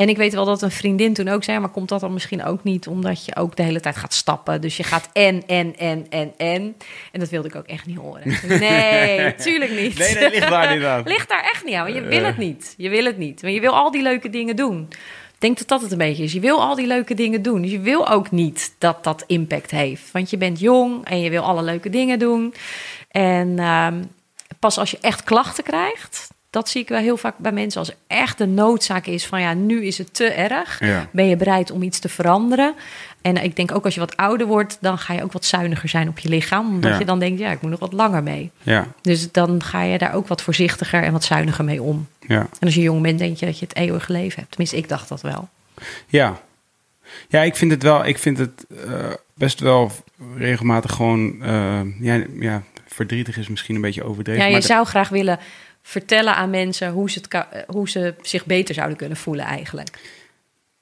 [0.00, 2.44] en ik weet wel dat een vriendin toen ook zei, maar komt dat dan misschien
[2.44, 4.60] ook niet omdat je ook de hele tijd gaat stappen?
[4.60, 6.76] Dus je gaat en, en, en, en, en.
[7.12, 8.22] En dat wilde ik ook echt niet horen.
[8.60, 9.98] Nee, tuurlijk niet.
[9.98, 11.02] Nee, ligt daar niet aan.
[11.14, 12.74] ligt daar echt niet aan, want je wil het niet.
[12.76, 13.42] Je wil het niet.
[13.42, 14.88] Maar je wil al die leuke dingen doen.
[15.34, 16.32] Ik denk dat dat het een beetje is.
[16.32, 17.62] Je wil al die leuke dingen doen.
[17.62, 20.10] Dus je wil ook niet dat dat impact heeft.
[20.12, 22.54] Want je bent jong en je wil alle leuke dingen doen.
[23.10, 24.02] En ehm,
[24.58, 27.80] pas als je echt klachten krijgt, dat zie ik wel heel vaak bij mensen.
[27.80, 30.80] Als echt een noodzaak is van ja, nu is het te erg.
[30.80, 31.08] Ja.
[31.12, 32.74] Ben je bereid om iets te veranderen?
[33.22, 35.88] En ik denk ook als je wat ouder wordt, dan ga je ook wat zuiniger
[35.88, 36.68] zijn op je lichaam.
[36.68, 36.98] Omdat Ja.
[36.98, 38.50] je dan denkt, ja, ik moet nog wat langer mee.
[38.62, 42.08] Ja, Dus dan ga je daar ook wat voorzichtiger en wat zuiniger mee om.
[42.26, 42.38] ja.
[42.40, 44.50] En als je jong bent, denk je dat je het eeuwige leven hebt.
[44.50, 45.48] Tenminste, ik dacht dat wel.
[46.06, 46.40] Ja.
[47.28, 48.94] Ja, ik vind het wel, ik vind het eh,
[49.34, 49.90] best wel
[50.36, 54.40] regelmatig gewoon, eh, ja, ja, verdrietig is misschien een beetje overdreven.
[54.40, 55.38] Ja, je maar de- zou graag willen
[55.82, 59.98] vertellen aan mensen hoe ze, het, eh, hoe ze zich beter zouden kunnen voelen eigenlijk.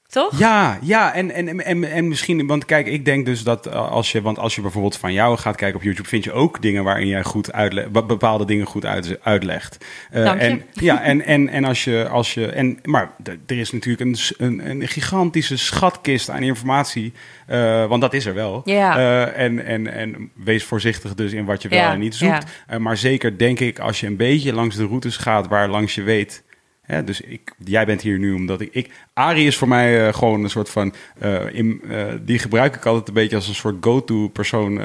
[0.09, 0.39] Toch?
[0.39, 4.11] Ja, ja en, en, en, en misschien, want kijk, ik denk dus dat eh, als
[4.11, 6.83] je, want als je bijvoorbeeld van jou gaat kijken op YouTube, vind je ook dingen
[6.83, 9.85] waarin jij goed uitlegt, bepaalde dingen goed uit, uitlegt.
[10.11, 10.47] Eh, Dank je.
[10.47, 13.11] En, ja, en, en, en als je, als je, en, maar
[13.45, 17.13] er is natuurlijk een, een, een gigantische schatkist aan informatie,
[17.47, 18.61] eh, want dat is er wel.
[18.65, 19.27] Ja.
[19.27, 22.43] En, en, en wees voorzichtig dus in wat je wel Ja, en niet zoekt.
[22.69, 22.79] ja.
[22.79, 26.01] Maar zeker denk ik, als je een beetje langs de routes gaat waar langs je
[26.01, 26.43] weet.
[26.89, 28.69] Hè, dus ik, jij bent hier nu omdat ik.
[28.73, 30.93] ik Arie is voor mij eh, gewoon een soort van.
[31.19, 34.79] eh, in, eh, die gebruik ik altijd een beetje als een soort go-to persoon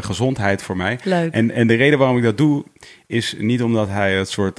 [0.00, 0.98] gezondheid voor mij.
[1.04, 1.32] Leuk.
[1.32, 2.64] En, en de reden waarom ik dat doe,
[3.06, 4.58] is niet omdat hij het soort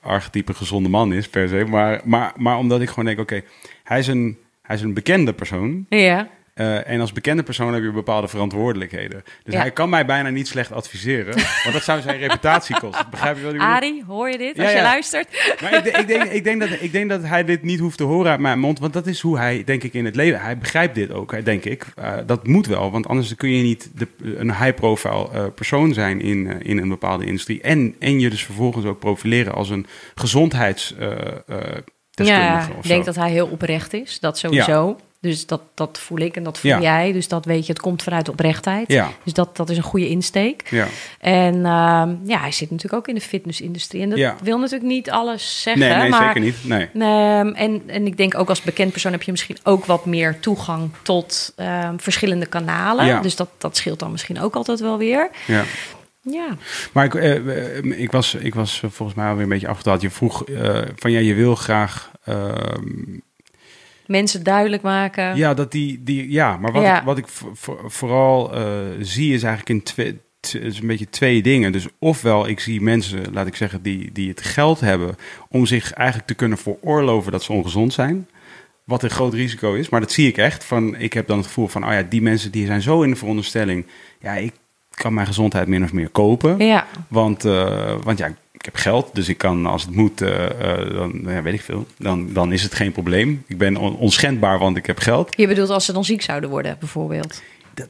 [0.00, 1.64] archetype gezonde man is per se.
[1.68, 3.42] Maar, maar, maar omdat ik gewoon denk: oké,
[3.84, 5.86] hij, is een- hij is een bekende persoon.
[5.88, 6.28] Ja.
[6.60, 9.22] Eh, en als bekende persoon heb je bepaalde verantwoordelijkheden.
[9.44, 9.60] Dus Ja.
[9.60, 11.34] hij kan mij bijna niet slecht adviseren.
[11.34, 13.06] want dat zou zijn reputatie kosten.
[13.10, 13.74] Begrijp je wat ik bedoel?
[13.74, 14.82] Arie, hoor je dit Ja, als je ja.
[14.82, 15.56] luistert?
[15.62, 17.96] Maar ik, denk- ik, denk, ik, denk dat, ik denk dat hij dit niet hoeft
[17.96, 18.78] te horen uit mijn mond.
[18.78, 20.40] Want dat is hoe hij, denk ik, in het leven...
[20.40, 21.86] Hij begrijpt dit ook, denk ik.
[21.96, 26.20] Eh, dat moet wel, want anders kun je niet de, een high-profile eh, persoon zijn
[26.20, 27.60] in, in een bepaalde industrie.
[27.60, 31.82] En, en je dus vervolgens ook profileren als een gezondheidsdeskundige.
[32.16, 34.20] Ja, ik denk dat hij heel oprecht is.
[34.20, 34.96] Dat sowieso.
[35.20, 36.80] Dus dat, dat voel ik en dat voel Ja.
[36.80, 37.12] jij.
[37.12, 38.92] Dus dat weet je, het komt vanuit oprechtheid.
[38.92, 40.62] Ja, Dus dat, dat is een goede insteek.
[40.70, 40.86] ja.
[41.20, 44.02] En ehm, ja, hij zit natuurlijk ook in de fitnessindustrie.
[44.02, 45.82] En dat wil natuurlijk niet alles zeggen.
[45.88, 46.56] Nee, nee maar, zeker niet.
[46.62, 46.88] Nee.
[46.94, 50.40] Ehm, en, en ik denk ook als bekend persoon heb je misschien ook wat meer
[50.40, 53.06] toegang tot ehm, verschillende kanalen.
[53.06, 53.20] Ja.
[53.20, 55.30] Dus dat, dat scheelt dan misschien ook altijd wel weer.
[55.46, 55.64] Ja.
[56.22, 56.56] Ja,
[56.92, 60.00] Maar ik, eh, eh, ik, was, ik was volgens mij alweer een beetje afgedwaald.
[60.00, 62.10] Je vroeg eh, van ja, je wil graag.
[64.10, 65.36] Mensen duidelijk maken.
[65.36, 66.30] ja, dat die, die.
[66.30, 66.98] Ja, maar wat Ja.
[66.98, 68.62] ik, wat ik vo- vo- vooral eh,
[69.00, 70.18] zie is eigenlijk in twee.
[70.62, 71.72] is een beetje twee dingen.
[71.72, 75.14] Dus ofwel, ik zie mensen, laat ik zeggen, die, die het geld hebben
[75.48, 78.28] om zich eigenlijk te kunnen veroorloven dat ze ongezond zijn.
[78.84, 79.88] Wat een groot risico is.
[79.88, 80.64] Maar dat zie ik echt.
[80.64, 83.10] Van, ik heb dan het gevoel van, oh ja, die mensen die zijn zo in
[83.10, 83.86] de veronderstelling.
[84.20, 84.52] Ja, ik
[84.90, 86.58] kan mijn gezondheid min of meer kopen.
[86.66, 90.44] Ja, Want, eh, want ja, ik heb geld, dus ik kan als het moet, eh,
[90.44, 91.86] eh, dan ja, weet ik veel.
[91.98, 93.44] Dan, dan is het geen probleem.
[93.46, 95.34] Ik ben on- onschendbaar, want ik heb geld.
[95.36, 97.42] je bedoelt als ze dan ziek zouden worden, bijvoorbeeld.
[97.74, 97.88] Dat,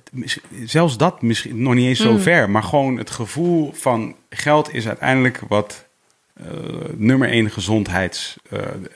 [0.64, 2.20] zelfs dat misschien nog niet eens zo Mm.
[2.20, 2.50] ver.
[2.50, 5.88] Maar gewoon het gevoel van geld is uiteindelijk wat
[6.34, 6.44] eh,
[6.96, 8.88] nummer één gezondheidsding.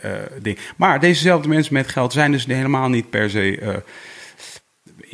[0.43, 0.59] ding.
[0.77, 3.83] maar dezezelfde mensen met geld zijn dus helemaal niet per se,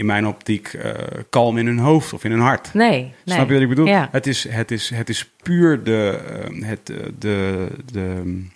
[0.01, 0.93] in mijn optiek, eh,
[1.31, 2.75] kalm in hun hoofd of in hun hart.
[2.75, 3.13] Nee, nee.
[3.25, 3.87] Snap je wat ik bedoel?
[3.87, 4.09] Ja.
[4.13, 8.51] Het, is, het, is, het is puur de, eh, het, eh, de, de mm,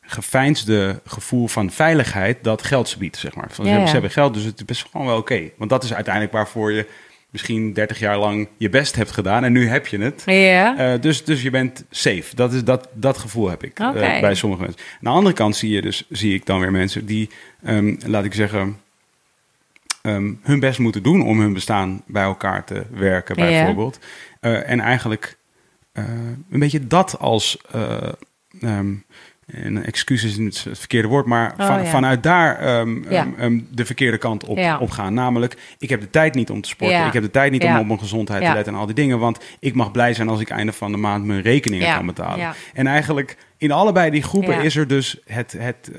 [0.00, 3.46] geveinsde gevoel van veiligheid dat geld ze biedt, zeg maar.
[3.50, 3.86] Van, ze, hebben, ja.
[3.86, 5.50] ze hebben geld, dus het is best gewoon wel oké.
[5.56, 6.86] Want dat is uiteindelijk waarvoor je
[7.30, 10.22] misschien 30 jaar lang je best hebt gedaan en nu heb je het.
[10.26, 12.34] Ja, dus, dus je bent safe.
[12.34, 14.80] Dat, is, dat, dat gevoel heb ik bij sommige mensen.
[14.80, 17.30] Aan de andere kant zie, je dus, zie ik dan weer mensen die,
[17.62, 18.76] ehm, laat ik zeggen,
[20.06, 23.42] ehm, hun best moeten doen om hun bestaan bij elkaar te werken, Ja.
[23.44, 23.98] bijvoorbeeld.
[24.40, 25.36] Eh, en eigenlijk
[25.92, 26.04] eh,
[26.50, 27.58] een beetje dat als.
[29.46, 31.90] en excuus is niet het verkeerde woord, maar Oh, van, ja.
[31.90, 33.26] vanuit daar ehm, Ja.
[33.70, 34.78] de verkeerde kant op, Ja.
[34.78, 35.14] op gaan.
[35.14, 37.06] Namelijk, ik heb de tijd niet om te sporten.
[37.06, 39.18] Ik heb de tijd niet om op mijn gezondheid te letten en al die dingen.
[39.18, 42.54] Want ik mag blij zijn als ik einde van de maand mijn rekeningen kan betalen.
[42.74, 45.90] En eigenlijk in allebei die groepen is er dus het, het,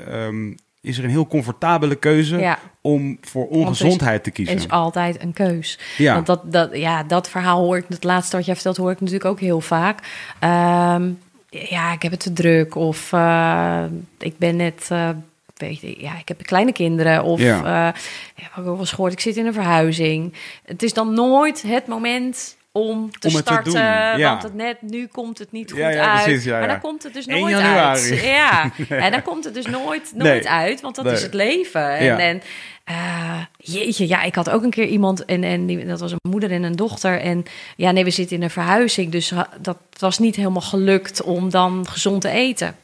[0.82, 2.60] is er een heel comfortabele keuze ja.
[2.82, 4.56] om voor ongezondheid te Het kiezen.
[4.56, 5.80] is altijd een keus.
[5.98, 6.14] ja.
[6.14, 9.00] Want dat, dat, ja, dat verhaal hoor ik, het laatste wat jij vertelt, hoor ik
[9.00, 10.00] natuurlijk ook heel vaak.
[10.40, 11.10] Ehm,
[11.50, 12.76] ja, ik heb het te druk.
[12.76, 13.84] Of eh,
[14.20, 15.10] ik ben net, eh,
[15.56, 17.24] weet je, ja, ik heb kleine kinderen.
[17.24, 17.94] Of Ja.
[18.36, 20.34] heb ik ook wel eens gehoord, ik zit in een verhuizing.
[20.66, 23.72] Het is dan nooit het moment om te Om het te starten.
[24.20, 24.30] ja.
[24.30, 26.24] Want het net, nu komt het niet goed Ja, ja, uit.
[26.24, 28.20] precies, ja, maar dan komt het dus 1 nooit uit.
[28.24, 28.72] Ja,
[29.06, 30.50] en dan komt het dus nooit, nooit Nee.
[30.50, 30.82] uit.
[30.82, 31.14] Want dat Nee.
[31.14, 31.98] is het leven.
[31.98, 32.20] En, Ja.
[32.20, 32.42] en
[32.84, 36.30] eh, jeetje, ja, ik had ook een keer iemand en, en die, dat was een
[36.30, 37.20] moeder en een dochter.
[37.22, 37.44] En
[37.76, 39.32] ja, nee, we zitten in een verhuizing, dus
[39.62, 42.76] dat was niet helemaal gelukt om dan gezond te eten.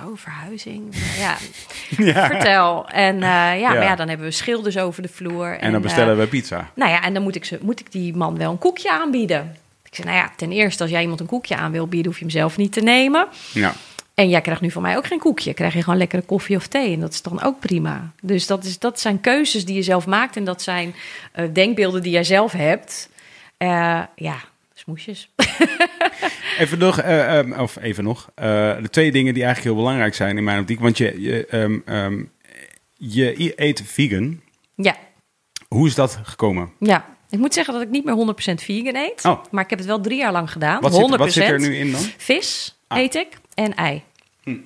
[0.00, 0.82] Hoezo, verhuizing?
[1.18, 1.36] Ja,
[1.96, 2.26] Ja.
[2.26, 2.88] vertel.
[2.88, 3.68] En eh, ja, Ja.
[3.72, 5.58] maar ja, dan hebben we schilders over de vloer.
[5.58, 6.58] En dan bestellen we pizza.
[6.58, 8.90] eh, nou ja, en dan moet ik, ze, moet ik die man wel een koekje
[8.90, 9.56] aanbieden.
[9.84, 12.18] Ik zei, nou ja, ten eerste, als jij iemand een koekje aan wil bieden, hoef
[12.18, 13.26] je hem zelf niet te nemen.
[13.52, 13.72] Ja.
[14.14, 15.54] En jij krijgt nu van mij ook geen koekje.
[15.54, 16.92] Krijg je gewoon lekkere koffie of thee.
[16.94, 18.10] En dat is dan ook prima.
[18.22, 20.36] Dus dat, is, dat zijn keuzes die je zelf maakt.
[20.36, 20.94] En dat zijn
[21.32, 23.08] eh, denkbeelden die jij zelf hebt.
[23.56, 24.36] Eh, ja,
[24.84, 25.28] smoesjes.
[26.58, 28.44] Even nog, eh, ehm, of even nog, eh,
[28.82, 30.80] de twee dingen die eigenlijk heel belangrijk zijn in mijn optiek.
[30.80, 32.22] Want je, je, ehm, ehm,
[32.94, 34.40] je eet vegan.
[34.74, 34.96] ja,
[35.68, 36.72] Hoe is dat gekomen?
[36.78, 37.12] ja.
[37.30, 39.24] Ik moet zeggen dat ik niet meer 100% vegan eet.
[39.24, 39.44] Oh.
[39.50, 40.80] Maar ik heb het wel drie jaar lang gedaan.
[40.80, 40.96] Wat 100%.
[41.10, 42.00] zit, wat zit er nu in dan?
[42.16, 42.98] Vis Ah.
[42.98, 44.02] eet ik en ei.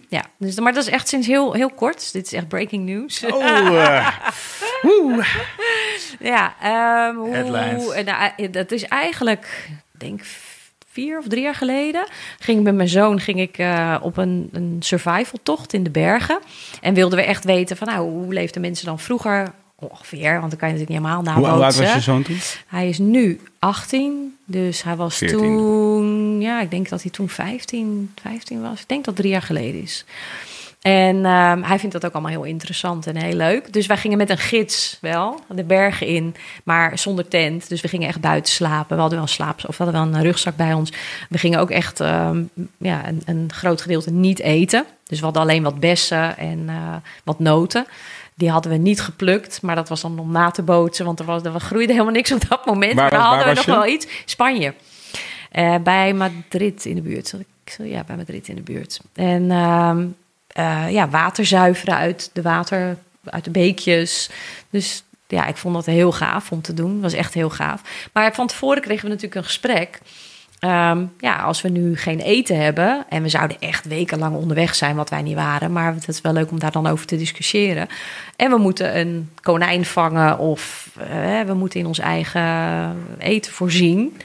[0.08, 2.12] Ja, dus, maar dat is echt sinds heel, heel kort.
[2.12, 3.24] Dit is echt breaking news.
[3.24, 3.44] Oh,
[3.84, 4.16] eh,
[4.82, 5.24] woe.
[6.20, 7.90] Ja, ehm, hoe, Headlines.
[7.90, 9.68] eh, nou, eh, dat is eigenlijk,
[10.00, 10.20] denk
[10.98, 12.06] vier of drie jaar geleden,
[12.38, 15.90] ging ik met mijn zoon ging ik, eh, op een, een survival tocht in de
[15.90, 16.38] bergen.
[16.80, 20.38] En wilden we echt weten van, nou, hoe leefden mensen dan vroeger ongeveer?
[20.38, 22.02] Want dan kan je natuurlijk niet helemaal Hoe oud was je nabootsen.
[22.02, 22.38] zoon toen?
[22.66, 25.38] Hij is nu 18, dus hij was 14.
[25.38, 28.80] toen, ja, ik denk dat hij toen 15, 15 was.
[28.80, 30.04] Ik denk dat drie jaar geleden is.
[30.80, 33.72] En ehm, hij vindt dat ook allemaal heel interessant en heel leuk.
[33.72, 36.34] Dus wij gingen met een gids wel de bergen in,
[36.64, 37.68] maar zonder tent.
[37.68, 38.94] Dus we gingen echt buiten slapen.
[38.94, 40.92] We hadden wel een slaap of we hadden wel een rugzak bij ons.
[41.28, 42.42] We gingen ook echt ehm,
[42.76, 44.84] ja, een, een groot gedeelte niet eten.
[45.04, 46.94] Dus we hadden alleen wat bessen en eh,
[47.24, 47.86] wat noten.
[48.34, 51.26] Die hadden we niet geplukt, maar dat was dan om na te bootsen, want er,
[51.26, 52.94] was, er groeide helemaal niks op dat moment.
[52.94, 53.70] Waar maar hadden we nog je?
[53.70, 54.06] wel iets.
[54.24, 54.74] Spanje.
[55.50, 57.34] Eh, bij Madrid in de buurt.
[57.82, 59.00] Ja, bij Madrid in de buurt.
[59.14, 59.50] En
[60.58, 64.30] eh, ja, water zuiveren uit de water, uit de beekjes.
[64.70, 67.00] Dus ja, ik vond dat heel gaaf om te doen.
[67.00, 68.08] was echt heel gaaf.
[68.12, 70.00] Maar van tevoren kregen we natuurlijk een gesprek.
[70.58, 74.96] Ehm, ja, als we nu geen eten hebben en we zouden echt wekenlang onderweg zijn,
[74.96, 77.88] wat wij niet waren, maar het is wel leuk om daar dan over te discussiëren.
[78.36, 84.16] En we moeten een konijn vangen of eh, we moeten in ons eigen eten voorzien.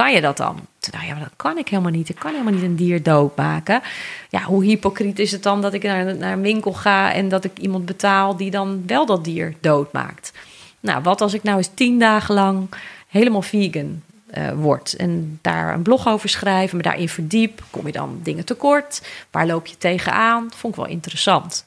[0.00, 0.56] Kan je dat dan?
[0.80, 2.08] Ja, maar dat kan ik helemaal niet.
[2.08, 3.82] Ik kan helemaal niet een dier doodmaken.
[4.28, 7.44] Ja, hoe hypocriet is het dan dat ik naar, naar een winkel ga en dat
[7.44, 10.32] ik iemand betaal die dan wel dat dier doodmaakt?
[10.80, 12.68] Nou, wat als ik nou eens tien dagen lang
[13.08, 17.62] helemaal vegan eh, word en daar een blog over schrijf en me daarin verdiep?
[17.70, 19.02] Kom je dan dingen tekort?
[19.30, 20.48] Waar loop je tegenaan?
[20.54, 21.66] Vond ik wel interessant.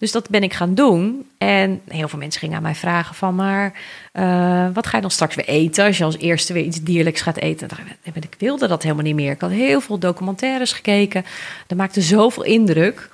[0.00, 1.28] Dus dat ben ik gaan doen.
[1.38, 3.34] En heel veel mensen gingen aan mij vragen van...
[3.34, 3.72] maar
[4.12, 5.84] eh, wat ga je dan straks weer eten...
[5.84, 7.68] als je als eerste weer iets dierlijks gaat eten?
[8.02, 9.32] Ik wilde dat helemaal niet meer.
[9.32, 11.24] Ik had heel veel documentaires gekeken.
[11.66, 13.10] Dat maakte zoveel indruk...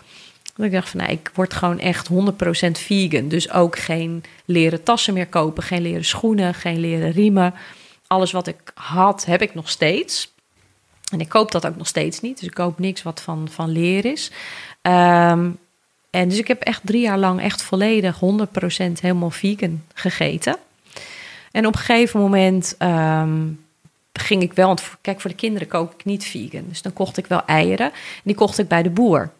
[0.57, 2.13] dat ik dacht van, nou, ik word gewoon echt 100%
[2.71, 3.29] vegan.
[3.29, 5.63] Dus ook geen leren tassen meer kopen...
[5.63, 7.55] geen leren schoenen, geen leren riemen.
[8.07, 10.35] Alles wat ik had, heb ik nog steeds...
[11.13, 12.39] En ik koop dat ook nog steeds niet.
[12.39, 14.31] Dus ik koop niks wat van, van leer is.
[14.83, 15.51] Ehm,
[16.17, 18.21] en dus ik heb echt drie jaar lang echt volledig 100%
[19.01, 20.57] helemaal vegan gegeten.
[21.53, 23.39] En op een gegeven moment ehm,
[24.13, 24.67] ging ik wel...
[24.67, 26.65] Want kijk, voor de kinderen kook ik niet vegan.
[26.69, 27.87] Dus dan kocht ik wel eieren.
[27.87, 29.31] En die kocht ik bij de boer.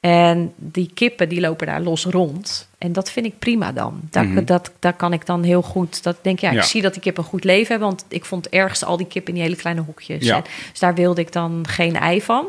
[0.00, 2.68] En die kippen die lopen daar los rond.
[2.78, 4.00] En dat vind ik prima dan.
[4.10, 4.44] Daar, Mhm.
[4.44, 6.02] dat, daar kan ik dan heel goed...
[6.02, 6.58] Dat denk ik, ja, Ja.
[6.58, 7.88] ik zie dat die kippen een goed leven hebben.
[7.88, 10.24] Want ik vond ergste al die kippen in die hele kleine hokjes.
[10.24, 10.36] Ja.
[10.36, 12.46] En dus daar wilde ik dan geen ei van.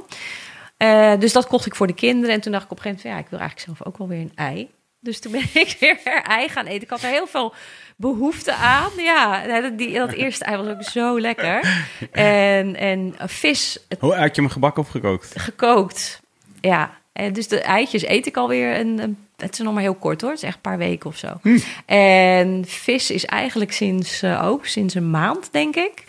[0.82, 2.36] Eh, dus dat kocht ik voor de kinderen.
[2.36, 3.20] En toen dacht ik op een gegeven moment...
[3.20, 4.70] ja, ik wil eigenlijk zelf ook wel weer een ei.
[5.00, 6.82] Dus toen ben ik weer ei gaan eten.
[6.82, 7.54] Ik had er heel veel
[7.96, 8.92] behoefte aan.
[8.98, 11.84] Ja, dat, die, dat eerste ei was ook zo lekker.
[12.12, 15.40] En, en vis, Hoe had je hem gebakken of gekookt?
[15.40, 16.22] gekookt.
[16.62, 19.96] Ja, en dus de eitjes eet ik alweer een, een het is nog maar heel
[19.96, 21.40] kort hoor, het is echt een paar weken of zo.
[21.86, 26.04] En vis is eigenlijk sinds eh, ook sinds een maand, denk ik.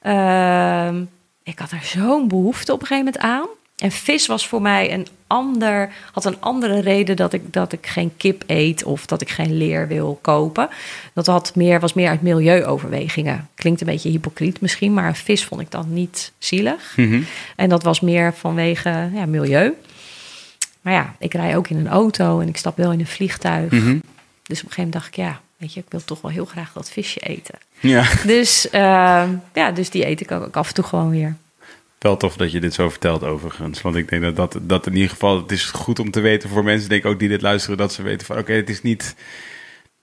[0.00, 1.04] Ehm,
[1.42, 3.46] ik had er zo'n behoefte op een gegeven moment aan.
[3.76, 7.86] En vis was voor mij een ander, had een andere reden dat ik, dat ik
[7.86, 10.68] geen kip eet of dat ik geen leer wil kopen.
[11.12, 13.48] Dat had meer, was meer uit milieuoverwegingen.
[13.54, 16.96] Klinkt een beetje hypocriet misschien, maar een vis vond ik dan niet zielig.
[16.96, 17.20] Mhm.
[17.56, 19.72] En dat was meer vanwege ja, milieu.
[20.80, 23.70] Maar ja, ik rij ook in een auto en ik stap wel in een vliegtuig.
[23.70, 23.98] Mhm.
[24.42, 26.44] Dus op een gegeven moment dacht ik, ja, weet je, ik wil toch wel heel
[26.44, 27.58] graag dat visje eten.
[27.80, 31.36] Ja, Dus, ehm, ja, dus die eet ik ook af en toe gewoon weer.
[31.98, 33.82] Wel tof dat je dit zo vertelt overigens.
[33.82, 36.48] Want ik denk dat, dat dat in ieder geval, het is goed om te weten
[36.48, 38.82] voor mensen, denk ik ook die dit luisteren, dat ze weten van oké, het is
[38.82, 39.14] niet...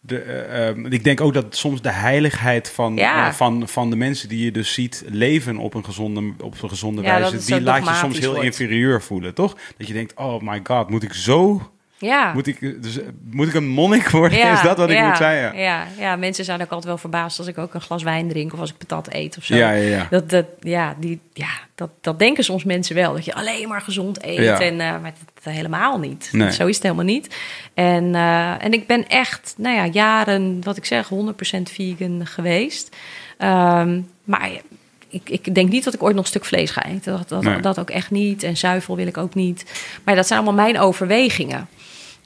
[0.06, 3.28] De, eh, ehm, ik denk ook dat soms de heiligheid van, Ja.
[3.28, 6.70] eh, van, van de mensen die je dus ziet leven op een gezonde, op een
[6.70, 8.45] gezonde Ja, wijze, die laat je soms heel wordt.
[8.45, 9.57] inferieur voelen, toch?
[9.78, 11.72] Dat je denkt, oh my god, moet ik zo,
[12.03, 12.34] Ja.
[12.34, 12.99] moet ik, dus,
[13.31, 14.38] moet ik een monnik worden?
[14.38, 15.38] ja, is dat wat ik ja, moet zijn?
[15.38, 15.51] Ja.
[15.53, 15.88] Ja.
[15.97, 18.59] Ja, mensen zijn ook altijd wel verbaasd als ik ook een glas wijn drink of
[18.59, 19.55] als ik patat eet of zo.
[19.55, 20.07] Ja.
[20.09, 23.13] Dat, dat, ja, die, ja dat, dat denken soms mensen wel.
[23.13, 24.38] Dat je alleen maar gezond eet.
[24.38, 24.59] Ja.
[24.59, 25.13] En, eh, maar
[25.43, 26.30] dat, helemaal niet.
[26.31, 26.51] Nee.
[26.51, 27.35] Zo is het helemaal niet.
[27.73, 32.95] En, eh, en ik ben echt, nou ja, jaren, wat ik zeg, 100% vegan geweest.
[33.38, 34.49] Ehm, maar
[35.09, 37.17] ik, ik denk niet dat ik ooit nog een stuk vlees ga eten.
[37.17, 37.59] Dat, dat, Nee.
[37.59, 38.43] dat ook echt niet.
[38.43, 39.65] En zuivel wil ik ook niet.
[40.03, 41.67] Maar dat zijn allemaal mijn overwegingen.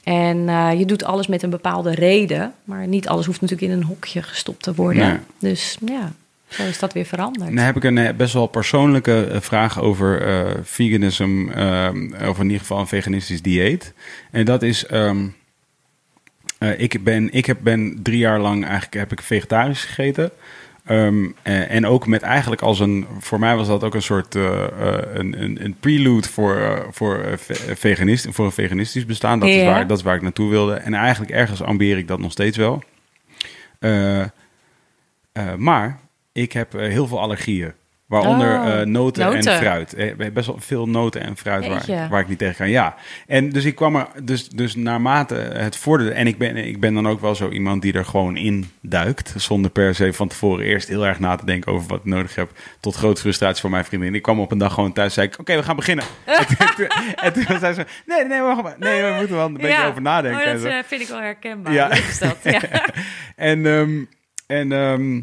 [0.08, 2.54] En eh, je doet alles met een bepaalde reden.
[2.64, 5.08] Maar niet alles hoeft natuurlijk in een hokje gestopt te worden.
[5.08, 5.18] Nee.
[5.38, 6.12] Dus ja,
[6.48, 7.54] zo is dat weer veranderd.
[7.54, 11.48] Dan heb ik een eh, best wel persoonlijke eh, vraag over eh veganism,
[12.28, 13.92] of in ieder geval een veganistisch dieet.
[14.30, 15.26] En dat is, ehm,
[16.58, 20.30] eh, ik, ben, ik heb, ben drie jaar lang eigenlijk heb ik vegetarisch gegeten.
[20.88, 24.34] Ehm, eh, en ook met eigenlijk als een, voor mij was dat ook een soort
[24.34, 24.64] uh,
[25.12, 27.38] een, een, een, prelude voor, uh, voor,
[27.74, 29.40] veganist, voor een veganistisch bestaan.
[29.40, 30.74] Dat, is waar, dat is waar ik naartoe wilde.
[30.74, 32.82] En eigenlijk ergens ambieer ik dat nog steeds wel.
[35.56, 36.00] maar
[36.32, 37.72] ik heb heel veel allergieën.
[38.08, 39.52] Waaronder Oh, eh, noten, noten.
[39.52, 39.94] en fruit.
[39.94, 42.68] Eh, Best wel veel noten en fruit waar, waar ik niet tegen kan.
[42.70, 42.94] Ja.
[43.26, 46.12] En dus ik kwam er, dus, dus naarmate het vorderde.
[46.12, 49.34] En ik ben, ik ben dan ook wel zo iemand die er gewoon in duikt.
[49.36, 52.34] Zonder per se van tevoren eerst heel erg na te denken over wat ik nodig
[52.34, 52.50] heb.
[52.80, 54.14] Tot grote frustratie voor mijn vriendin.
[54.14, 56.04] Ik kwam op een dag gewoon thuis zei ik: Oké, we gaan beginnen.
[56.26, 56.86] en, toen,
[57.16, 58.76] en toen zei ze: Nee, nee, wacht maar.
[58.78, 60.40] Nee, we moeten wel een beetje over nadenken.
[60.40, 60.68] Oh, en dat zo.
[60.68, 61.72] eh, vind ik wel herkenbaar.
[61.72, 61.90] Ja.
[61.90, 62.36] Is dat.
[62.52, 62.60] Ja.
[63.36, 64.04] En, ehm,
[64.46, 65.20] en ehm,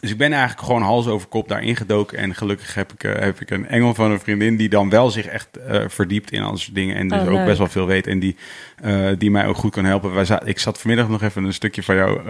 [0.00, 2.18] dus ik ben eigenlijk gewoon hals over kop daarin gedoken.
[2.18, 5.10] En gelukkig heb ik, eh, heb ik een engel van een vriendin die dan wel
[5.10, 6.96] zich echt eh, verdiept in al dingen.
[6.96, 8.06] En dus Oh, ook best wel veel weet.
[8.06, 8.36] En die,
[8.82, 10.14] eh, die mij ook goed kan helpen.
[10.14, 12.20] Wij za- ik zat vanmiddag nog even een stukje van jou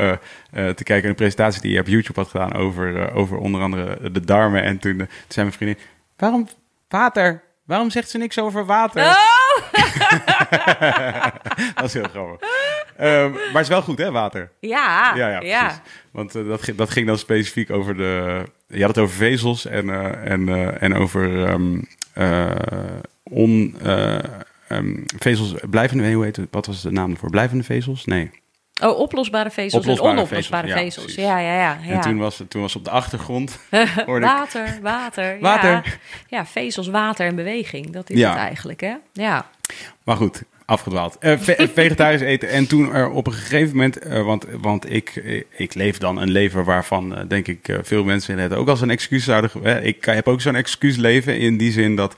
[0.51, 1.09] te kijken.
[1.09, 4.62] Een presentatie die je op YouTube had gedaan over, over onder andere de darmen.
[4.62, 5.78] En toen, toen zei mijn vriendin,
[6.16, 6.48] waarom
[6.88, 7.43] water?
[7.64, 9.05] Waarom zegt ze niks over water?
[9.05, 9.72] Oh!
[11.74, 12.48] dat is heel grappig.
[12.98, 14.51] Ehm, maar het is wel goed, hè, water?
[14.60, 15.81] Ja, Ja, ja, precies.
[16.10, 18.43] Want eh, dat, ging- dat ging dan specifiek over de...
[18.68, 21.44] Je had het over vezels en, eh, en, eh, en over
[22.14, 23.77] eh, on...
[23.82, 24.18] eh,
[24.68, 26.12] ehm, vezels, blijvende...
[26.12, 26.48] Hoe heet het?
[26.51, 27.31] Wat was de naam ervoor?
[27.31, 28.05] Blijvende vezels?
[28.05, 28.31] Nee.
[28.82, 31.14] Oh, oplosbare vezels Oplosbare en onoplosbare vezels, ja, vezels.
[31.27, 31.78] Ja, ja, ja.
[31.82, 31.93] ja.
[31.93, 33.59] En toen was, het- toen was op de achtergrond...
[33.70, 35.39] ik, Water, water.
[35.40, 35.70] Water.
[35.70, 35.82] Ja.
[36.28, 37.90] ja, vezels, water en beweging.
[37.90, 38.94] Dat is het eigenlijk, hè?
[39.12, 39.47] Ja.
[40.05, 41.16] Maar goed, afgedwaald.
[41.20, 42.48] Eh, ve- vegetarisch eten.
[42.48, 46.16] En toen er op een gegeven moment, eh, want, want ik, eh, ik leef dan
[46.20, 49.51] een leven waarvan, eh, denk ik, eh, veel mensen het ook als een excuus zouden.
[49.62, 52.16] eh, ik heb ook zo'n excuus leven in die zin dat.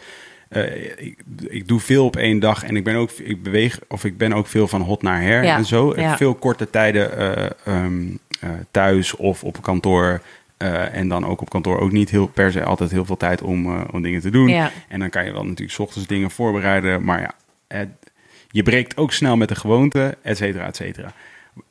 [0.48, 1.18] eh, ik,
[1.48, 4.32] ik doe veel op één dag en ik ben ook ik beweeg of ik ben
[4.32, 5.92] ook veel van hot naar her Ja, en zo.
[5.96, 6.16] ja.
[6.16, 8.02] Veel korte tijden eh, ehm,
[8.40, 10.20] eh, thuis of op kantoor.
[10.56, 13.42] eh, en dan ook op kantoor ook niet heel per se altijd heel veel tijd
[13.42, 14.48] om, eh, om dingen te doen.
[14.48, 14.70] Ja.
[14.88, 17.04] En dan kan je wel natuurlijk 's ochtends dingen voorbereiden.
[17.04, 17.30] Maar ja,
[17.68, 18.07] het-
[18.50, 21.12] je breekt ook snel met de gewoonte, et cetera, et cetera.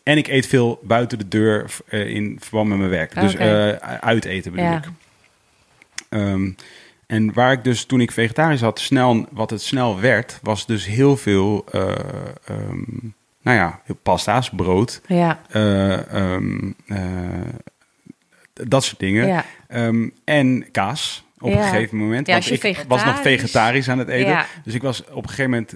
[0.03, 3.13] En ik eet veel buiten de deur eh, in verband met mijn werk.
[3.19, 4.77] Dus eh, uit eten bedoel Ja.
[4.77, 4.83] ik.
[6.09, 6.49] Ehm,
[7.07, 10.85] en waar ik dus toen ik vegetarisch had, snel, wat het snel werd, was dus
[10.85, 11.89] heel veel, eh,
[12.45, 12.83] ehm,
[13.41, 15.41] nou ja, pasta's, brood, Ja.
[15.49, 16.99] eh, ehm, eh,
[18.53, 19.27] dat soort dingen.
[19.27, 19.45] Ja.
[20.25, 22.27] En kaas op een gegeven moment.
[22.27, 24.29] Ja, want ik was nog vegetarisch- vegetarisch aan het eten.
[24.31, 24.45] Ja.
[24.63, 25.75] Dus ik was op een gegeven moment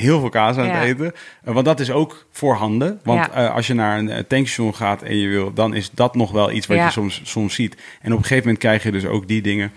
[0.00, 1.12] heel veel kaas aan het eten.
[1.44, 3.00] Eh, want dat is ook voorhanden.
[3.04, 6.14] Want eh, als je naar een eh, tankstation gaat en je wil, dan is dat
[6.14, 7.76] nog wel iets wat je soms, soms ziet.
[8.00, 9.72] En op een gegeven moment krijg je dus ook die dingen.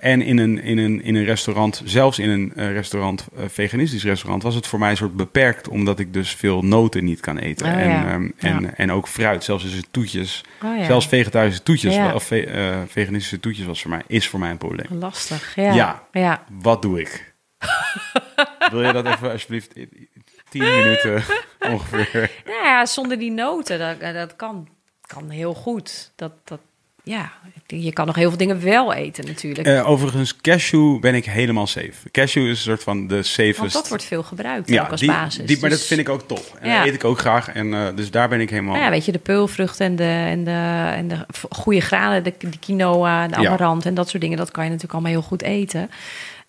[0.00, 4.54] En in een, in, een, in een restaurant, zelfs in een restaurant, veganistisch restaurant, was
[4.54, 7.66] het voor mij een soort beperkt, omdat ik dus veel noten niet kan eten.
[7.66, 8.04] Oh, en, ja.
[8.10, 8.70] ehm, en, Ja.
[8.76, 10.44] en ook fruit, zelfs dus toetjes.
[10.62, 10.84] Oh, ja.
[10.84, 14.86] Zelfs vegetarische toetjes, of ve- veganistische toetjes was voor mij, is voor mij een probleem.
[14.98, 15.72] Lastig, ja.
[15.72, 16.02] Ja.
[16.12, 16.42] ja.
[16.62, 17.29] Wat doe ik?
[18.70, 20.08] Wil je dat even alsjeblieft in
[20.48, 21.22] tien minuten
[21.72, 22.30] ongeveer?
[22.46, 24.68] Nou ja, zonder die noten, dat, dat kan,
[25.06, 26.12] kan heel goed.
[26.16, 26.58] Dat, dat,
[27.02, 27.32] ja,
[27.66, 29.66] je kan nog heel veel dingen wel eten natuurlijk.
[29.68, 32.10] Eh, overigens, cashew ben ik helemaal safe.
[32.10, 33.58] Cashew is een soort van de safest.
[33.58, 35.46] Want dat wordt veel gebruikt ja, ook als die, basis.
[35.46, 36.56] die, maar Dus- dat vind ik ook top.
[36.60, 36.78] En Ja.
[36.78, 37.48] dat eet ik ook graag.
[37.48, 38.72] En eh, dus daar ben ik helemaal...
[38.72, 42.34] Nou ja, weet je, de peulvrucht en de, en de, en de goede granen, de,
[42.38, 43.46] de quinoa, de Ja.
[43.48, 45.90] amarant en dat soort dingen, dat kan je natuurlijk allemaal heel goed eten.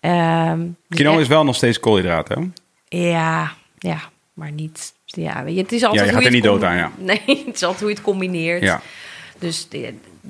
[0.02, 2.54] Ehm, dus Quinoa is wel nog steeds koolhydraten.
[2.88, 4.00] Ja, ja,
[4.32, 4.92] maar niet...
[5.04, 6.90] Ja, weet je, het is altijd Ja, je hoe gaat er niet dood aan, ja.
[7.26, 8.62] Nee, het is altijd hoe je het combineert.
[8.62, 8.80] Ja.
[9.38, 9.68] Dus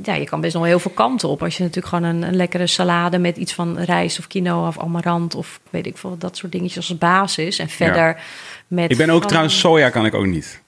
[0.02, 1.42] ja, je kan best nog heel veel kanten op.
[1.42, 4.78] Als je natuurlijk gewoon een, een lekkere salade met iets van rijst of quinoa of
[4.78, 7.58] amarant of weet ik veel, dat soort dingetjes als basis.
[7.58, 8.20] En verder
[8.66, 8.90] met...
[8.90, 10.61] Ik ben ook van- trouwens, soja kan ik ook niet.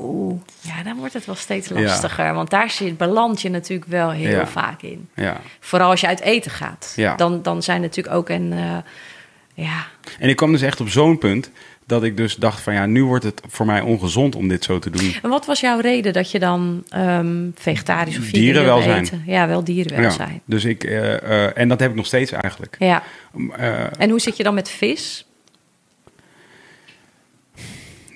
[0.00, 1.80] Oeh, ja, dan wordt het wel steeds Ja.
[1.80, 2.34] lastiger.
[2.34, 4.46] Want daar zit, beland je natuurlijk wel heel Ja.
[4.46, 5.08] vaak in.
[5.14, 5.40] Ja.
[5.60, 6.94] Vooral als je uit eten gaat.
[7.16, 8.52] Dan, dan zijn natuurlijk ook een...
[8.52, 8.76] eh,
[9.54, 9.86] ja,
[10.18, 11.50] En ik kwam dus echt op zo'n punt
[11.86, 14.78] dat ik dus dacht van ja, nu wordt het voor mij ongezond om dit zo
[14.78, 15.14] te doen.
[15.22, 19.02] En wat was jouw reden dat je dan ehm, vegetarisch of Dierenwelzijn.
[19.04, 19.22] eten?
[19.26, 20.32] Ja, wel dierenwelzijn.
[20.32, 21.14] Ja, dus ik, eh,
[21.44, 22.76] eh, en dat heb ik nog steeds eigenlijk.
[22.78, 23.02] Ja.
[23.98, 25.25] En hoe zit je dan met vis?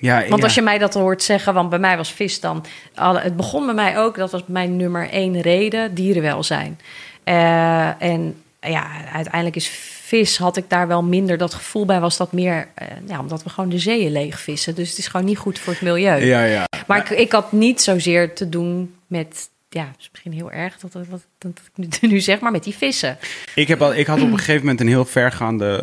[0.01, 0.43] Ja, Want ja.
[0.43, 2.65] als je mij dat hoort zeggen, want bij mij was vis dan...
[2.95, 6.79] alle- Het begon bij mij ook, dat was mijn nummer één reden, dierenwelzijn.
[7.23, 9.67] Eh, en ja, uiteindelijk is
[10.03, 11.99] vis, had ik daar wel minder dat gevoel bij.
[11.99, 14.75] Was dat meer, eh, ja, omdat we gewoon de zeeën leeg vissen.
[14.75, 16.25] Dus het is gewoon niet goed voor het milieu.
[16.25, 16.65] Ja, ja.
[16.87, 19.49] Maar ik, ik had niet zozeer te doen met...
[19.69, 22.51] Ja, het is misschien heel erg dat, dat, dat, dat ik nu, nu zeg, maar
[22.51, 23.17] met die vissen.
[23.55, 25.77] Ik, heb al, ik had op een gegeven moment een heel vergaande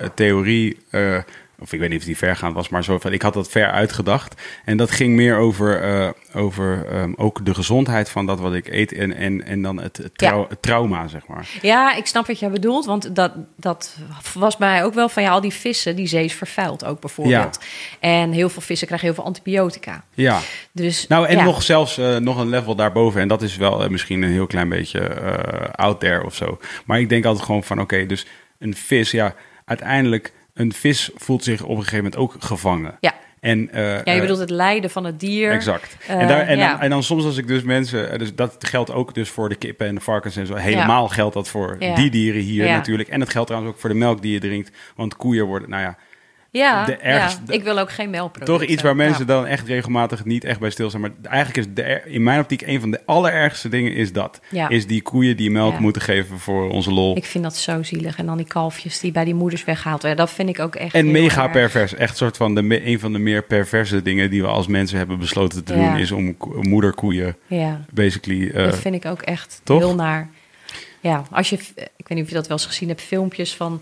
[0.00, 0.76] eh, theorie.
[1.62, 3.70] Of ik weet niet of die vergaand was, maar zo van, ik had dat ver
[3.70, 4.42] uitgedacht.
[4.64, 8.68] En dat ging meer over, eh, over ehm, ook de gezondheid van dat wat ik
[8.68, 10.46] eet en, en, en dan het, het, trau- Ja.
[10.48, 11.48] het trauma, zeg maar.
[11.62, 12.84] Ja, ik snap wat jij bedoelt.
[12.84, 13.96] Want dat, dat
[14.34, 17.00] was bij mij ook wel van ja, al die vissen, die zee is vervuild ook
[17.00, 17.58] bijvoorbeeld.
[18.00, 20.04] En heel veel vissen krijgen heel veel antibiotica.
[20.14, 20.38] Ja,
[20.72, 21.44] Dus, nou en ja.
[21.44, 23.20] nog zelfs eh, nog een level daarboven.
[23.20, 25.00] En dat is wel eh, misschien een heel klein beetje
[25.76, 26.58] out there of zo.
[26.84, 28.26] Maar ik denk altijd gewoon van, oké, dus
[28.58, 29.34] een vis, ja,
[29.64, 32.96] uiteindelijk, een vis voelt zich op een gegeven moment ook gevangen.
[33.00, 33.14] Ja.
[33.40, 35.50] En, eh, Ja, je eh, bedoelt het lijden van het dier.
[35.50, 35.96] Exact.
[36.06, 36.70] Eh, en, daar, en, ja.
[36.70, 39.48] dan, en dan soms als ik dus mensen, eh, dus dat geldt ook dus voor
[39.48, 40.54] de kippen en de varkens en zo.
[40.54, 41.94] Helemaal geldt dat voor Ja.
[41.94, 43.08] die dieren hier natuurlijk.
[43.08, 44.70] En het geldt trouwens ook voor de melk die je drinkt.
[44.96, 45.96] Want koeien worden, nou ja,
[46.52, 48.58] Ja, de ergste- ja, ik wil ook geen melkproducten.
[48.58, 49.32] toch iets waar mensen Ja.
[49.34, 51.00] dan echt regelmatig niet echt bij stilstaan.
[51.00, 54.40] Maar eigenlijk is de, in mijn optiek een van de allerergste dingen is dat.
[54.50, 54.68] Ja.
[54.68, 57.16] Is die koeien die melk moeten geven voor onze lol.
[57.16, 58.18] Ik vind dat zo zielig.
[58.18, 60.26] En dan die kalfjes die bij die moeders weggehaald werden.
[60.26, 61.52] Dat vind ik ook echt en mega erg.
[61.52, 61.94] pervers.
[61.94, 65.18] Echt soort van de, een van de meer perverse dingen die we als mensen hebben
[65.18, 65.96] besloten te doen.
[65.96, 68.48] Is om ko- moederkoeien Ja, basically...
[68.50, 69.78] eh, dat vind ik ook echt toch?
[69.78, 70.30] heel naar.
[71.00, 73.80] Ja, als je, ik weet niet of je dat wel eens gezien hebt, filmpjes van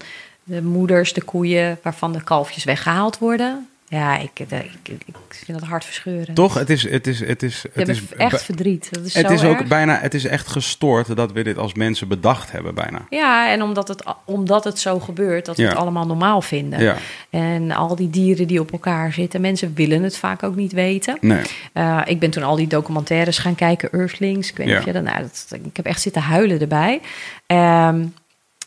[0.50, 3.68] de moeders, de koeien, waarvan de kalfjes weggehaald worden.
[3.88, 4.50] Ja, ik, ik,
[4.82, 6.34] ik, ik vind dat hartverscheurend.
[6.36, 6.54] Toch?
[6.54, 8.88] Het is, het is, het is, het is, echt verdriet.
[8.90, 11.74] Dat is het zo is ook bijna, het is echt gestoord dat we dit als
[11.74, 12.98] mensen bedacht hebben bijna.
[13.08, 15.68] Ja, en omdat het, omdat het zo gebeurt, dat we Ja.
[15.68, 16.82] het allemaal normaal vinden.
[16.82, 16.96] Ja,
[17.30, 21.16] En al die dieren die op elkaar zitten, mensen willen het vaak ook niet weten.
[21.20, 21.42] nee.
[21.72, 24.50] Eh, ik ben toen al die documentaires gaan kijken, Earthlings.
[24.50, 24.80] Ik weet niet Ja.
[24.80, 27.00] of je dat, nou, dat, ik heb echt zitten huilen erbij.
[27.46, 28.04] Ehm,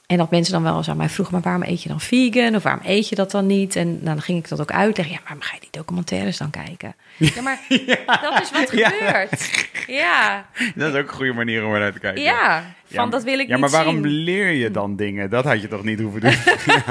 [0.08, 2.56] en dat mensen dan wel eens aan mij vroegen, maar waarom eet je dan vegan?
[2.56, 3.76] Of waarom eet je dat dan niet?
[3.76, 5.14] En nou, dan ging ik dat ook uitleggen.
[5.16, 6.96] Ja, waarom ga je die documentaires dan kijken?
[7.18, 7.60] Ja, maar
[8.22, 8.90] dat is wat Ja.
[8.90, 9.68] gebeurt.
[9.88, 12.22] Ja, Dat is ook een goede manier om eruit te kijken.
[12.24, 12.76] ja.
[12.92, 14.06] Van Ja, dat wil ik Ja, niet maar waarom zien.
[14.12, 15.30] leer je dan dingen?
[15.30, 16.36] Dat had je toch niet hoeven doen?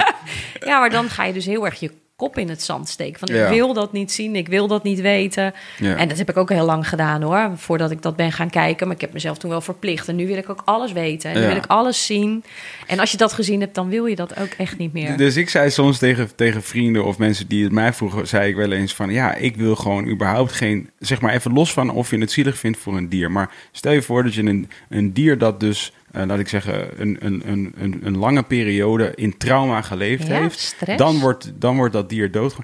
[0.64, 1.90] Ja, maar dan ga je dus heel erg je
[2.22, 3.18] kop in het zand steken.
[3.18, 3.44] Van Ja.
[3.44, 5.54] ik wil dat niet zien, ik wil dat niet weten.
[5.78, 5.96] Ja.
[5.96, 8.86] En dat heb ik ook heel lang gedaan hoor, voordat ik dat ben gaan kijken.
[8.86, 10.08] Maar ik heb mezelf toen wel verplicht.
[10.08, 11.30] En nu wil ik ook alles weten.
[11.30, 12.44] En nu wil ik alles zien.
[12.86, 15.16] En als je dat gezien hebt, dan wil je dat ook echt niet meer.
[15.16, 18.56] Dus ik zei soms tegen, tegen vrienden of mensen die het mij vroegen, zei ik
[18.56, 22.10] wel eens van ja, ik wil gewoon überhaupt geen, zeg maar even los van of
[22.10, 23.30] je het zielig vindt voor een dier.
[23.30, 27.00] Maar stel je voor dat je een, een dier dat dus, eh, laat ik zeggen,
[27.00, 30.98] een, een, een, een, een lange periode in trauma geleefd Ja, heeft, stress.
[30.98, 32.56] dan wordt, dan wordt dat dier dood.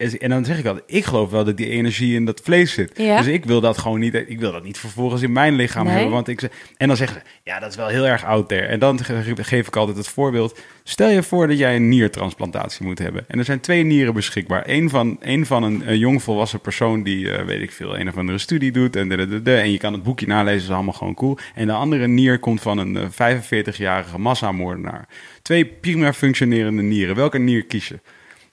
[0.00, 2.92] En dan zeg ik altijd, ik geloof wel dat die energie in dat vlees zit.
[2.98, 3.16] Ja.
[3.16, 5.94] Dus ik wil dat gewoon niet, ik wil dat niet vervolgens in mijn lichaam Nee.
[5.94, 6.12] hebben.
[6.12, 6.42] Want ik,
[6.76, 8.66] en dan zeggen ze, ja, dat is wel heel erg out there.
[8.66, 10.58] En dan ge- geef ik altijd het voorbeeld.
[10.84, 13.24] Stel je voor dat jij een niertransplantatie moet hebben.
[13.28, 14.62] En er zijn twee nieren beschikbaar.
[14.66, 18.08] Eén van, één van een, een jong volwassen persoon die, eh, weet ik veel, een
[18.08, 18.96] of andere studie doet.
[18.96, 21.38] En, de, de, en je kan het boekje nalezen, is allemaal gewoon cool.
[21.54, 25.08] En de andere nier komt van een eh, 45-jarige massamoordenaar.
[25.42, 27.14] Twee prima functionerende nieren.
[27.16, 27.98] Welke nier kies je?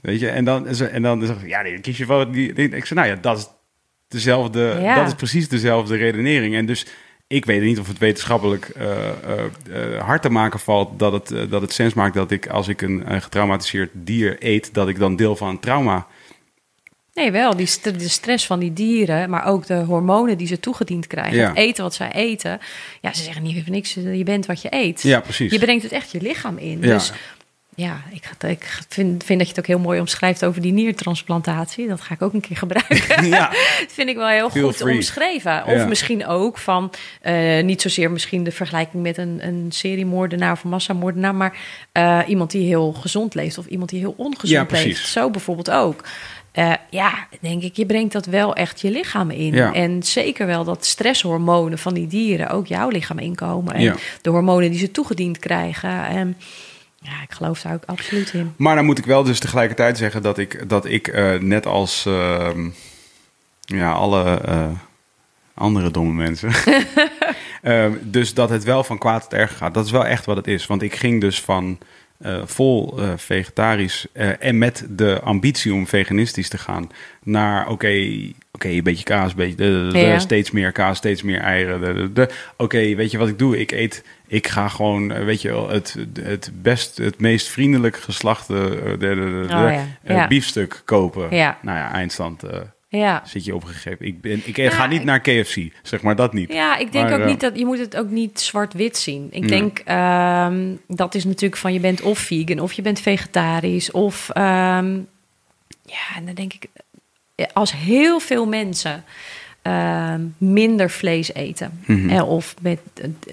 [0.08, 2.54] Weet je, en dan, en dan zeg ik, ja, nee, kies je wel die.
[2.54, 3.48] die- Ik zei, nou ja, dat is
[4.08, 4.96] dezelfde, Ja.
[4.96, 6.56] dat is precies dezelfde redenering.
[6.56, 6.86] En dus
[7.28, 11.74] ik weet niet of het wetenschappelijk eh, hard te maken valt dat het, dat het
[11.74, 15.48] sens maakt dat ik als ik een getraumatiseerd dier eet, dat ik dan deel van
[15.50, 16.08] een trauma.
[17.14, 17.56] Nee, wel.
[17.56, 21.38] Die st- de stress van die dieren, maar ook de hormonen die ze toegediend krijgen.
[21.38, 21.48] Ja.
[21.48, 22.60] Het eten wat zij eten.
[23.02, 25.02] Ja, ze zeggen niet voor niks, je bent wat je eet.
[25.02, 25.52] Ja, precies.
[25.52, 26.82] Je brengt het echt je lichaam in.
[26.82, 26.94] Ja.
[26.94, 27.12] Dus
[27.80, 31.88] ja, ik, ik vind, vind dat je het ook heel mooi omschrijft over die niertransplantatie.
[31.88, 33.26] Dat ga ik ook een keer gebruiken.
[33.38, 33.50] Ja.
[33.80, 34.96] Dat vind ik wel heel Feel goed free.
[34.96, 35.66] omschreven.
[35.66, 35.86] Of Ja.
[35.86, 36.92] misschien ook van,
[37.22, 41.58] eh, niet zozeer misschien de vergelijking met een, een seriemoordenaar of een massamoordenaar, maar
[41.92, 44.86] eh, iemand die heel gezond leeft of iemand die heel Ja, ongezond precies.
[44.86, 45.08] leeft.
[45.08, 46.04] Zo bijvoorbeeld ook.
[46.52, 49.54] Eh, ja, denk ik, je brengt dat wel echt je lichaam in.
[49.54, 49.74] Ja.
[49.74, 53.74] En zeker wel dat stresshormonen van die dieren ook jouw lichaam inkomen.
[53.74, 53.96] En Ja.
[54.22, 56.06] de hormonen die ze toegediend krijgen.
[56.08, 56.38] En
[57.10, 58.54] ja, ik geloof daar ook absoluut in.
[58.58, 62.06] Maar dan moet ik wel dus tegelijkertijd zeggen dat ik, dat ik eh, net als
[62.06, 62.70] ehm,
[63.60, 64.70] ja, alle eh,
[65.54, 66.52] andere domme mensen.
[67.62, 69.74] Ehm, dus dat het wel van kwaad tot erg gaat.
[69.74, 70.66] Dat is wel echt wat het is.
[70.66, 71.78] Want ik ging dus van
[72.20, 76.90] eh, vol eh, vegetarisch eh, en met de ambitie om veganistisch te gaan
[77.24, 78.08] naar oké,
[78.52, 80.20] oké, een beetje kaas, beetje de, de- de- Ja.
[80.20, 82.12] steeds meer kaas, steeds meer eieren.
[82.58, 83.60] Oké, weet je wat ik doe?
[83.60, 88.54] Ik eet, ik ga gewoon, weet je wel, het, het best, het meest vriendelijk geslachte
[88.54, 89.16] de, de, de,
[89.48, 90.28] de, Oh ja, ja.
[90.28, 91.36] biefstuk kopen.
[91.36, 91.58] Ja.
[91.62, 92.44] Nou ja, eindstand
[92.90, 93.22] Ja.
[93.26, 94.06] zit je opgegeven.
[94.06, 96.54] Ik, ben, ik Ja, ga niet naar KFC, zeg maar dat niet.
[96.54, 99.28] Ja, ik denk Maar, ook eh, niet dat je moet het ook niet zwart-wit zien.
[99.32, 103.92] Ik denk ehm, dat is natuurlijk van je bent of vegan of je bent vegetarisch
[103.92, 104.96] of ehm,
[105.86, 106.66] ja, en dan denk ik
[107.36, 109.04] eh, als heel veel mensen
[109.62, 112.10] ehm, minder vlees eten Mhm.
[112.10, 112.80] eh, of met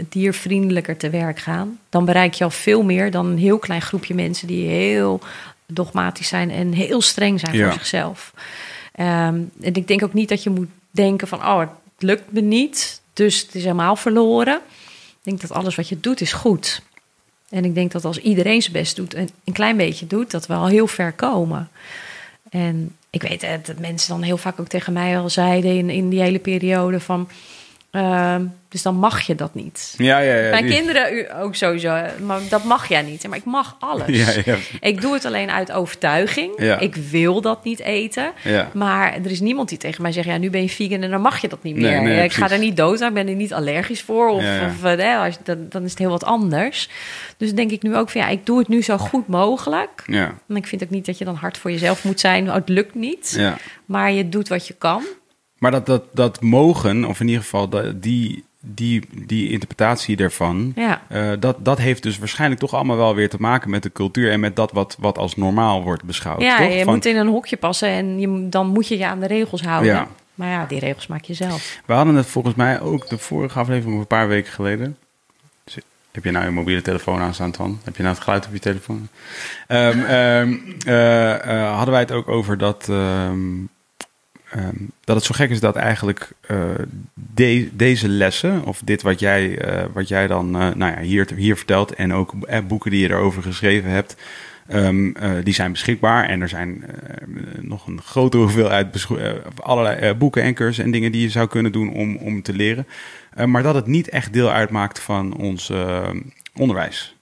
[0.09, 4.15] diervriendelijker te werk gaan, dan bereik je al veel meer dan een heel klein groepje
[4.15, 5.21] mensen die heel
[5.67, 8.33] dogmatisch zijn en heel streng zijn voor zichzelf.
[8.95, 11.69] Ehm, en ik denk ook niet dat je moet denken van, oh, het
[11.99, 14.61] lukt me niet, dus het is helemaal verloren.
[15.09, 16.83] Ik denk dat alles wat je doet is goed.
[17.49, 20.47] En ik denk dat als iedereen zijn best doet en een klein beetje doet, dat
[20.47, 21.69] we al heel ver komen.
[22.51, 25.91] En ik weet eh, dat mensen dan heel vaak ook tegen mij al zeiden in,
[25.91, 27.29] in die hele periode van,
[27.91, 29.95] ehm, dus dan mag je dat niet.
[29.99, 30.51] Ja, ja, ja.
[30.51, 33.29] Mijn die- kinderen ook sowieso, maar dat mag jij niet.
[33.29, 34.07] Maar ik mag alles.
[34.07, 34.57] Ja, ja.
[34.81, 36.53] Ik doe het alleen uit overtuiging.
[36.57, 36.79] Ja.
[36.79, 38.33] Ik wil dat niet eten.
[38.43, 38.71] Ja.
[38.73, 41.21] Maar er is niemand die tegen mij zegt: ja, nu ben je vegan en dan
[41.21, 42.03] mag je dat niet meer.
[42.03, 44.29] nee, ik ga er niet dood aan, ben er niet allergisch voor.
[44.29, 46.89] Of, of eh, als, dan, dan is het heel wat anders.
[47.37, 50.03] Dus denk ik nu ook van ja, ik doe het nu zo goed mogelijk.
[50.07, 52.49] Ja, En ik vind ook niet dat je dan hard voor jezelf moet zijn.
[52.49, 53.35] Oh, het lukt niet.
[53.39, 53.57] ja.
[53.85, 55.03] Maar je doet wat je kan.
[55.59, 60.73] Maar dat, dat, dat mogen, of in ieder geval dat, die, die, die interpretatie daarvan...
[60.77, 61.03] Ja.
[61.09, 64.31] eh, dat, dat heeft dus waarschijnlijk toch allemaal wel weer te maken met de cultuur...
[64.31, 66.73] en met dat wat, wat als normaal wordt beschouwd, Ja, toch?
[66.73, 69.27] je Van- moet in een hokje passen en je, dan moet je je aan de
[69.27, 69.93] regels houden.
[69.93, 70.09] Ja.
[70.35, 71.79] Maar ja, die regels maak je zelf.
[71.87, 74.97] We hadden het volgens mij ook de vorige aflevering een paar weken geleden.
[76.13, 77.81] Heb je nou je mobiele telefoon aanstaan, Twan?
[77.85, 79.09] Heb je nou het geluid op je telefoon?
[79.67, 80.55] Ehm, ehm,
[80.87, 81.33] eh,
[81.63, 83.39] eh, hadden wij het ook over dat, ehm,
[84.55, 84.75] ehm,
[85.05, 86.59] dat het zo gek is dat eigenlijk eh,
[87.15, 91.29] de- deze lessen, of dit wat jij, eh, wat jij dan eh, nou ja, hier,
[91.37, 92.33] hier vertelt, en ook
[92.69, 94.17] boeken die je erover geschreven hebt,
[94.69, 96.85] Ehm, eh, die zijn beschikbaar en er zijn
[97.61, 99.07] nog een grote hoeveelheid
[99.63, 102.87] allerlei boeken en cursussen en dingen die je zou kunnen doen om, om te leren.
[103.47, 105.73] Maar dat het niet echt deel uitmaakt van ons
[106.55, 107.17] onderwijs.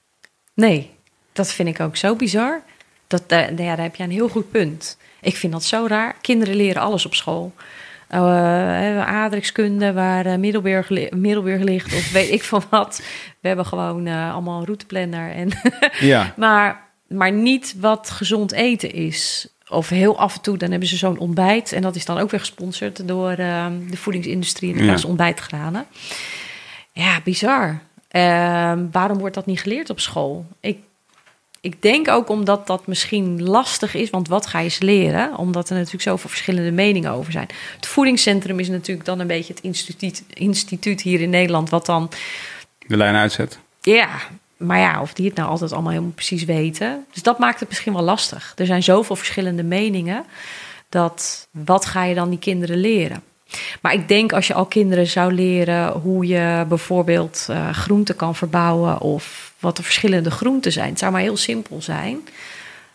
[0.54, 0.90] Nee,
[1.32, 2.60] dat vind ik ook zo bizar.
[3.06, 4.98] Dat, ja, daar heb je een heel goed punt.
[5.22, 6.14] Ik vind dat zo raar.
[6.20, 7.52] Kinderen leren alles op school.
[8.14, 8.18] Uh,
[9.08, 13.02] aardrijkskunde, waar eh, Middelburg, li- Middelburg ligt, of weet ik van wat.
[13.40, 15.30] We hebben gewoon eh, allemaal een routeplanner.
[15.30, 15.48] En
[16.00, 19.48] Ja, maar, maar niet wat gezond eten is.
[19.68, 21.72] Of heel af en toe, dan hebben ze zo'n ontbijt.
[21.72, 24.72] En dat is dan ook weer gesponsord door eh, de voedingsindustrie.
[24.72, 25.08] En dan Ja.
[25.08, 25.86] ontbijtgranen.
[26.92, 27.80] Ja, bizar.
[28.08, 30.46] Ehm, waarom wordt dat niet geleerd op school?
[30.60, 30.78] Ik,
[31.62, 34.10] ik denk ook omdat dat misschien lastig is.
[34.10, 35.36] Want wat ga je ze leren?
[35.36, 37.48] Omdat er natuurlijk zoveel verschillende meningen over zijn.
[37.76, 41.70] Het voedingscentrum is natuurlijk dan een beetje het instituut, instituut hier in Nederland...
[41.70, 42.10] wat dan
[42.86, 43.59] de lijn uitzet.
[43.80, 44.09] ja,
[44.56, 47.06] maar ja, of die het nou altijd allemaal helemaal precies weten.
[47.12, 48.52] Dus dat maakt het misschien wel lastig.
[48.56, 50.24] Er zijn zoveel verschillende meningen.
[50.89, 53.22] Dat wat ga je dan die kinderen leren?
[53.80, 58.34] Maar ik denk als je al kinderen zou leren hoe je bijvoorbeeld eh, groenten kan
[58.34, 60.89] verbouwen of wat de verschillende groenten zijn.
[60.89, 62.20] Het zou maar heel simpel zijn.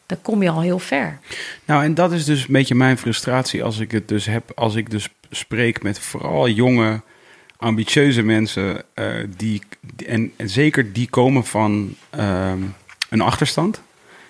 [0.05, 1.19] Dan kom je al heel ver.
[1.65, 4.75] Nou, en dat is dus een beetje mijn frustratie als ik het dus heb, als
[4.75, 7.01] ik dus spreek met vooral jonge,
[7.57, 9.05] ambitieuze mensen, eh,
[9.37, 9.61] die,
[10.05, 12.59] en, zeker die komen van ehm,
[13.09, 13.81] een achterstand.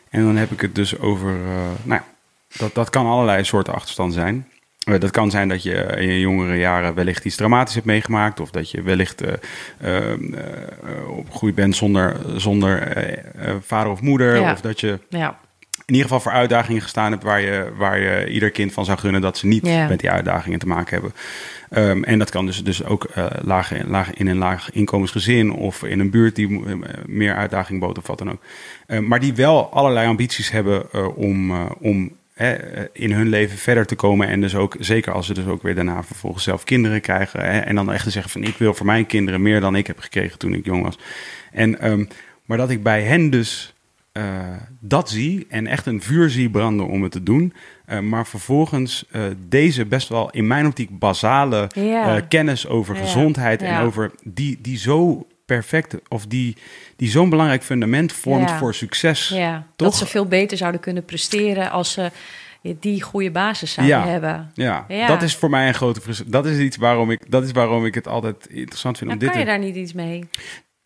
[0.09, 2.01] En dan heb ik het dus over, eh, nou
[2.57, 4.47] dat, dat kan allerlei soorten achterstand zijn.
[4.87, 8.39] Eh, dat kan zijn dat je in je jongere jaren wellicht iets dramatisch hebt meegemaakt.
[8.39, 9.33] Of dat je wellicht eh,
[9.77, 10.17] eh, eh,
[11.09, 12.95] opgegroeid bent zonder, zonder
[13.61, 14.35] vader of moeder.
[14.39, 14.51] Ja.
[14.51, 15.39] Of dat je Ja,
[15.85, 18.97] in ieder geval voor uitdagingen gestaan hebt waar je, waar je ieder kind van zou
[18.97, 19.87] gunnen dat ze niet Ja.
[19.87, 21.13] met die uitdagingen te maken hebben.
[21.69, 23.07] Ehm, en dat kan dus, dus ook
[23.41, 26.61] laag, laag, in een laag inkomensgezin of in een buurt die
[27.05, 28.41] meer uitdaging bood of wat dan ook.
[28.87, 32.11] Ehm, maar die wel allerlei ambities hebben om, om
[32.93, 34.27] in hun leven verder te komen.
[34.27, 37.39] En dus ook, zeker als ze dus ook weer daarna vervolgens zelf kinderen krijgen.
[37.39, 39.87] Hè, en dan echt te zeggen van ik wil voor mijn kinderen meer dan ik
[39.87, 40.99] heb gekregen toen ik jong was.
[41.51, 42.05] En, ehm,
[42.45, 43.73] maar dat ik bij hen dus
[44.11, 44.23] eh,
[44.79, 47.53] dat zie en echt een vuur zie branden om het te doen.
[47.85, 53.61] Eh, maar vervolgens eh, deze best wel in mijn optiek basale eh, kennis over gezondheid
[53.61, 56.55] en over die, die zo perfect of die,
[56.97, 58.57] die zo'n belangrijk fundament vormt Ja.
[58.57, 59.27] voor succes.
[59.29, 59.65] ja.
[59.75, 59.87] Toch?
[59.89, 62.11] dat ze veel beter zouden kunnen presteren als ze
[62.79, 64.07] die goede basis zouden Ja.
[64.07, 64.51] hebben.
[64.53, 65.07] Ja, Ja.
[65.07, 66.31] dat is voor mij een grote frustratie.
[66.31, 69.25] Dat is iets waarom ik, dat is waarom ik het altijd interessant vind Dan om
[69.25, 69.51] dit kan je te...
[69.51, 70.29] daar niet iets mee.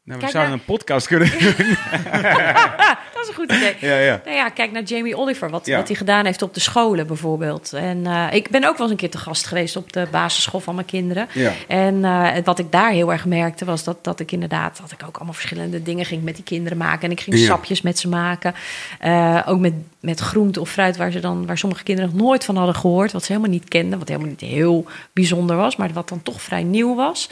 [0.03, 1.29] Nou, we Kijk zouden naar- een podcast kunnen
[3.13, 3.75] Dat is een goed idee.
[3.79, 4.21] ja, ja.
[4.25, 5.77] Nou ja, kijk naar Jamie Oliver, wat, Ja.
[5.77, 7.73] wat hij gedaan heeft op de scholen bijvoorbeeld.
[7.73, 10.59] En eh, ik ben ook wel eens een keer te gast geweest op de basisschool
[10.59, 11.27] van mijn kinderen.
[11.33, 11.51] Ja.
[11.67, 15.03] En eh, wat ik daar heel erg merkte was dat, dat ik inderdaad, dat ik
[15.07, 17.03] ook allemaal verschillende dingen ging met die kinderen maken.
[17.03, 17.45] En ik ging Ja.
[17.45, 18.53] sapjes met ze maken.
[18.99, 22.45] Eh, ook met, met groente of fruit waar, ze dan, waar sommige kinderen nog nooit
[22.45, 23.11] van hadden gehoord.
[23.11, 26.41] Wat ze helemaal niet kenden, wat helemaal niet heel bijzonder was, maar wat dan toch
[26.41, 27.29] vrij nieuw was.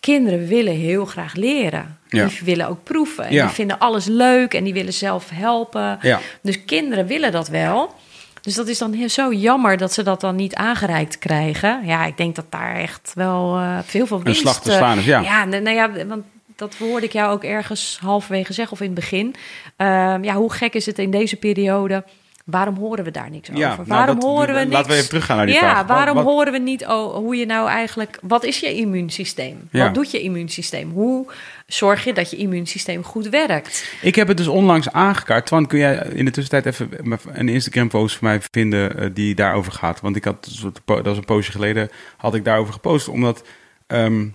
[0.00, 1.98] Kinderen willen heel graag leren.
[2.08, 2.26] Ja.
[2.26, 3.24] Die willen ook proeven.
[3.24, 3.44] En Ja.
[3.44, 5.98] die vinden alles leuk en die willen zelf helpen.
[6.02, 6.20] Ja.
[6.42, 7.94] Dus kinderen willen dat wel.
[8.42, 11.80] Dus dat is dan heel, zo jammer dat ze dat dan niet aangereikt krijgen.
[11.84, 14.40] Ja, ik denk dat daar echt wel eh, veel van Een winst...
[14.40, 15.20] slag te eh, slaan is, ja.
[15.20, 16.24] Ja, nou nou ja, want
[16.56, 19.34] dat hoorde ik jou ook ergens halverwege zeggen of in het begin.
[19.76, 22.04] Ehm, ja, hoe gek is het in deze periode?
[22.50, 23.76] Waarom horen we daar niks Ja, over?
[23.86, 24.72] nou, waarom dat- horen we niks?
[24.72, 25.86] laten we even teruggaan naar die ja, vraag.
[25.86, 28.18] Waarom wat- horen we niet oh, hoe je nou eigenlijk...
[28.22, 29.68] Wat is je immuunsysteem?
[29.70, 29.84] Ja.
[29.84, 30.90] Wat doet je immuunsysteem?
[30.90, 31.26] Hoe
[31.66, 33.92] zorg je dat je immuunsysteem goed werkt?
[34.02, 35.46] Ik heb het dus onlangs aangekaart.
[35.46, 36.90] Twan, kun jij in de tussentijd even
[37.32, 40.00] een Instagram-post van mij vinden eh, die daarover gaat?
[40.00, 43.08] Want ik had, dus dat was een poosje geleden, had ik daarover gepost.
[43.08, 43.42] Omdat
[43.86, 44.26] ehm,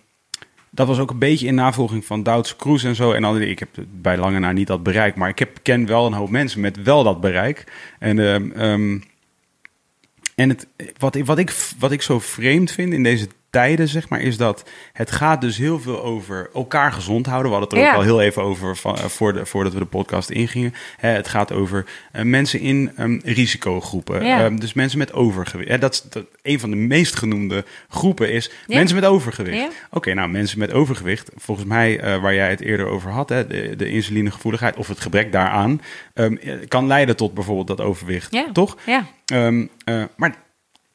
[0.76, 3.12] dat was ook een beetje in navolging van Douds Kroes en zo.
[3.12, 3.70] En dan, ik heb
[4.02, 5.16] bij lange na niet dat bereik.
[5.16, 7.64] Maar ik heb, ken wel een hoop mensen met wel dat bereik.
[8.00, 9.00] En, ehm, ehm,
[10.36, 10.68] en het,
[10.98, 14.70] wat, wat, ik, wat ik zo vreemd vind in deze tijden, zeg maar, is dat
[14.94, 17.52] het gaat dus heel veel over elkaar gezond houden.
[17.52, 18.00] We hadden het er ook Ja.
[18.12, 20.74] al heel even over van, eh, voor de, voordat we de podcast ingingen.
[20.98, 24.26] Hè, het gaat over eh, mensen in ehm, risicogroepen.
[24.26, 24.44] Ja.
[24.46, 25.70] Ehm, dus mensen met overgewicht.
[25.70, 28.76] Hè, dat is dat, een van de meest genoemde groepen is Ja.
[28.78, 29.58] mensen met overgewicht.
[29.58, 29.70] Ja.
[29.92, 33.48] Oké, nou mensen met overgewicht, volgens mij eh, waar jij het eerder over had, hè,
[33.48, 35.82] de, de insulinegevoeligheid of het gebrek daaraan,
[36.14, 38.34] ehm, eh, kan leiden tot bijvoorbeeld dat overwicht.
[38.34, 38.52] Ja.
[38.54, 38.78] Toch?
[38.86, 39.06] Ja,
[40.16, 40.36] maar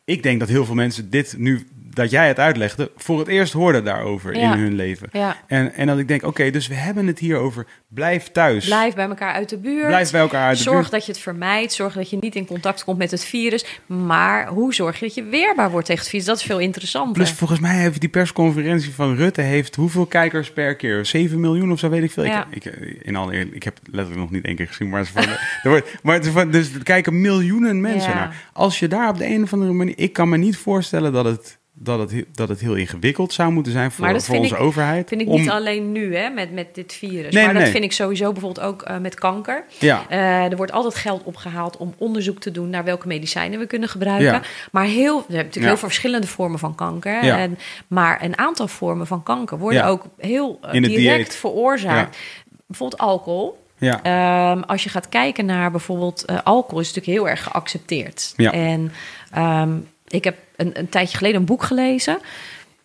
[0.05, 1.67] ik denk dat heel veel mensen dit nu,
[1.99, 4.53] dat jij het uitlegde, voor het eerst hoorden daarover Ja.
[4.53, 5.09] in hun leven.
[5.13, 5.37] ja.
[5.47, 8.65] En, en dat ik denk, oké, dus we hebben het hier over blijf thuis.
[8.65, 9.87] Blijf bij elkaar uit de buurt.
[9.87, 10.91] Blijf bij elkaar uit de zorg buurt.
[10.91, 11.73] dat je het vermijdt.
[11.73, 13.65] Zorg dat je niet in contact komt met het virus.
[13.87, 16.27] Maar hoe zorg je dat je weerbaar wordt tegen het virus?
[16.27, 17.13] Dat is veel interessanter.
[17.13, 21.07] Plus volgens mij heeft die persconferentie van Rutte heeft hoeveel kijkers per keer?
[21.07, 22.25] 7 miljoen of zo weet ik veel.
[22.25, 22.47] Ja.
[22.51, 25.23] Ik, ik, in alle eerlijk, ik heb letterlijk nog niet één keer gezien, maar, van,
[25.63, 28.49] er wordt, maar van, dus er kijken miljoenen mensen naar.
[28.53, 31.25] Als je daar op de een of andere manier, ik kan me niet voorstellen dat
[31.25, 34.37] het dat het, he- dat het heel ingewikkeld zou moeten zijn voor, Maar dat voor
[34.37, 35.09] onze ik- overheid.
[35.09, 37.35] vind ik om- niet alleen nu hè, met, met dit virus.
[37.35, 39.65] Nee, maar dat vind ik sowieso bijvoorbeeld ook eh, met kanker.
[39.79, 43.67] Ja, Eh, er wordt altijd geld opgehaald om onderzoek te doen naar welke medicijnen we
[43.67, 44.27] kunnen gebruiken.
[44.33, 44.43] Ja.
[44.73, 45.67] Maar heel, we hebben natuurlijk Ja.
[45.67, 47.25] heel veel verschillende vormen van kanker.
[47.25, 47.39] Ja.
[47.39, 51.35] En, maar een aantal vormen van kanker worden ook heel eh, direct dieet.
[51.35, 52.19] veroorzaakt.
[52.67, 53.67] Bijvoorbeeld alcohol.
[53.79, 54.03] ja.
[54.03, 58.33] Ehm, als je gaat kijken naar bijvoorbeeld alcohol, is natuurlijk heel erg geaccepteerd.
[58.37, 58.53] Ja.
[58.53, 58.93] En
[59.33, 59.71] ehm,
[60.09, 62.19] ik heb een, een tijdje geleden een boek gelezen.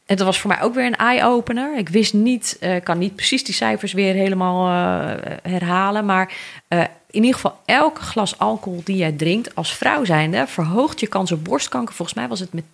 [0.05, 1.77] En dat was voor mij ook weer een eye-opener.
[1.77, 6.05] Ik wist niet, ik kan niet precies die cijfers weer helemaal eh, herhalen.
[6.05, 6.33] Maar
[6.67, 6.79] eh,
[7.09, 10.47] in ieder geval, elk glas alcohol die jij drinkt als vrouw zijnde...
[10.47, 11.95] verhoogt je kans op borstkanker.
[11.95, 12.67] Volgens mij was het met 10%.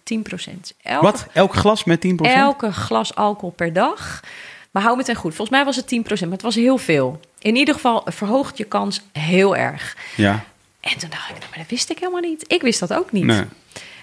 [0.82, 1.28] Elke Wat?
[1.34, 2.10] Elk glas met 10%?
[2.22, 4.24] Elke glas alcohol per dag.
[4.72, 5.36] Maar hou me ten goed.
[5.36, 7.20] Volgens mij was het 10%, maar het was heel veel.
[7.40, 9.98] In ieder geval verhoogt je kans heel erg.
[10.16, 10.44] Ja.
[10.80, 12.44] En toen dacht ik, nou, maar dat wist ik helemaal niet.
[12.48, 13.24] Ik wist dat ook niet.
[13.24, 13.44] Nee.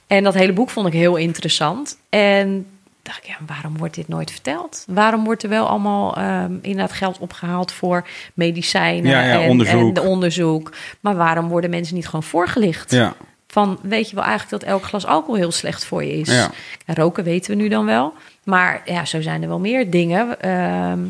[0.06, 1.98] En dat hele boek vond ik heel interessant.
[2.08, 2.66] En
[3.02, 4.84] dacht ik, ja, waarom wordt dit nooit verteld?
[4.86, 9.80] Waarom wordt er wel allemaal ehm, inderdaad geld opgehaald voor medicijnen Ja, ja, en, onderzoek.
[9.80, 10.72] en de onderzoek?
[11.00, 12.90] Maar waarom worden mensen niet gewoon voorgelicht?
[12.90, 13.14] Ja.
[13.46, 16.28] Van, weet je wel eigenlijk dat elk glas alcohol heel slecht voor je is?
[16.28, 16.50] Ja.
[16.86, 18.14] En roken weten we nu dan wel.
[18.44, 20.40] Maar ja, zo zijn er wel meer dingen.
[20.40, 21.00] Ehm,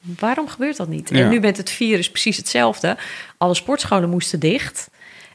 [0.00, 1.10] waarom gebeurt dat niet?
[1.10, 2.96] En nu met het virus precies hetzelfde.
[3.36, 4.88] Alle sportscholen moesten dicht.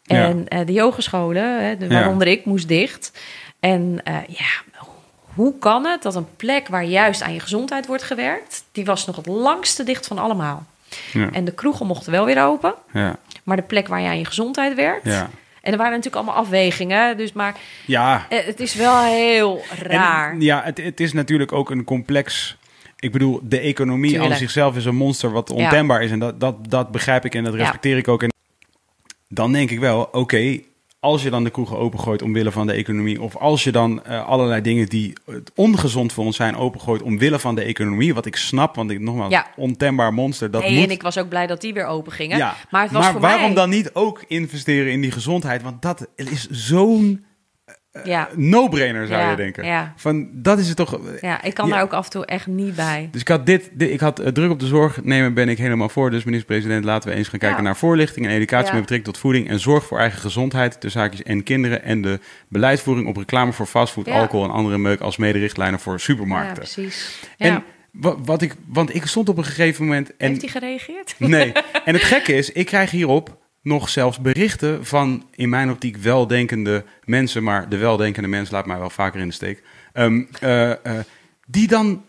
[0.06, 1.94] En eh, de yogescholen, hè, de, Ja.
[1.94, 3.12] waaronder ik, moest dicht.
[3.60, 4.82] En eh, ja,
[5.34, 8.64] hoe kan het dat een plek waar juist aan je gezondheid wordt gewerkt...
[8.72, 10.66] die was nog het langste dicht van allemaal.
[11.14, 11.30] Ja.
[11.32, 12.74] En de kroegen mochten wel weer open.
[12.94, 13.16] Ja.
[13.44, 15.06] Maar de plek waar je aan je gezondheid werkt...
[15.06, 15.30] Ja.
[15.62, 17.18] En er waren natuurlijk allemaal afwegingen.
[17.18, 17.56] Dus maar
[17.86, 18.26] Ja.
[18.30, 20.32] eh, het is wel heel raar.
[20.32, 22.58] En, ja, het, het is natuurlijk ook een complex.
[23.00, 25.64] Ik bedoel, de economie aan zichzelf is een monster wat Ja.
[25.64, 26.12] ontembaar is.
[26.12, 27.60] En dat, dat, dat begrijp ik en dat Ja.
[27.60, 28.24] respecteer ik ook.
[28.24, 28.32] En
[29.34, 30.60] dan denk ik wel, oké,
[31.00, 33.22] als je dan de kroegen opengooit omwille van de economie...
[33.22, 35.14] of als je dan eh, allerlei dingen die
[35.56, 38.14] ongezond voor ons zijn opengooit omwille van de economie...
[38.14, 39.48] wat ik snap, want ik nogmaals, Ja.
[39.56, 40.84] ontembaar monster, dat nee, moet...
[40.84, 42.38] en ik was ook blij dat die weer open gingen.
[42.38, 43.54] ja, Maar het was voor waarom mij...
[43.54, 45.62] dan niet ook investeren in die gezondheid?
[45.62, 47.26] Want dat is zo'n
[48.04, 49.66] Ja, no-brainer, zou Ja, je denken.
[49.66, 49.94] ja.
[49.96, 51.00] Van, dat is het toch...
[51.22, 53.08] ja, ik kan daar ook af en toe echt niet bij.
[53.12, 55.58] Dus ik had dit, dit- ik had eh, druk op de zorg nemen, ben ik
[55.58, 56.10] helemaal voor.
[56.12, 59.50] Dus minister-president, laten we eens gaan kijken naar voorlichting en educatie met betrekking tot voeding
[59.50, 63.66] en zorg voor eigen gezondheid, de zaakjes en kinderen en de beleidsvoering op reclame voor
[63.66, 66.54] fastfood, alcohol en andere meuk als mederichtlijnen voor Ja, supermarkten.
[66.56, 67.20] precies.
[67.38, 71.16] En wa- wat ik, want ik stond op een gegeven moment en Heeft hij gereageerd?
[71.18, 71.52] Nee.
[71.86, 76.86] En het gekke is, ik krijg hierop nog zelfs berichten van in mijn optiek weldenkende
[77.04, 79.64] mensen, maar de weldenkende mens laat mij wel vaker in de steek,
[79.94, 81.06] ehm, eh, eh,
[81.48, 82.04] die dan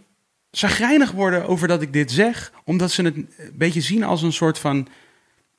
[0.51, 4.33] zagrijnig worden over dat ik dit zeg, omdat ze het een beetje zien als een
[4.33, 4.89] soort van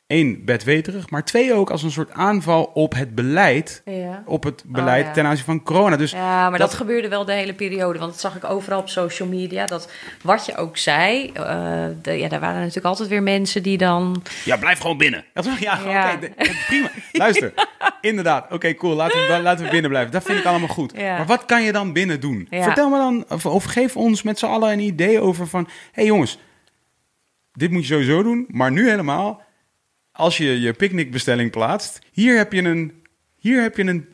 [0.08, 4.24] één, bedweterig, maar twee ook als een soort aanval op het beleid, Ja.
[4.26, 5.14] op het beleid Oh, ja.
[5.14, 5.96] ten aanzien van corona.
[5.98, 8.00] Dus Ja, maar dat, dat- gebeurde wel de hele periode.
[8.00, 9.66] Want dat zag ik overal op social media.
[9.66, 9.92] Dat
[10.22, 11.32] wat je ook zei.
[11.34, 14.24] eh, de, ja, daar waren natuurlijk altijd weer mensen die dan.
[14.46, 15.26] ja, blijf gewoon binnen.
[15.60, 16.14] Ja, Ja.
[16.14, 16.90] oké, de- prima.
[17.12, 17.54] Luister,
[18.02, 20.12] inderdaad, oké, cool, laten we, laten we binnen blijven.
[20.12, 20.94] Dat vind ik allemaal goed.
[20.96, 21.18] Ja.
[21.18, 22.48] Maar wat kan je dan binnen doen?
[22.50, 22.64] Ja.
[22.64, 25.72] Vertel me dan, of, of geef ons met z'n allen een idee over van, hé
[25.92, 26.40] hey jongens,
[27.54, 29.42] dit moet je sowieso doen, maar nu helemaal,
[30.16, 33.04] als je je picknickbestelling plaatst, hier heb je een,
[33.36, 34.08] hier heb je een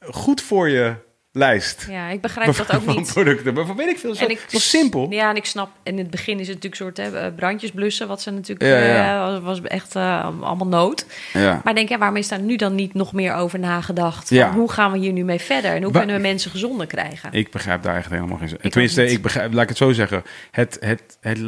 [0.00, 0.94] goed voor je
[1.32, 1.86] lijst.
[1.90, 3.12] Ja, ik begrijp dat ook niet.
[3.12, 3.54] producten.
[3.54, 5.06] Maar van weet ik veel, zo, En ik, zo simpel.
[5.10, 5.70] Ja, en ik snap.
[5.82, 8.08] In het begin is het natuurlijk een soort hè, brandjes blussen.
[8.08, 8.70] Wat ze natuurlijk.
[8.70, 9.24] Ja, ja.
[9.24, 11.06] eh, was, was echt eh, allemaal nood.
[11.32, 11.60] Ja.
[11.64, 14.28] Maar denk, ja, waarom is daar nu dan niet nog meer over nagedacht?
[14.28, 14.52] Van.
[14.52, 15.70] Hoe gaan we hier nu mee verder?
[15.74, 17.32] En hoe Wa- kunnen we mensen gezonder krijgen?
[17.32, 18.58] Ik begrijp daar echt helemaal geen zin.
[18.58, 20.22] Tenminste, ik begrijp, laat ik het zo zeggen.
[20.50, 21.40] Het, het, het,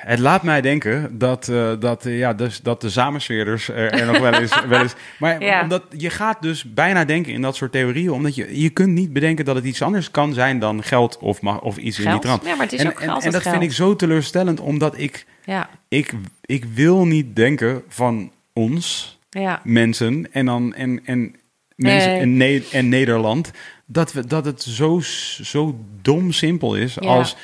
[0.00, 4.06] het laat mij denken dat, eh, dat, eh, ja, dus, dat de samensweerders er, er
[4.06, 4.94] nog wel eens, wel eens...
[5.18, 5.62] Maar Ja.
[5.62, 8.10] omdat je gaat dus bijna denken in dat soort theorieën...
[8.10, 11.40] omdat je, je kunt niet bedenken dat het iets anders kan zijn dan geld of,
[11.40, 12.22] of iets in die Geld?
[12.22, 12.44] trant.
[12.44, 13.54] Ja, maar het is en, ook en, altijd en dat geld.
[13.56, 16.12] vind ik zo teleurstellend, omdat ik, Ja, ik,
[16.44, 19.60] ik wil niet denken van ons ja.
[19.64, 21.34] mensen en dan en, en
[21.76, 22.20] mensen Nee.
[22.20, 23.50] en, Ne- en Nederland
[23.86, 25.00] dat we dat het zo
[25.42, 27.36] zo dom simpel is als ja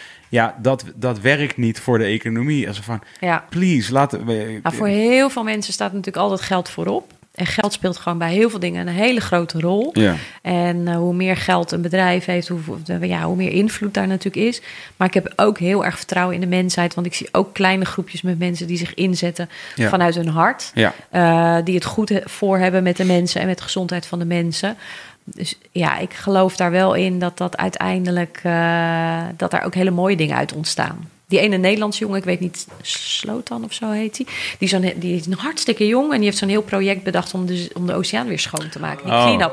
[0.61, 3.45] dat dat werkt niet voor de economie als van ja.
[3.49, 7.13] please laten we Maar voor heel veel mensen staat natuurlijk altijd geld voorop.
[7.35, 9.91] En geld speelt gewoon bij heel veel dingen een hele grote rol.
[9.93, 12.61] ja En eh, hoe meer geld een bedrijf heeft, hoe,
[13.01, 14.63] ja, hoe meer invloed daar natuurlijk is.
[14.97, 16.95] Maar ik heb ook heel erg vertrouwen in de mensheid.
[16.95, 19.89] Want ik zie ook kleine groepjes met mensen die zich inzetten Ja.
[19.89, 20.71] vanuit hun hart.
[20.75, 24.19] ja eh, die het goed voor hebben met de mensen en met de gezondheid van
[24.19, 24.77] de mensen.
[25.25, 29.91] Dus ja, ik geloof daar wel in dat dat uiteindelijk eh, dat daar ook hele
[29.91, 31.11] mooie dingen uit ontstaan.
[31.27, 34.27] Die ene Nederlandse jongen, ik weet niet, Slotan of zo heet hij.
[34.27, 37.35] Die, is zo'n- die is een hartstikke jong en die heeft zo'n heel project bedacht
[37.35, 39.05] om de, om de oceaan weer schoon te maken.
[39.05, 39.23] Die Oh.
[39.25, 39.53] clean-up.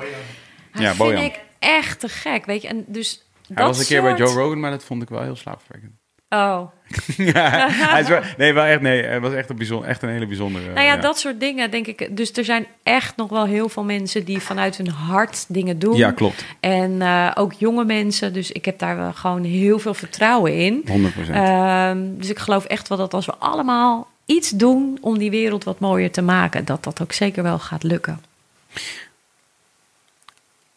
[0.73, 1.23] Dat Ja, vind Bojan.
[1.23, 2.67] ik echt te gek, weet je.
[2.67, 5.21] En dus hij dat was een keer bij Joe Rogan maar dat vond ik wel
[5.21, 5.93] heel slaapverwekkend
[6.33, 6.61] Oh,
[7.33, 10.09] ja, hij is wel, nee wel echt nee het was echt een bijzonder echt een
[10.09, 11.01] hele bijzondere Nou ja, ja.
[11.01, 12.17] dat soort dingen denk ik.
[12.17, 15.95] Dus er zijn echt nog wel heel veel mensen die vanuit hun hart dingen doen.
[15.95, 18.33] ja klopt En eh, ook jonge mensen.
[18.33, 20.83] Dus ik heb daar wel gewoon heel veel vertrouwen in.
[20.85, 25.29] 100% Ehm, dus ik geloof echt wel dat als we allemaal iets doen om die
[25.29, 28.21] wereld wat mooier te maken, dat dat ook zeker wel gaat lukken.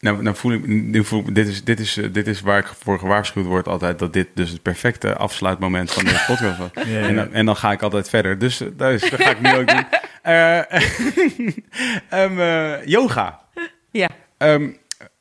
[0.05, 2.59] Nou, nou voel ik, nu voel ik- dit, is, dit, is, eh, dit is waar
[2.59, 6.70] ik voor gewaarschuwd word altijd, dat dit dus het perfecte afsluitmoment van deze podcast was.
[6.86, 7.06] Ja, ja.
[7.09, 8.39] En, dan, en dan ga ik altijd verder.
[8.39, 9.85] Dus, eh, dus dat ga ik nu ook doen.
[10.22, 10.59] Eh,
[12.09, 13.40] ehm, eh, yoga.
[13.90, 14.09] Ja,
[14.39, 14.68] Ehm,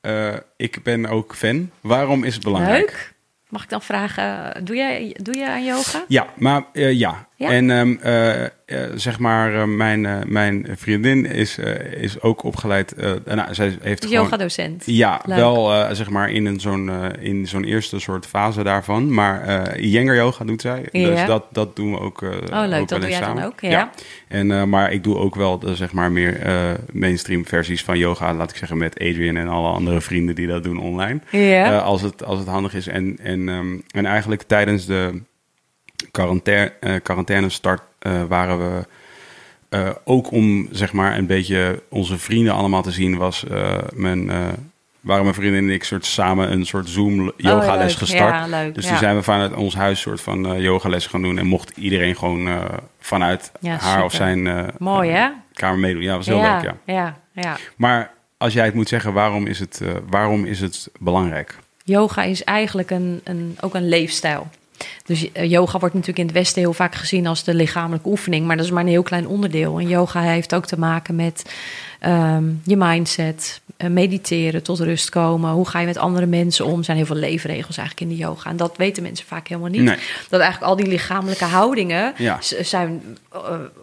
[0.02, 1.70] eh, ik ben ook fan.
[1.82, 2.80] Waarom is het belangrijk?
[2.80, 3.14] leuk.
[3.50, 6.04] Mag ik dan vragen, doe jij, doe jij aan yoga?
[6.08, 7.28] Ja, maar ja.
[7.44, 7.50] Ja?
[7.50, 8.50] En ehm, eh, eh,
[8.96, 11.58] zeg maar, eh, mijn, mijn vriendin is,
[12.00, 12.96] is ook opgeleid.
[13.26, 14.84] nou, zij heeft yoga-docent.
[14.86, 15.38] Ja, Leuk.
[15.38, 19.14] wel zeg maar in een zo'n in zo'n eerste soort fase daarvan.
[19.14, 20.86] Maar Jenger yoga doet zij.
[20.92, 21.10] Ja.
[21.10, 22.22] Dus dat, dat doen we ook.
[22.22, 22.82] Oh, leuk.
[22.82, 23.90] ook Dat doe jij dan ook, ja.
[24.28, 26.40] En, maar ik doe ook wel zeg maar meer
[26.92, 28.34] mainstream versies van yoga.
[28.34, 31.20] Laat ik zeggen met Adrian en alle andere vrienden die dat doen online.
[31.30, 31.78] Ja.
[31.78, 32.88] Als, het, als het handig is.
[32.88, 35.22] En, en, ehm, en eigenlijk tijdens de
[36.12, 38.86] quarantaine, eh, quarantaine start eh, waren we
[39.70, 43.46] eh, ook om zeg maar een beetje onze vrienden allemaal te zien, was
[43.94, 44.28] mijn,
[45.02, 47.98] waren mijn vrienden en ik soort samen een soort Zoom yogales Oh, leuk.
[47.98, 48.34] gestart.
[48.34, 48.76] Ja, leuk.
[48.76, 48.90] Dus ja.
[48.90, 52.70] toen zijn we vanuit ons huis soort van yogales gaan doen en mocht iedereen gewoon
[53.00, 54.04] vanuit Ja, haar super.
[54.04, 55.30] of zijn Mooi, hè?
[55.54, 56.02] kamer meedoen.
[56.02, 56.76] Ja, was heel leuk, ja.
[56.86, 57.58] ja, ja.
[57.76, 61.58] Maar als jij het moet zeggen, waarom is het, waarom is het belangrijk?
[61.84, 64.48] Yoga is eigenlijk een, een, ook een leefstijl.
[65.06, 68.46] Dus eh, yoga wordt natuurlijk in het Westen heel vaak gezien als de lichamelijke oefening,
[68.46, 69.80] maar dat is maar een heel klein onderdeel.
[69.80, 71.54] En yoga heeft ook te maken met
[72.04, 75.52] ehm, je mindset, eh, mediteren, tot rust komen.
[75.52, 76.78] Hoe ga je met andere mensen om?
[76.78, 78.50] Er zijn heel veel leefregels eigenlijk in de yoga.
[78.50, 79.82] En dat weten mensen vaak helemaal niet.
[79.82, 79.98] Nee.
[80.30, 82.38] Dat eigenlijk al die lichamelijke houdingen Ja.
[82.62, 83.02] zijn
[83.32, 83.40] eh,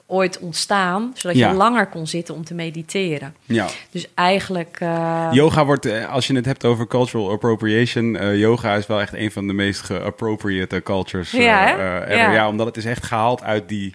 [0.06, 1.48] ooit ontstaan, zodat Ja.
[1.48, 3.34] je langer kon zitten om te mediteren.
[3.44, 3.66] Ja.
[3.90, 4.76] Dus eigenlijk.
[4.80, 9.30] eh, Yoga wordt, als je het hebt over cultural appropriation, yoga is wel echt een
[9.32, 11.30] van de meest geappropriate cultures.
[11.30, 12.16] Ja, ever.
[12.16, 12.32] Ja.
[12.32, 13.94] ja, omdat het is echt gehaald uit die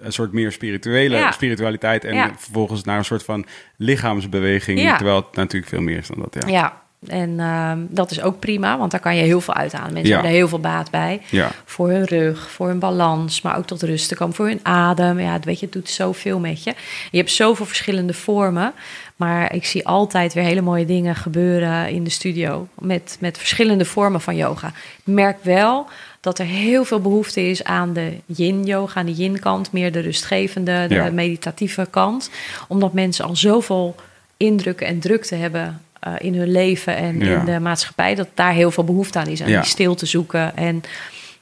[0.00, 4.96] een soort meer spirituele spiritualiteit en vervolgens naar een soort van lichaamsbeweging, Ja.
[4.96, 6.44] terwijl het natuurlijk veel meer is dan dat.
[6.46, 6.50] Ja.
[6.50, 9.92] Ja, en ehm, dat is ook prima, want daar kan je heel veel uithalen.
[9.92, 10.12] Mensen Ja.
[10.12, 11.20] hebben er heel veel baat bij.
[11.30, 11.50] Ja.
[11.64, 14.34] Voor hun rug, voor hun balans, maar ook tot rust te komen.
[14.34, 15.20] Voor hun adem.
[15.20, 16.74] Ja, het- weet je, het doet zoveel met je.
[17.10, 18.72] Je hebt zoveel verschillende vormen.
[19.16, 22.68] Maar ik zie altijd weer hele mooie dingen gebeuren in de studio.
[22.78, 24.66] Met, met verschillende vormen van yoga.
[24.68, 25.86] Ik merk wel
[26.22, 30.84] dat er heel veel behoefte is aan de yin-yoga, aan de yin-kant, meer de rustgevende,
[30.88, 31.10] de Ja.
[31.10, 32.30] meditatieve kant.
[32.68, 33.94] Omdat mensen al zoveel
[34.36, 37.38] indrukken en drukte hebben eh, in hun leven en Ja.
[37.38, 39.60] in de maatschappij, dat daar heel veel behoefte aan is, aan Ja.
[39.60, 40.56] die stilte zoeken.
[40.56, 40.82] En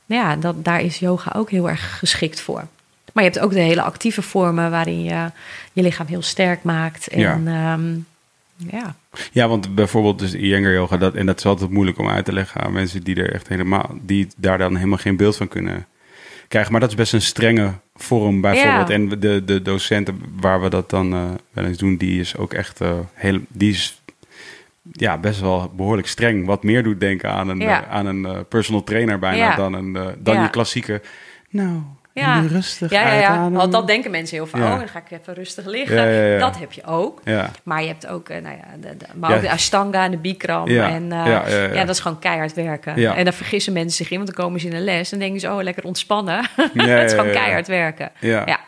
[0.07, 2.65] nou ja, dat, daar is yoga ook heel erg geschikt voor.
[3.13, 5.31] Maar je hebt ook de hele actieve vormen waarin je
[5.73, 7.09] je lichaam heel sterk maakt.
[7.09, 7.79] En Ja.
[8.71, 8.95] Ja,
[9.33, 9.49] ja.
[9.49, 12.61] Want bijvoorbeeld dus Iyengar yoga, dat, en dat is altijd moeilijk om uit te leggen
[12.61, 15.87] aan mensen die er echt helemaal, die daar dan helemaal geen beeld van kunnen
[16.49, 16.73] krijgen.
[16.73, 18.89] Maar dat is best een strenge vorm bijvoorbeeld.
[18.89, 18.95] Ja.
[18.95, 22.53] En de, de docenten waar we dat dan eh, wel eens doen, die is ook
[22.53, 24.03] echt eh, heel, die is
[24.93, 26.47] ja, best wel behoorlijk streng.
[26.47, 27.83] Wat meer doet denken aan een, Ja.
[27.85, 31.03] eh, aan een personal trainer bijna dan, een, dan je klassieke,
[31.51, 31.81] nou,
[32.13, 32.37] Ja.
[32.37, 33.51] en rustig Ja, ja, ja.
[33.51, 34.63] Want dat denken mensen heel vaak.
[34.63, 36.39] Oh, dan ga ik even rustig liggen.
[36.39, 37.21] Dat heb je ook.
[37.63, 40.17] Maar je hebt ook, eh, nou ja, de, de, maar ook de Ashtanga en de
[40.17, 40.69] Bikram.
[40.69, 40.89] Ja.
[40.89, 42.97] En eh, Ja, dat is gewoon keihard werken.
[42.97, 45.41] En dan vergissen mensen zich in, want dan komen ze in een les en denken
[45.41, 46.49] ze, oh, lekker ontspannen.
[46.75, 48.11] Het is gewoon keihard werken.
[48.21, 48.61] ja.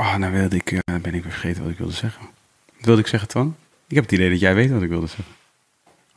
[0.00, 2.22] Oh, nou wilde ik, eh, ben ik weer vergeten wat ik wilde zeggen.
[2.76, 3.56] Wat wilde ik zeggen, Twan?
[3.88, 5.24] Ik heb het idee dat jij weet wat ik wilde zeggen.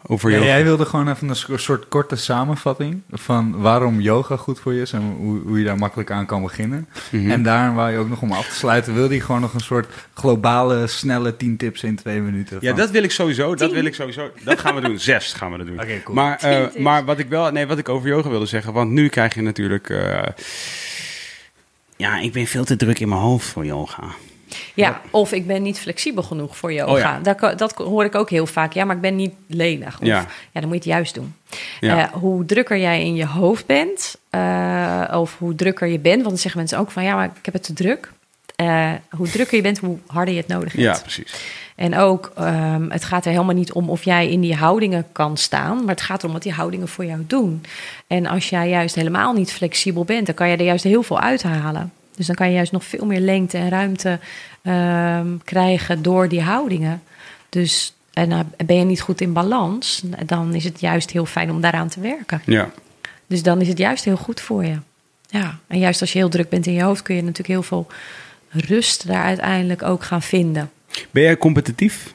[0.08, 4.60] Over Ja, jij wilde gewoon even een so- soort korte samenvatting van waarom yoga goed
[4.60, 6.88] voor je is en hoe, hoe je daar makkelijk aan kan beginnen.
[7.12, 7.32] Mhm.
[7.32, 9.60] En daar waar je ook nog om af te sluiten, wilde je gewoon nog een
[9.60, 12.58] soort globale, snelle 10 tips in twee minuten.
[12.62, 13.50] Ja, dat wil ik sowieso.
[13.50, 13.78] Dat Tien.
[13.78, 14.30] wil ik sowieso.
[14.44, 15.00] Dat gaan we doen.
[15.10, 15.80] Zes gaan we dat doen.
[15.82, 16.16] Oké, cool.
[16.16, 19.08] Maar, eh, maar wat ik wel, nee, wat ik over yoga wilde zeggen, want nu
[19.08, 19.90] krijg je natuurlijk.
[19.90, 20.22] eh,
[21.96, 24.04] ja, ik ben veel te druk in mijn hoofd voor yoga.
[24.74, 26.92] Ja, of ik ben niet flexibel genoeg voor yoga.
[26.92, 27.56] Oh ja.
[27.56, 28.74] dat, hoor ik ook heel vaak.
[28.74, 30.00] Ja, maar ik ben niet lenig.
[30.00, 30.26] Of, Ja.
[30.52, 30.60] ja.
[30.60, 31.34] dan moet je het juist doen.
[31.80, 36.30] Eh, hoe drukker jij in je hoofd bent, eh, of hoe drukker je bent, want
[36.30, 38.12] dan zeggen mensen ook van ja, maar ik heb het te druk.
[38.56, 40.84] Eh, hoe drukker je bent, hoe harder je het nodig hebt.
[40.84, 41.34] Ja, precies.
[41.76, 45.38] En ook, ehm, het gaat er helemaal niet om of jij in die houdingen kan
[45.38, 47.64] staan, maar het gaat erom wat die houdingen voor jou doen.
[48.08, 51.20] En als jij juist helemaal niet flexibel bent, dan kan je er juist heel veel
[51.20, 51.92] uithalen.
[52.16, 54.20] Dus dan kan je juist nog veel meer lengte en ruimte
[54.62, 57.04] ehm, krijgen door die houdingen.
[57.50, 61.52] Dus en uh, ben je niet goed in balans, dan is het juist heel fijn
[61.52, 62.42] om daaraan te werken.
[62.46, 62.72] Ja.
[63.28, 64.78] Dus dan is het juist heel goed voor je.
[65.28, 67.64] Ja, en juist als je heel druk bent in je hoofd, kun je natuurlijk heel
[67.64, 67.88] veel
[68.50, 70.72] rust daar uiteindelijk ook gaan vinden.
[71.12, 72.14] Ben jij competitief?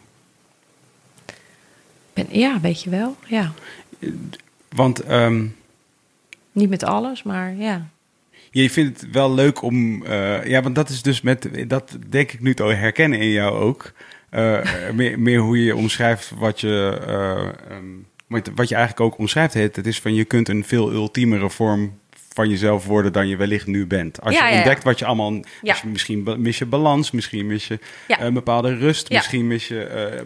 [2.13, 3.17] Ben, ja, weet je wel.
[3.27, 3.53] Ja.
[4.69, 5.47] Want ehm,
[6.53, 7.89] Niet met alles, maar ja.
[8.51, 10.05] Je vindt het wel leuk om.
[10.05, 11.49] eh, ja, want dat is dus met.
[11.67, 13.93] Dat denk ik nu te herkennen in jou ook.
[14.31, 16.99] Eh, meer, hoe je omschrijft wat je.
[18.27, 19.55] wat, wat je eigenlijk ook omschrijft.
[19.55, 21.99] Het, het is van je kunt een veel ultiemere vorm
[22.39, 24.21] van jezelf worden dan je wellicht nu bent.
[24.21, 25.33] Als Ja, je ontdekt wat je allemaal...
[25.33, 25.43] Ja.
[25.73, 29.69] als je, misschien mis je balans, misschien mis je eh, een bepaalde rust, misschien mis
[29.69, 30.21] je eh,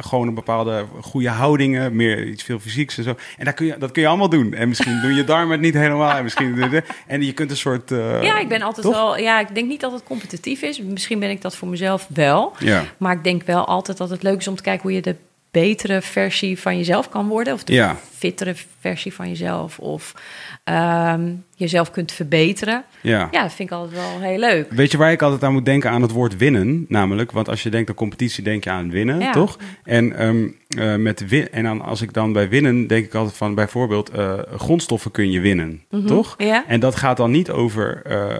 [0.00, 3.16] gewoon een bepaalde goede houdingen, meer iets veel fysieks en zo.
[3.38, 4.52] En dat kun je, dat kun je allemaal doen.
[4.54, 6.16] En misschien doen je darmen het niet helemaal.
[6.16, 7.92] En, misschien, en je kunt een soort...
[7.92, 8.94] eh, ja, ik ben altijd toch?
[8.94, 9.18] wel.
[9.18, 10.80] Ja, ik denk niet dat het competitief is.
[10.82, 12.52] Misschien ben ik dat voor mezelf wel.
[12.58, 12.84] Ja.
[12.98, 15.14] Maar ik denk wel altijd dat het leuk is om te kijken hoe je de
[15.50, 17.52] betere versie van jezelf kan worden.
[17.54, 17.96] Of de Ja.
[18.16, 19.78] fittere versie van jezelf.
[19.78, 20.14] Of
[20.68, 22.84] ehm, jezelf kunt verbeteren.
[23.00, 23.28] Ja.
[23.30, 24.72] Ja, dat vind ik altijd wel heel leuk.
[24.72, 25.90] Weet je waar ik altijd aan moet denken?
[25.90, 26.84] Aan het woord winnen.
[26.88, 29.32] Namelijk, want als je denkt aan competitie, denk je aan winnen, Ja.
[29.32, 29.58] toch?
[29.84, 33.36] En, ehm, eh, met win en dan, als ik dan bij winnen, denk ik altijd
[33.36, 36.34] van bijvoorbeeld eh, grondstoffen kun je winnen, toch?
[36.38, 36.48] Mhm.
[36.48, 36.64] Ja.
[36.66, 38.34] En dat gaat dan niet over eh,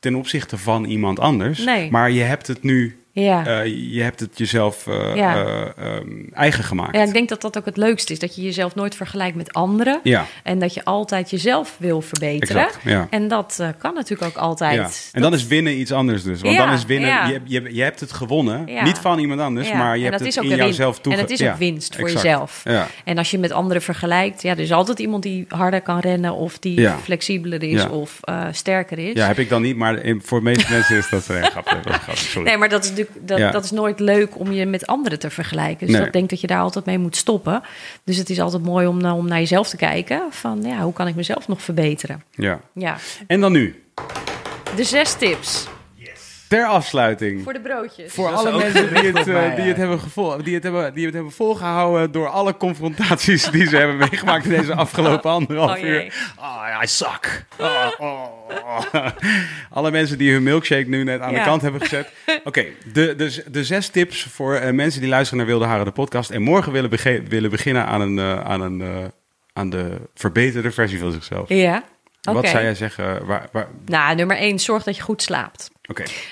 [0.00, 1.64] ten opzichte van iemand anders.
[1.64, 1.90] Nee.
[1.90, 3.46] Maar je hebt het nu, Ja.
[3.46, 5.44] eh, je hebt het jezelf eh, Ja.
[5.44, 5.60] eh,
[5.96, 6.94] ehm, eigen gemaakt.
[6.96, 8.18] ja, ik denk dat dat ook het leukste is.
[8.18, 10.00] Dat je jezelf nooit vergelijkt met anderen.
[10.02, 12.62] Ja, En dat je altijd jezelf wil verbeteren.
[12.62, 12.78] exact.
[12.84, 13.06] Ja.
[13.10, 14.74] En dat kan natuurlijk ook altijd.
[14.74, 14.88] Ja.
[15.12, 16.40] En dan is winnen iets anders dus.
[16.40, 18.68] Want dan is winnen, je, je, je hebt het gewonnen.
[18.84, 21.12] Niet van iemand anders, maar je en hebt dat het is ook in jouzelf toe.
[21.12, 22.24] En het is ook winst voor exact.
[22.24, 22.60] jezelf.
[22.64, 22.86] Ja.
[23.04, 26.34] En als je met anderen vergelijkt, ja, er is altijd iemand die harder kan rennen
[26.34, 28.20] of die flexibeler is of
[28.52, 29.12] sterker is.
[29.14, 31.74] Ja, heb ik dan niet, maar in- voor de meeste mensen is dat een grapje.
[31.76, 32.48] Dat is een grapje, sorry.
[32.48, 33.50] Nee, maar dat is natuurlijk dat, Ja.
[33.50, 35.86] dat is nooit leuk om je met anderen te vergelijken.
[35.86, 36.06] Dus Nee.
[36.06, 37.62] ik denk dat je daar altijd mee moet stoppen.
[38.04, 40.22] Dus het is altijd mooi om, om naar jezelf te kijken.
[40.30, 42.22] Van ja, hoe kan ik mezelf nog verbeteren?
[42.30, 42.60] Ja.
[42.72, 43.82] Ja, En dan nu,
[44.76, 45.68] de zes tips
[46.48, 47.42] ter afsluiting.
[47.42, 48.12] voor de broodjes.
[48.12, 49.68] Voor alle mensen die het, eh, mij, die, ja.
[49.68, 53.76] het hebben gevol- die, het hebben, die het hebben volgehouden door alle confrontaties die ze
[53.76, 56.04] hebben meegemaakt in deze afgelopen anderhalf Oh, jee.
[56.04, 56.32] uur.
[56.38, 57.44] Oh ja, I suck.
[57.58, 58.22] Oh, oh,
[58.92, 59.06] oh.
[59.70, 62.12] Alle mensen die hun milkshake nu net aan de kant hebben gezet.
[62.44, 65.90] Oké, de, de, de zes tips voor eh, mensen die luisteren naar Wilde Haren, de
[65.90, 66.30] podcast.
[66.30, 66.90] En morgen willen,
[67.28, 68.88] willen beginnen aan, een, eh, aan, een, eh,
[69.52, 71.48] aan de verbeterde versie van zichzelf.
[71.48, 71.82] Ja,
[72.34, 73.26] Wat zou jij zeggen?
[73.26, 75.70] Waar, waar, Nou, nummer één, zorg dat je goed slaapt.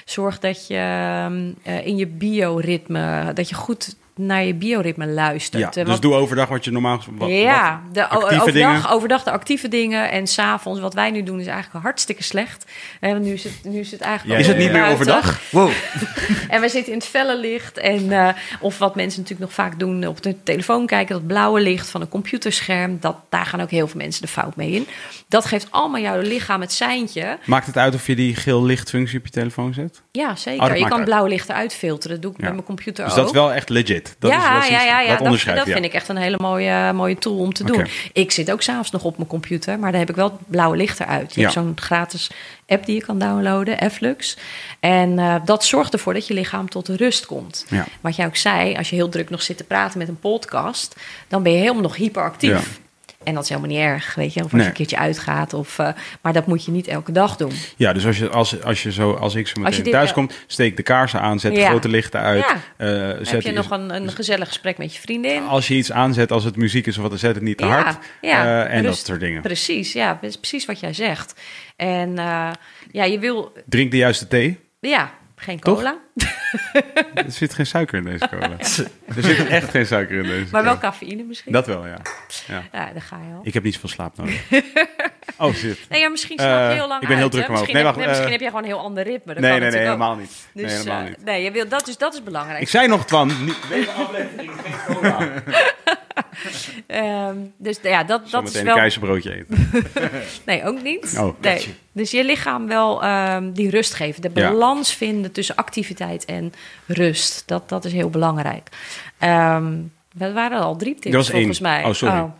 [0.04, 5.62] Zorg dat je ehm, eh, in je bioritme, dat je goed naar je bioritme luistert.
[5.62, 7.00] Ja, Eh, dus wat- doe overdag wat je normaal...
[7.10, 8.88] Wat, ja, wat de, overdag, dingen.
[8.88, 12.64] overdag de actieve dingen en s'avonds wat wij nu doen is eigenlijk hartstikke slecht.
[13.00, 15.40] En nu is het, nu is het eigenlijk Ja, Is het niet meer overdag?
[15.50, 15.70] Wow.
[16.48, 17.78] En we zitten in het felle licht.
[17.78, 18.28] En, eh,
[18.60, 22.00] of wat mensen natuurlijk nog vaak doen, op de telefoon kijken, dat blauwe licht van
[22.00, 22.96] een computerscherm.
[23.00, 24.86] Dat, daar gaan ook heel veel mensen de fout mee in.
[25.28, 27.38] Dat geeft allemaal jouw lichaam het seintje.
[27.44, 30.02] Maakt het uit of je die geel lichtfunctie op je telefoon zet?
[30.12, 30.68] Ja, Oh, zeker.
[30.68, 31.04] dat je kan uit.
[31.04, 32.16] blauwe lichten uitfilteren.
[32.16, 32.44] Dat doe ik Ja.
[32.44, 33.18] met mijn computer Dus ook.
[33.18, 34.05] dat is wel echt legit.
[34.18, 35.16] Dat ja, is, ja, ja, ja.
[35.54, 37.86] Dat vind ik echt een hele mooie, mooie tool om te doen.
[38.12, 40.76] Ik zit ook s'avonds nog op mijn computer, maar daar heb ik wel het blauwe
[40.76, 41.34] licht eruit.
[41.34, 42.30] Je hebt zo'n gratis
[42.66, 44.36] app die je kan downloaden, Flux.
[44.80, 47.66] En eh, dat zorgt ervoor dat je lichaam tot rust komt.
[48.00, 50.96] Wat jij ook zei, als je heel druk nog zit te praten met een podcast,
[51.28, 52.80] dan ben je helemaal nog hyperactief.
[53.26, 54.38] En dat is helemaal niet erg, weet je.
[54.38, 54.62] Of als Nee.
[54.62, 55.54] je een keertje uitgaat.
[55.54, 55.88] Of, eh,
[56.22, 57.52] maar dat moet je niet elke dag doen.
[57.76, 59.92] Ja, dus als je, als, als je zo, als ik zo Als meteen je dit-
[59.92, 61.68] thuis kom, steek de kaarsen aan, zet de Ja.
[61.68, 62.44] grote lichten uit.
[62.48, 62.54] Ja.
[62.76, 65.42] eh, zet heb je nog een, een gezellig gesprek met je vriendin.
[65.46, 67.64] Als je iets aanzet, als het muziek is of wat, dan zet het niet te
[67.66, 67.98] Ja, hard.
[68.20, 68.96] ja, eh, en rust.
[68.96, 69.42] dat soort dingen.
[69.42, 71.40] Precies, ja, dat is precies wat jij zegt.
[71.76, 72.50] En eh,
[72.90, 74.58] ja, je wil, Drink de juiste thee.
[74.80, 75.76] ja, geen Toch?
[75.76, 75.96] cola,
[77.14, 78.50] Er zit geen suiker in deze cola.
[79.16, 80.90] er zit echt geen suiker in deze maar wel cola.
[80.90, 81.52] cafeïne misschien.
[81.52, 81.98] Dat wel, ja.
[82.46, 82.62] ja.
[82.72, 83.40] Ja, daar ga je al.
[83.42, 84.42] Ik heb niet zoveel slaap nodig.
[85.38, 85.78] oh, shit.
[85.88, 87.48] Nee, ja, misschien slaap je Eh, heel lang ik ben heel druk.
[87.48, 89.32] Misschien, Nee, heb, wacht, nee, misschien eh, heb je gewoon een heel ander ritme.
[89.34, 89.86] Dat Nee, kan nee, nee, ook.
[89.86, 90.46] helemaal niet.
[90.52, 91.24] Dus, nee, helemaal eh, niet.
[91.24, 92.60] nee, je wil, dat, is, dat is belangrijk.
[92.60, 95.18] Ik zei nog, Twan, niet, deze aflevering geen cola.
[96.86, 98.66] Ehm, dus ja, dat, dat is wel...
[98.66, 99.68] een keizerbroodje eten.
[100.46, 101.16] Nee, ook niet.
[101.18, 101.74] Oh, nee.
[101.92, 104.22] Dus je lichaam wel ehm, die rust geven.
[104.22, 104.50] De Ja.
[104.50, 106.52] balans vinden tussen activiteit en
[106.86, 107.42] rust.
[107.46, 108.68] Dat, dat is heel belangrijk.
[109.18, 109.74] Ehm
[110.18, 111.72] dat waren al drie tips Dat was volgens één.
[111.72, 111.84] mij.
[111.84, 112.30] Oh, sorry.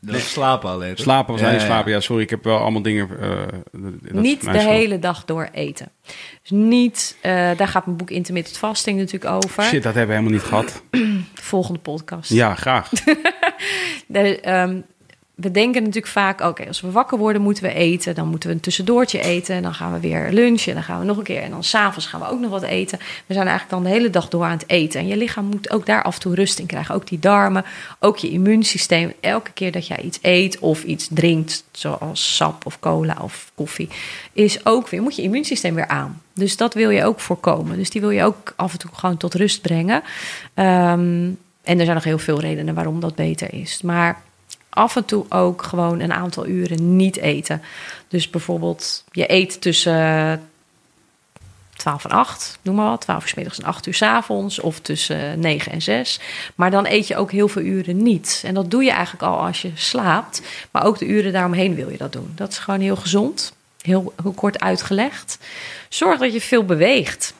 [0.00, 0.94] Dat is slapen alleen.
[0.94, 1.04] toch?
[1.04, 1.66] Slapen was Ja, alleen ja.
[1.66, 1.92] slapen.
[1.92, 3.08] Ja, sorry, ik heb wel allemaal dingen...
[3.20, 3.30] eh,
[3.72, 4.62] dat niet de schuld.
[4.64, 5.90] hele dag door eten.
[6.48, 9.62] Dus niet, eh, daar gaat mijn boek Intermittent Fasting natuurlijk over.
[9.62, 10.82] Shit, dat hebben we helemaal niet gehad.
[10.90, 12.30] De volgende podcast.
[12.30, 12.90] Ja, graag.
[14.06, 14.80] De, ehm,
[15.40, 18.14] we denken natuurlijk vaak, oké, als we wakker worden moeten we eten.
[18.14, 19.54] Dan moeten we een tussendoortje eten.
[19.54, 20.68] En dan gaan we weer lunchen.
[20.68, 21.42] En dan gaan we nog een keer.
[21.42, 22.98] En dan s'avonds gaan we ook nog wat eten.
[23.26, 25.00] We zijn eigenlijk dan de hele dag door aan het eten.
[25.00, 26.94] En je lichaam moet ook daar af en toe rust in krijgen.
[26.94, 27.64] Ook die darmen,
[28.00, 29.12] ook je immuunsysteem.
[29.20, 33.88] Elke keer dat jij iets eet of iets drinkt, zoals sap of cola of koffie,
[34.32, 36.22] is ook weer, moet je immuunsysteem weer aan.
[36.34, 37.76] Dus dat wil je ook voorkomen.
[37.76, 40.02] Dus die wil je ook af en toe gewoon tot rust brengen.
[40.54, 41.30] Ehm,
[41.62, 43.82] en er zijn nog heel veel redenen waarom dat beter is.
[43.82, 44.26] Maar
[44.70, 47.62] af en toe ook gewoon een aantal uren niet eten.
[48.08, 50.40] Dus bijvoorbeeld, je eet tussen
[51.78, 53.00] 12 en 8, noem maar wat.
[53.00, 54.60] 12 uur 's middags en 8 uur 's avonds.
[54.60, 56.20] Of tussen 9 en 6.
[56.54, 58.42] Maar dan eet je ook heel veel uren niet.
[58.46, 60.42] En dat doe je eigenlijk al als je slaapt.
[60.70, 62.32] Maar ook de uren daaromheen wil je dat doen.
[62.34, 63.52] Dat is gewoon heel gezond.
[63.80, 65.38] Heel, heel kort uitgelegd.
[65.88, 67.34] Zorg dat je veel beweegt.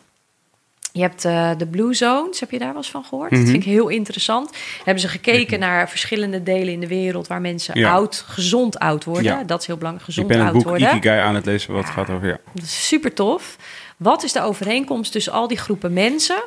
[0.99, 3.31] Je hebt eh, de Blue Zones, heb je daar wel eens van gehoord?
[3.31, 3.41] Mhm.
[3.41, 4.51] Dat vind ik heel interessant.
[4.85, 7.93] Hebben ze gekeken naar verschillende delen in de wereld waar mensen Ja.
[7.93, 9.25] oud, gezond oud worden.
[9.25, 9.43] Ja.
[9.45, 10.89] Dat is heel belangrijk, Ik gezond ben het oud boek worden.
[10.97, 12.29] Ikigai aan het lezen wat gaat over...
[12.29, 12.39] Ja.
[12.53, 13.57] Dat is super tof.
[13.97, 16.43] Wat is de overeenkomst tussen al die groepen mensen?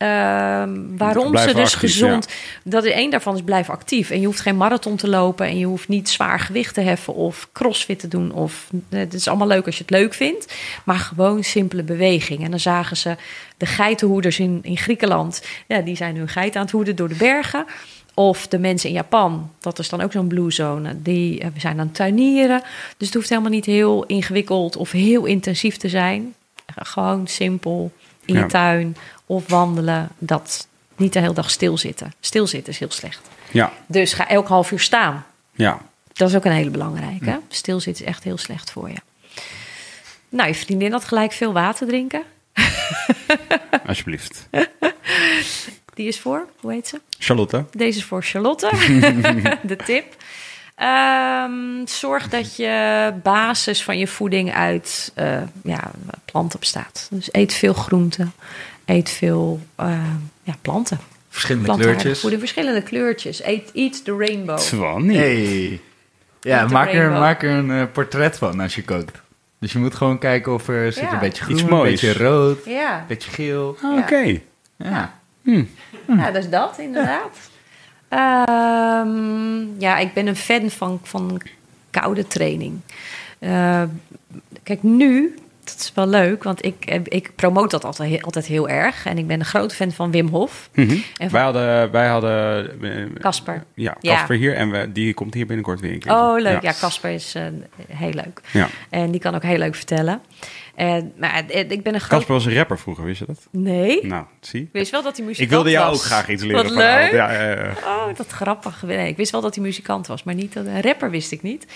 [0.00, 2.28] Ehm, waarom ze dus actief, gezond.
[2.64, 4.10] Dat is één daarvan is blijf actief.
[4.10, 5.46] En je hoeft geen marathon te lopen.
[5.46, 8.32] En je hoeft niet zwaar gewicht te heffen of crossfit te doen.
[8.32, 10.54] Of, eh, het is allemaal leuk als je het leuk vindt.
[10.84, 12.44] Maar gewoon simpele beweging.
[12.44, 13.16] En dan zagen ze
[13.56, 15.42] de geitenhoeders in, in Griekenland.
[15.66, 17.64] Ja, die zijn hun geit aan het hoeden door de bergen.
[18.14, 21.80] Of de mensen in Japan, dat is dan ook zo'n blue zone, die eh, zijn
[21.80, 22.62] aan het tuinieren.
[22.96, 26.34] Dus het hoeft helemaal niet heel ingewikkeld of heel intensief te zijn.
[26.76, 27.92] Gewoon simpel
[28.24, 28.46] in je Ja.
[28.46, 28.96] tuin
[29.30, 30.08] of wandelen.
[30.18, 32.12] Dat niet de hele dag stilzitten.
[32.20, 33.20] Stilzitten is heel slecht.
[33.50, 35.26] Ja, Dus ga elk half uur staan.
[35.52, 35.80] ja.
[36.12, 37.40] Dat is ook een hele belangrijke.
[37.48, 38.96] Stilzitten is echt heel slecht voor je.
[40.28, 42.22] Nou, je vriendin had gelijk veel water drinken.
[43.86, 44.48] Alsjeblieft.
[45.94, 47.00] Die is voor, hoe heet ze?
[47.18, 47.64] Charlotte?
[47.70, 48.70] Deze is voor Charlotte,
[49.62, 50.16] de tip.
[50.74, 55.90] Ehm, zorg dat je basis van je voeding uit eh, ja,
[56.24, 57.08] planten bestaat.
[57.10, 58.32] Dus eet veel groenten,
[58.90, 60.04] eet veel eh,
[60.42, 60.98] ja, planten.
[61.28, 62.20] Verschillende kleurtjes.
[62.20, 63.40] voeding, verschillende kleurtjes.
[63.42, 64.58] Eat, eat the rainbow.
[64.58, 65.08] Twan.
[65.08, 65.80] Hey.
[66.40, 69.20] Ja, de maak er, maak er een eh, portret van als je kookt.
[69.58, 71.12] Dus je moet gewoon kijken of er zit Ja.
[71.12, 72.00] een beetje groen, Iets een moois.
[72.00, 73.76] beetje rood, een Ja, beetje geel.
[73.82, 74.40] Ah, Oké.
[74.76, 75.18] Ja.
[76.06, 77.36] ja, dat is dat inderdaad.
[78.08, 81.40] Ehm, ja, ik ben een fan van, van
[81.90, 82.80] koude training.
[83.38, 83.82] Eh,
[84.62, 85.34] kijk, nu,
[85.72, 89.06] dat is wel leuk, want ik, eh, ik promoot dat altijd, heel- altijd heel erg.
[89.06, 90.70] En ik ben een grote fan van Wim Hof.
[90.74, 91.90] En Wij hadden...
[91.90, 93.64] Wij hadden eh, Casper.
[93.74, 94.14] Ja, Ja.
[94.14, 94.54] Casper hier.
[94.54, 96.12] En we, die komt hier binnenkort weer een keer.
[96.12, 96.62] Oh, leuk.
[96.62, 97.42] Ja, Casper is eh,
[97.92, 98.40] heel leuk.
[98.52, 98.68] Ja.
[98.90, 100.20] En die kan ook heel leuk vertellen.
[100.80, 102.18] En, maar ik ben een groot...
[102.18, 103.46] Casper was een rapper vroeger, wist je dat?
[103.50, 104.06] Nee?
[104.06, 104.60] Nou, zie.
[104.60, 105.98] Ik wist wel dat hij muzikant Ik wilde jou was.
[105.98, 107.12] ook graag iets leren Wat leuk.
[107.12, 107.72] Ja, ja, ja.
[107.84, 108.82] Oh, dat grappig.
[108.82, 111.42] Nee, ik wist wel dat hij muzikant was, maar niet dat een rapper wist ik
[111.42, 111.66] niet.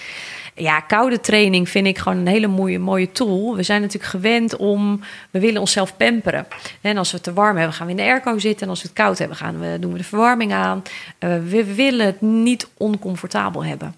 [0.54, 3.56] Ja, koude training vind ik gewoon een hele mooie, mooie tool.
[3.56, 5.00] We zijn natuurlijk gewend om,
[5.30, 6.46] we willen onszelf pamperen.
[6.80, 8.62] En als we het te warm hebben, gaan we in de airco zitten.
[8.62, 10.82] En als we het koud hebben, gaan we, doen we de verwarming aan.
[11.18, 13.94] Eh, we willen het niet oncomfortabel hebben.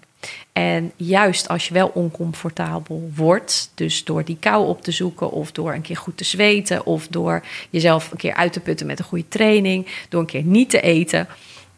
[0.53, 5.51] En juist als je wel oncomfortabel wordt, dus door die kou op te zoeken, of
[5.51, 8.99] door een keer goed te zweten, of door jezelf een keer uit te putten met
[8.99, 11.27] een goede training, door een keer niet te eten,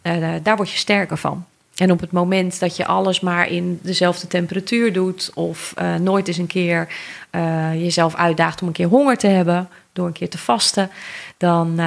[0.01, 1.45] eh, daar word je sterker van.
[1.75, 6.27] En op het moment dat je alles maar in dezelfde temperatuur doet, of eh, nooit
[6.27, 6.87] eens een keer
[7.29, 10.89] eh, jezelf uitdaagt om een keer honger te hebben, door een keer te vasten,
[11.37, 11.81] dan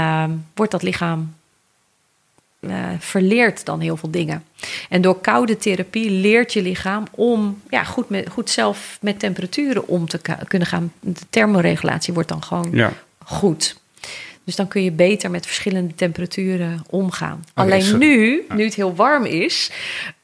[0.55, 1.35] wordt dat lichaam
[2.69, 4.45] eh, verleert dan heel veel dingen.
[4.89, 9.89] En door koude therapie leert je lichaam om ja, goed, met, goed zelf met temperaturen
[9.89, 10.93] om te kunnen gaan.
[11.01, 12.93] De thermoregulatie wordt dan gewoon Ja.
[13.25, 13.81] goed.
[14.45, 17.45] Dus dan kun je beter met verschillende temperaturen omgaan.
[17.55, 19.71] Alleen nu, nu het heel warm is,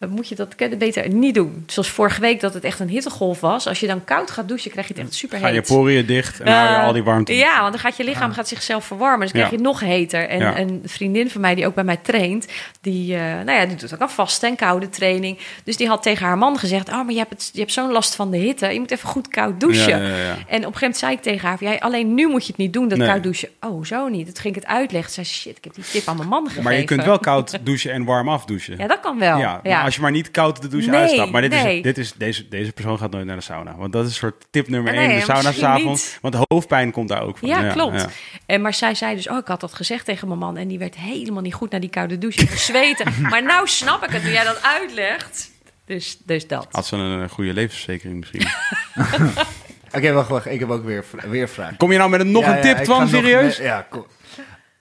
[0.08, 1.62] moet je dat beter niet doen.
[1.66, 3.66] Zoals vorige week dat het echt een hittegolf was.
[3.66, 5.66] Als je dan koud gaat douchen, krijg je het echt super Ga je heet.
[5.66, 7.34] poriën dicht en hou je Eh, al die warmte.
[7.36, 9.20] Ja, want dan gaat je lichaam gaat zichzelf verwarmen.
[9.20, 10.28] Dus krijg je het nog heter.
[10.28, 10.58] En Ja.
[10.58, 12.46] een vriendin van mij die ook bij mij traint,
[12.80, 15.38] die, eh, nou ja, die doet ook aan vaste en koude training.
[15.64, 17.92] Dus die had tegen haar man gezegd: Oh, maar je hebt, het, je hebt zo'n
[17.92, 18.66] last van de hitte.
[18.66, 20.02] Je moet even goed koud douchen.
[20.02, 20.06] Ja.
[20.08, 22.56] En op een gegeven moment zei ik tegen haar: ja, Alleen nu moet je het
[22.56, 23.08] niet doen, dat Nee.
[23.08, 23.48] koud douchen.
[23.60, 24.24] Oh, zo niet.
[24.26, 25.12] Toen ging ik het uitleggen.
[25.12, 26.62] Zei ze, shit, ik heb die tip aan mijn man gegeven.
[26.64, 28.76] Maar je kunt wel koud douchen en warm afdouchen.
[28.78, 29.38] Ja, dat kan wel.
[29.38, 31.30] Ja, als je maar niet koud de douche Nee, uitstapt.
[31.30, 31.76] Maar dit nee.
[31.76, 33.76] is, dit is, deze, deze persoon gaat nooit naar de sauna.
[33.76, 36.18] Want dat is soort tip nummer Nee, 1 in de sauna s'avonds.
[36.20, 37.48] Want hoofdpijn komt daar ook van.
[37.48, 38.00] Ja, klopt.
[38.00, 38.08] ja.
[38.46, 40.56] En, maar zij zei dus, oh, ik had dat gezegd tegen mijn man.
[40.56, 42.40] En die werd helemaal niet goed naar die koude douche.
[42.40, 43.12] En zweten.
[43.30, 45.50] maar nou snap ik het, nu jij dat uitlegt.
[45.84, 46.66] Dus, dus dat.
[46.70, 48.46] Had ze een eh, goede levensverzekering misschien.
[49.96, 50.46] Oké, wacht, wacht.
[50.46, 51.76] Ik heb ook weer, weer vraag.
[51.76, 53.00] Kom je nou met een, nog Ja, een tip, Twan?
[53.00, 53.56] nog- Serieus?
[53.56, 54.06] ja, kom.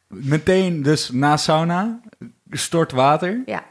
[0.07, 1.99] Meteen dus na sauna,
[2.51, 3.41] stort water.
[3.45, 3.63] Ja.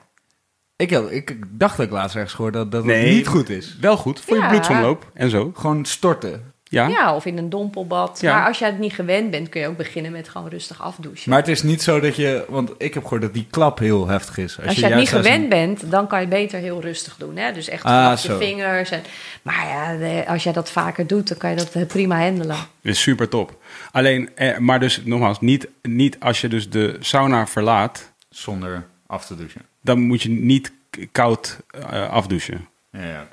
[0.77, 3.15] Ik, had, ik dacht dat ik laatst ergens gehoord dat dat Nee.
[3.15, 3.77] niet goed is.
[3.81, 4.43] Wel goed, voor Ja.
[4.43, 5.53] je bloedsomloop en zo.
[5.55, 6.55] Gewoon storten.
[6.69, 8.19] Ja, ja, of in een dompelbad.
[8.21, 8.35] Ja.
[8.37, 11.31] Maar als je het niet gewend bent, kun je ook beginnen met gewoon rustig afdouchen.
[11.31, 12.45] Maar het is niet zo dat je...
[12.49, 14.59] Want ik heb gehoord dat die klap heel heftig is.
[14.67, 17.37] als je, het niet een- gewend bent, dan kan je beter heel rustig doen.
[17.37, 17.53] Hè?
[17.53, 18.91] Dus echt Ah, vanaf je vingers.
[18.91, 19.03] En,
[19.43, 19.67] maar
[19.99, 22.57] ja, als jij dat vaker doet, dan kan je dat eh, prima handelen.
[22.83, 23.63] is super top.
[23.93, 29.27] Alleen, eh, maar dus nogmaals, niet, niet als je dus de sauna verlaat, Zonder af
[29.27, 29.63] te douchen.
[29.87, 30.73] Dan moet je niet
[31.13, 31.61] koud
[31.91, 32.69] eh, afdouchen.
[32.91, 33.29] Ja.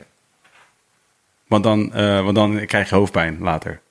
[1.48, 3.82] Want dan, eh, want dan krijg je hoofdpijn later.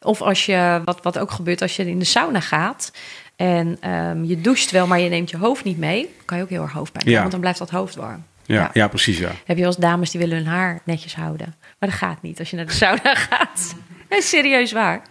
[0.00, 2.92] Of als je, wat, wat ook gebeurt als je in de sauna gaat
[3.36, 6.50] en ehm, je doucht wel, maar je neemt je hoofd niet mee, kan je ook
[6.50, 7.18] heel erg hoofdpijn hebben, Ja.
[7.20, 8.24] want dan blijft dat hoofd warm.
[8.44, 8.70] Ja, Ja.
[8.72, 8.88] ja.
[8.88, 9.30] precies, ja.
[9.44, 11.54] Heb je wel eens dames die willen hun haar netjes houden.
[11.78, 13.74] Maar dat gaat niet als je naar de sauna gaat.
[14.10, 15.02] Nee, serieus waar.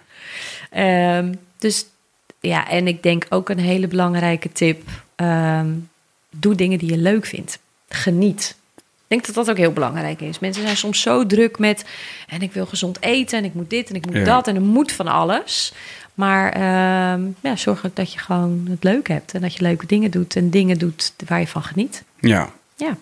[0.69, 1.85] Ehm, dus
[2.39, 4.81] ja, en ik denk ook een hele belangrijke tip.
[5.15, 5.67] ehm,
[6.39, 7.59] doe dingen die je leuk vindt.
[7.89, 8.55] Geniet.
[8.77, 10.39] Ik denk dat dat ook heel belangrijk is.
[10.39, 11.85] Mensen zijn soms zo druk met...
[12.27, 14.23] en ik wil gezond eten en ik moet dit en ik moet Ja.
[14.23, 14.47] dat...
[14.47, 15.73] en er moet van alles.
[16.13, 19.33] Maar ehm, ja, zorg ook dat je gewoon het leuk hebt...
[19.33, 22.03] en dat je leuke dingen doet en dingen doet waar je van geniet.
[22.19, 22.97] Ja, Ja.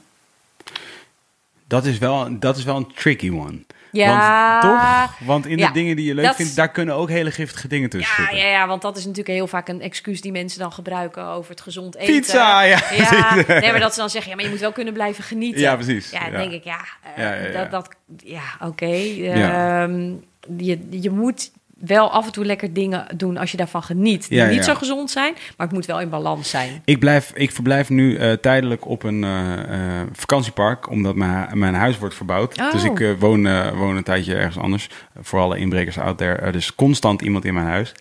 [1.68, 3.58] dat is wel, dat is wel een tricky one.
[3.94, 4.60] Ja.
[4.62, 4.74] Want,
[5.20, 5.28] toch?
[5.28, 7.68] Want in Ja, de dingen die je leuk dat- vindt, daar kunnen ook hele giftige
[7.68, 8.48] dingen tussen Ja, zitten.
[8.48, 11.52] ja, ja, want dat is natuurlijk heel vaak een excuus die mensen dan gebruiken over
[11.52, 12.16] het gezond eten.
[12.16, 12.80] Pizza, ja.
[12.92, 15.62] Ja, nee, maar dat ze dan zeggen, ja, maar je moet wel kunnen blijven genieten.
[15.62, 16.10] Ja, precies.
[16.10, 16.80] Ja, dan denk ik, ja,
[17.16, 18.86] eh, Ja, dat, dat, ja oké.
[18.86, 20.12] Ehm,
[20.58, 21.52] je, je moet
[21.86, 24.30] wel af en toe lekker dingen doen als je daarvan geniet.
[24.30, 24.64] Die Ja, niet ja.
[24.64, 26.82] zo gezond zijn, maar het moet wel in balans zijn.
[26.86, 31.74] Ik, blijf, ik verblijf nu eh, tijdelijk op een eh, eh, vakantiepark, omdat mijn, mijn
[31.74, 32.60] huis wordt verbouwd.
[32.60, 32.72] Oh.
[32.72, 34.90] Dus ik woon, woon een tijdje ergens anders.
[35.22, 36.36] voor alle inbrekers out there.
[36.36, 37.94] Er is constant iemand in mijn huis.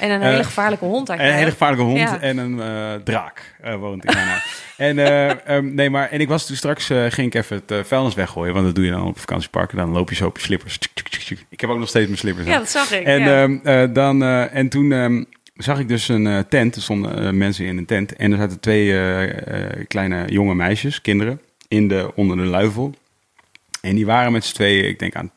[0.00, 1.38] En een Eh, hele gevaarlijke hond Een eigenlijk.
[1.38, 2.20] hele gevaarlijke hond Ja.
[2.20, 4.64] en een eh, draak eh, woont in mijn huis.
[4.76, 8.14] En, eh, ehm, nee, maar, en ik was toen straks, ging ik even het vuilnis
[8.14, 8.52] weggooien.
[8.54, 9.70] Want dat doe je dan op vakantiepark.
[9.70, 10.78] En dan loop je zo op je slippers.
[11.48, 12.52] Ik heb ook nog steeds mijn slippers aan.
[12.52, 13.04] Ja, dat zag ik.
[13.04, 13.42] En, ja.
[13.42, 15.24] ehm, eh, dan, en toen ehm,
[15.56, 16.76] zag ik dus een tent.
[16.76, 18.16] Er stonden mensen in een tent.
[18.16, 18.94] En er zaten twee
[19.86, 22.94] kleine jonge meisjes, kinderen, in de, onder de luifel.
[23.80, 25.30] En die waren met z'n tweeën, ik denk aan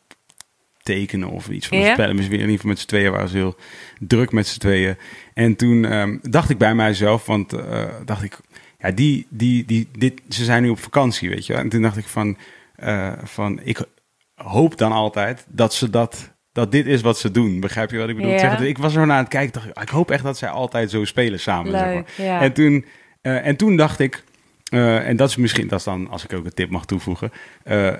[0.94, 1.92] tekenen of iets van Ja?
[1.92, 2.16] spellen.
[2.16, 3.56] Misschien in ieder geval met z'n tweeën waren ze heel
[3.98, 4.96] druk met z'n tweeën.
[5.34, 8.38] En toen ehm, dacht ik bij mijzelf, want eh, dacht ik,
[8.78, 11.54] ja, die, die, die, dit, ze zijn nu op vakantie, weet je.
[11.54, 12.36] En toen dacht ik van,
[12.76, 13.84] eh, van ik
[14.34, 17.60] hoop dan altijd dat ze dat, dat dit is wat ze doen.
[17.60, 18.66] Begrijp je wat ik bedoel?
[18.66, 20.90] Ik was er naar aan het kijken, dacht ik, ik hoop echt dat zij altijd
[20.90, 21.72] zo spelen samen.
[21.72, 21.94] zeg maar.
[21.94, 22.40] Leuk, ja.
[22.40, 22.84] En, toen,
[23.20, 24.24] eh, en toen dacht ik,
[24.70, 27.32] eh, en dat is misschien, dat is dan, als ik ook een tip mag toevoegen.
[27.62, 27.96] eh, eh,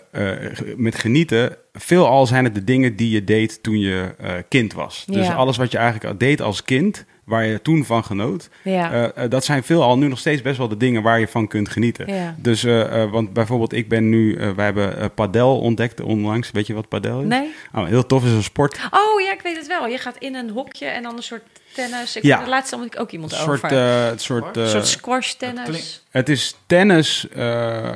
[0.76, 4.14] met genieten, veelal zijn het de dingen die je deed toen je
[4.48, 5.04] kind was.
[5.06, 9.12] Dus alles wat je eigenlijk al deed als kind, waar je toen van genoot, Ja.
[9.28, 12.14] dat zijn veelal nu nog steeds best wel de dingen waar je van kunt genieten.
[12.14, 12.34] Ja.
[12.38, 12.62] Dus,
[13.10, 16.50] want bijvoorbeeld, ik ben nu, wij hebben padel ontdekt onlangs.
[16.50, 17.26] Weet je wat padel is?
[17.26, 17.52] Nee?
[17.74, 18.80] Oh, heel tof is een sport.
[18.90, 19.86] Oh ja, ik weet het wel.
[19.86, 21.42] Je gaat in een hokje en dan een soort
[21.74, 22.16] tennis.
[22.16, 22.44] Ik, Ja.
[22.44, 23.58] De laatste had ik ook iemand Een over.
[23.58, 26.02] soort, eh, het soort, een eh, soort squash tennis.
[26.10, 27.26] Het is tennis.
[27.28, 27.94] eh, eh,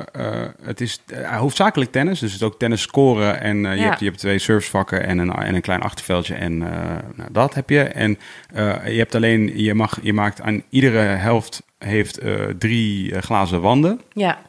[0.61, 2.19] het is hoofdzakelijk tennis.
[2.19, 3.41] Dus het is ook tennis scoren.
[3.41, 3.85] En eh, je, Ja.
[3.87, 6.33] hebt, je hebt twee surfsvakken en een, en een klein achterveldje.
[6.35, 6.79] En eh,
[7.15, 7.81] nou, dat heb je.
[7.83, 8.19] En
[8.53, 13.61] eh, je hebt alleen, je, mag, je maakt aan iedere helft heeft eh, drie glazen
[13.61, 14.01] wanden.
[14.13, 14.41] Ja.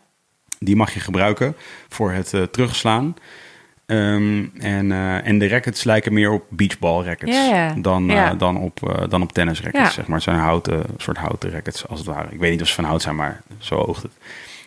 [0.59, 1.57] Die mag je gebruiken
[1.89, 3.15] voor het eh, terugslaan.
[3.87, 7.75] Ehm, en, eh, en de rackets lijken meer op beachball rackets Ja, ja.
[7.79, 9.95] Dan, eh, dan op, eh, dan op tennis rackets.
[9.95, 10.15] Zeg maar.
[10.15, 12.29] Het zijn houten, soort houten rackets als het ware.
[12.31, 14.13] Ik weet niet of ze van hout zijn, maar zo oogt het.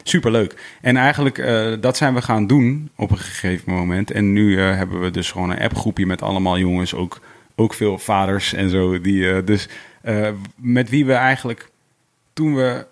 [0.03, 0.77] Superleuk.
[0.81, 1.35] En eigenlijk,
[1.81, 4.11] dat zijn we gaan doen op een gegeven moment.
[4.11, 6.93] En nu hebben we dus gewoon een appgroepje met allemaal jongens.
[6.93, 7.19] Ook,
[7.55, 9.01] ook veel vaders en zo.
[9.01, 9.69] Die, dus
[10.55, 11.69] met wie we eigenlijk
[12.33, 12.85] toen we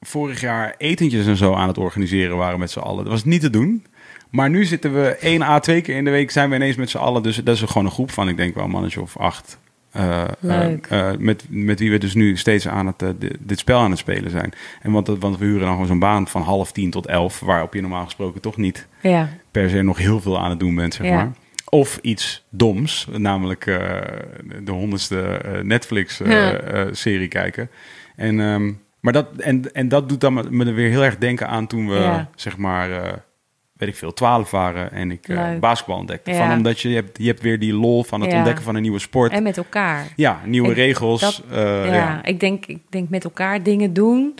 [0.00, 3.04] vorig jaar etentjes en zo aan het organiseren waren met z'n allen.
[3.04, 3.84] Dat was niet te doen.
[4.32, 6.90] Maar nu zitten we één à twee keer in de week zijn we ineens met
[6.90, 7.22] z'n allen.
[7.22, 9.58] Dus dat is gewoon een groep van, ik denk wel een mannetje of acht.
[9.92, 13.78] eh, eh, eh, met, met wie we dus nu steeds aan het, di- dit spel
[13.80, 14.52] aan het spelen zijn.
[14.82, 17.74] En want, want we huren dan gewoon zo'n baan van half tien tot elf, waarop
[17.74, 19.28] je normaal gesproken toch niet Ja.
[19.50, 21.14] per se nog heel veel aan het doen bent, zeg Ja.
[21.14, 21.32] maar.
[21.68, 23.64] Of iets doms, namelijk
[24.64, 25.62] de honderdste Ja.
[25.62, 27.70] Netflix-serie kijken.
[28.16, 31.18] En, ehm, maar dat, en, en dat doet dan me, me er weer heel erg
[31.18, 32.88] denken aan toen we, zeg maar,
[33.84, 35.60] weet ik veel, twaalf waren en ik Leuk.
[35.60, 36.30] basketbal ontdekte.
[36.30, 36.36] Ja.
[36.46, 38.36] Van, omdat je, je, hebt, je hebt weer die lol van het Ja.
[38.36, 39.32] ontdekken van een nieuwe sport.
[39.32, 40.06] En met elkaar.
[40.16, 41.20] ja, nieuwe Ik- regels.
[41.20, 42.24] dat- eh, ja, ja.
[42.24, 44.34] Ik, denk, ik denk met elkaar dingen doen.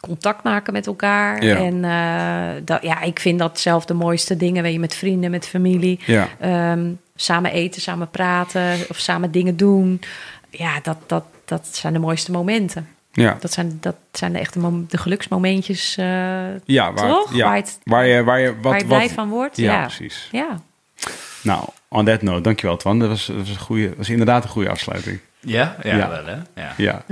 [0.00, 1.44] Contact maken met elkaar.
[1.44, 1.56] Ja.
[1.56, 4.62] En eh, dat, ja, ik vind dat zelf de mooiste dingen.
[4.62, 6.00] Weet je, met vrienden, met familie.
[6.06, 6.28] Ja.
[6.40, 10.00] Ehm, samen eten, samen praten of samen dingen doen.
[10.50, 12.88] Ja, dat, dat, dat zijn de mooiste momenten.
[13.22, 13.36] Ja.
[13.40, 15.96] Dat zijn, dat zijn de echte mom- de geluksmomentjes.
[15.96, 16.06] eh,
[16.64, 17.34] Ja, waar, Toch?
[17.34, 19.56] Ja, Waar het- waar je, waar je, wat, waar je blij wat, van wordt.
[19.56, 20.28] Ja, Ja, precies.
[20.32, 20.60] ja.
[21.42, 22.98] Nou, on that note, dankjewel Twan.
[22.98, 25.18] Dat was, dat was, een goede, was inderdaad een goede afsluiting.
[25.40, 25.76] Ja?
[25.82, 26.08] Ja, Ja.
[26.08, 26.36] wel hè?
[26.62, 26.74] Ja.
[26.76, 27.02] Ja.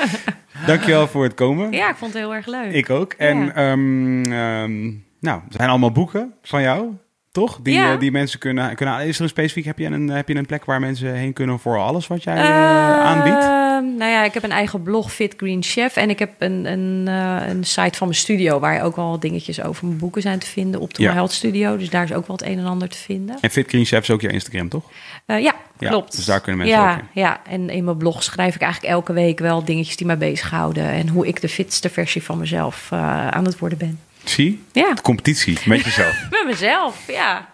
[0.66, 1.72] dankjewel voor het komen.
[1.72, 2.72] ja, ik vond het heel erg leuk.
[2.72, 3.12] Ik ook.
[3.12, 3.52] En Ja.
[3.52, 4.82] ehm, ehm,
[5.20, 6.92] nou, er zijn allemaal boeken van jou,
[7.32, 7.58] toch?
[7.62, 7.92] Die, Ja.
[7.92, 9.06] eh, die mensen kunnen, kunnen...
[9.06, 9.64] Is er een specifiek...
[9.64, 12.36] Heb je een, heb je een plek waar mensen heen kunnen voor alles wat jij
[12.36, 13.58] Ehm, aanbiedt?
[13.98, 15.96] Nou ja, ik heb een eigen blog, Fit Green Chef.
[15.96, 18.58] En ik heb een, een, eh, een site van mijn studio...
[18.58, 20.80] waar ook wel dingetjes over mijn boeken zijn te vinden.
[20.80, 21.16] Optimal Ja.
[21.16, 21.76] Health Studio.
[21.76, 23.36] Dus daar is ook wel het een en ander te vinden.
[23.40, 24.84] En Fit Green Chef is ook je Instagram, toch?
[25.26, 26.16] Ja, Ja, klopt.
[26.16, 27.06] dus daar kunnen mensen ja, ook in.
[27.12, 30.84] Ja, en in mijn blog schrijf ik eigenlijk elke week wel dingetjes die mij bezighouden.
[30.84, 32.88] En hoe ik de fitste versie van mezelf
[33.30, 33.98] aan het worden ben.
[34.24, 34.62] Zie?
[34.72, 36.26] Ja, De competitie met jezelf.
[36.30, 37.50] met mezelf, ja.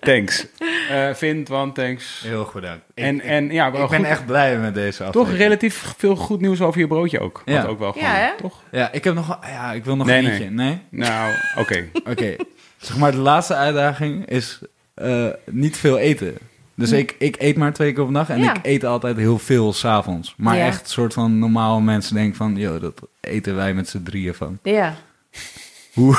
[0.00, 0.46] thanks.
[0.90, 2.20] Eh Vin, Twan, thanks.
[2.24, 2.80] Heel goed dank.
[2.94, 4.02] Ik, En, en ja, ik ben goed.
[4.04, 5.38] echt blij met deze Toch aflevering.
[5.42, 7.42] relatief veel goed nieuws over je broodje ook.
[7.44, 7.64] Wat Ja.
[7.64, 8.62] ook wel gewoon, Ja, toch?
[8.70, 9.38] Ja, ik heb nog...
[9.42, 10.50] Ja, ik wil nog Nee, eentje.
[10.50, 10.78] Nee?
[10.90, 11.88] Nou, oké.
[12.10, 12.36] Oké.
[12.76, 14.60] zeg maar, de laatste uitdaging is
[14.94, 16.34] eh, niet veel eten.
[16.74, 18.54] Dus ik, ik eet maar twee keer op dag en Ja.
[18.54, 20.34] ik eet altijd heel veel s'avonds.
[20.36, 20.66] Maar Ja.
[20.66, 22.56] echt soort van normale mensen denken van...
[22.56, 24.58] Yo, dat eten wij met z'n drieën van.
[24.62, 24.94] Ja.
[25.96, 26.14] Hoe,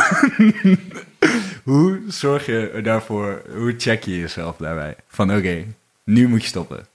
[1.63, 3.41] hoe zorg je daarvoor...
[3.55, 4.95] Hoe check je jezelf daarbij?
[5.07, 5.63] Van oké,
[6.03, 6.87] nu moet je stoppen.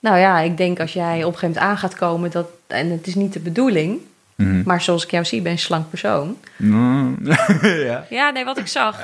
[0.00, 2.30] Nou ja, ik denk als jij op een gegeven moment aan gaat komen...
[2.30, 4.00] Dat, en het is niet de bedoeling...
[4.34, 4.62] Mhm.
[4.64, 6.38] Maar zoals ik jou zie, ben je een slank persoon.
[6.56, 7.18] Mm.
[7.62, 8.06] ja.
[8.10, 9.00] Ja, nee, wat ik zag.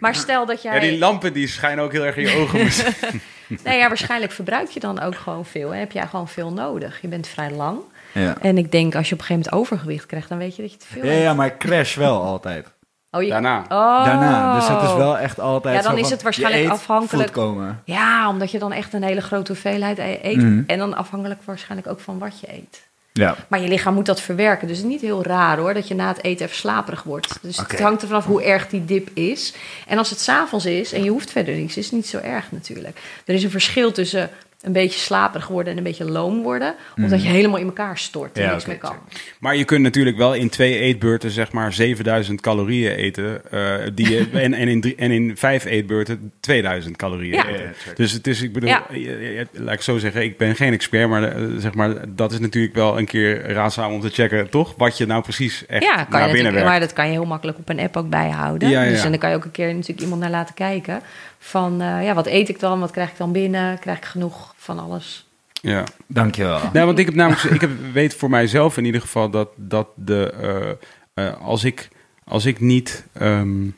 [0.00, 0.74] Maar stel dat jij...
[0.74, 2.68] Ja, die lampen die schijnen ook heel erg in je ogen.
[3.64, 5.70] Nee, ja, waarschijnlijk verbruik je dan ook gewoon veel.
[5.70, 5.78] Hè?
[5.78, 7.00] Heb jij gewoon veel nodig.
[7.00, 7.78] Je bent vrij lang.
[8.14, 8.36] Ja.
[8.40, 10.28] En ik denk, als je op een gegeven moment overgewicht krijgt...
[10.28, 11.22] dan weet je dat je te veel Ja, hebt.
[11.22, 12.66] ja, maar ik crash wel altijd.
[13.10, 13.28] Oh, je...
[13.28, 13.58] Daarna.
[13.62, 14.04] Oh.
[14.04, 14.54] Daarna.
[14.54, 17.32] Dus het is wel echt altijd Ja, dan zo is het waarschijnlijk je eet, afhankelijk-
[17.32, 17.82] komen.
[17.84, 20.36] Ja, omdat je dan echt een hele grote hoeveelheid e- eet.
[20.36, 20.62] Mhm.
[20.66, 22.88] En dan afhankelijk waarschijnlijk ook van wat je eet.
[23.12, 23.36] Ja.
[23.48, 24.68] Maar je lichaam moet dat verwerken.
[24.68, 27.38] Dus het is niet heel raar hoor, dat je na het eten even slaperig wordt.
[27.42, 27.70] Dus Oké.
[27.70, 29.54] het hangt er vanaf hoe erg die dip is.
[29.86, 32.52] En als het s'avonds is en je hoeft verder niets, is het niet zo erg
[32.52, 33.00] natuurlijk.
[33.24, 34.30] Er is een verschil tussen
[34.60, 36.74] een beetje slaperig worden en een beetje loom worden.
[36.96, 38.48] Omdat je helemaal in elkaar stort en Mhm.
[38.48, 38.96] Ja, niks meer kan.
[39.40, 43.50] Maar je kunt natuurlijk wel in twee eetbeurten zeg maar 7000 calorieën eten.
[43.50, 47.46] eh, die je, en, en, in drie, en in vijf eetbeurten 2000 calorieën Ja.
[47.48, 47.62] eten.
[47.62, 48.84] Ja, dus het is, ik bedoel, Ja.
[48.92, 51.94] je- je- je- laat ik zo zeggen, ik ben geen expert, maar, eh, zeg maar
[52.08, 54.74] dat is natuurlijk wel een keer raadzaam om te checken, toch?
[54.76, 56.68] Wat je nou precies echt Ja, kan je naar binnen natuurlijk, werkt.
[56.70, 58.68] maar dat kan je heel makkelijk op een app ook bijhouden.
[58.68, 59.04] Ja, ja, Dus ja.
[59.04, 61.00] en dan kan je ook een keer natuurlijk iemand naar laten kijken.
[61.42, 62.80] Van eh, ja, wat eet ik dan?
[62.80, 63.78] Wat krijg ik dan binnen?
[63.78, 65.28] Krijg ik genoeg van alles?
[65.52, 65.84] Ja.
[66.06, 66.60] Dankjewel.
[66.72, 69.88] Nou, want ik heb namelijk, ik heb, weet voor mijzelf in ieder geval dat, dat
[69.94, 70.34] de,
[71.14, 71.88] eh, als, ik,
[72.24, 73.06] als ik niet...
[73.12, 73.68] ehm,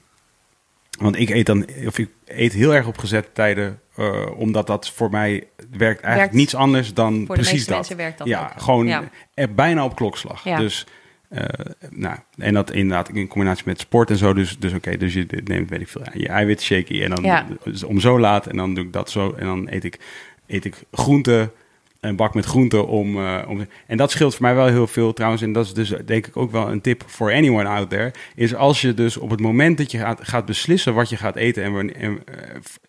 [0.98, 4.88] want ik eet dan, of ik eet heel erg op gezette tijden, eh, omdat dat
[4.90, 7.76] voor mij werkt eigenlijk Werkt- niets anders dan precies dat.
[7.76, 8.62] mensen werkt dat ja, ook.
[8.62, 9.02] gewoon Ja.
[9.34, 10.44] er bijna op klokslag.
[10.44, 10.56] Ja.
[10.56, 10.92] Dus, eh,
[11.90, 14.32] nou, en dat inderdaad in combinatie met sport en zo.
[14.32, 17.46] Dus, dus oké, dus je neemt, weet ik veel, je eiwit shaky en dan Ja.
[17.64, 19.98] dus om zo laat en dan doe ik dat zo en dan eet ik,
[20.46, 21.50] eet ik groente,
[22.00, 23.66] een bak met groente om, eh, om...
[23.86, 25.42] En dat scheelt voor mij wel heel veel trouwens.
[25.42, 28.12] En dat is dus denk ik ook wel een tip voor anyone out there.
[28.34, 31.36] Is als je dus op het moment dat je gaat, gaat beslissen wat je gaat
[31.36, 32.10] eten en, eh,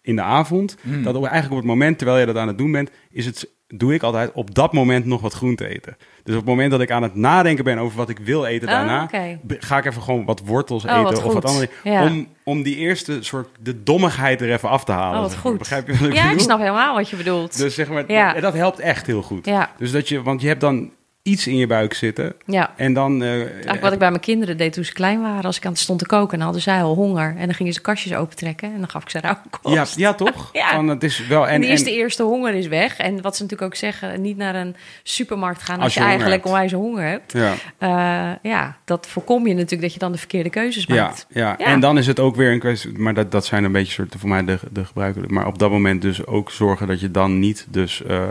[0.01, 0.77] in de avond...
[0.81, 1.03] Mm.
[1.03, 2.91] dat eigenlijk op het moment terwijl je dat aan het doen bent...
[3.11, 5.97] is het, doe ik altijd op dat moment nog wat groente eten.
[6.23, 8.67] Dus op het moment dat ik aan het nadenken ben over wat ik wil eten
[8.67, 9.09] Oh, daarna...
[9.47, 11.69] ga ik even gewoon wat wortels Oh, eten wat of wat andere...
[11.83, 12.05] Ja.
[12.05, 15.15] Om, om die eerste soort de dommigheid er even af te halen.
[15.15, 15.57] Oh, wat goed.
[15.57, 16.43] Begrijp je wat ik Ja, ik bedoel?
[16.43, 17.57] snap helemaal wat je bedoelt.
[17.57, 18.35] Dus zeg maar, Ja.
[18.35, 19.45] en dat helpt echt heel goed.
[19.45, 20.91] Ja, Dus dat je, want je hebt dan
[21.23, 22.73] iets in je buik zitten ja.
[22.75, 23.21] en dan...
[23.23, 25.43] eh, Eigenlijk wat ik bij mijn kinderen deed toen ze klein waren.
[25.43, 27.35] Als ik aan het stond te koken, dan hadden zij al honger.
[27.37, 29.95] En dan gingen ze kastjes opentrekken en dan gaf ik ze rauwkost.
[29.95, 30.49] ja, ja, toch?
[30.53, 30.69] Ja.
[30.73, 32.97] Van, het is wel, En, en, die is en- de eerste honger is weg.
[32.97, 36.45] En wat ze natuurlijk ook zeggen, niet naar een supermarkt gaan als, Als je, eigenlijk
[36.45, 37.31] onwijs honger hebt.
[37.33, 41.25] ja, Eh, ja, dat voorkom je natuurlijk dat je dan de verkeerde keuzes maakt.
[41.29, 41.41] ja.
[41.41, 41.57] Ja.
[41.65, 44.15] en dan is het ook weer een kwestie, maar dat, dat zijn een beetje soort,
[44.17, 45.33] voor mij de, de gebruikelijke.
[45.33, 48.23] Maar op dat moment dus ook zorgen dat je dan niet dus eh,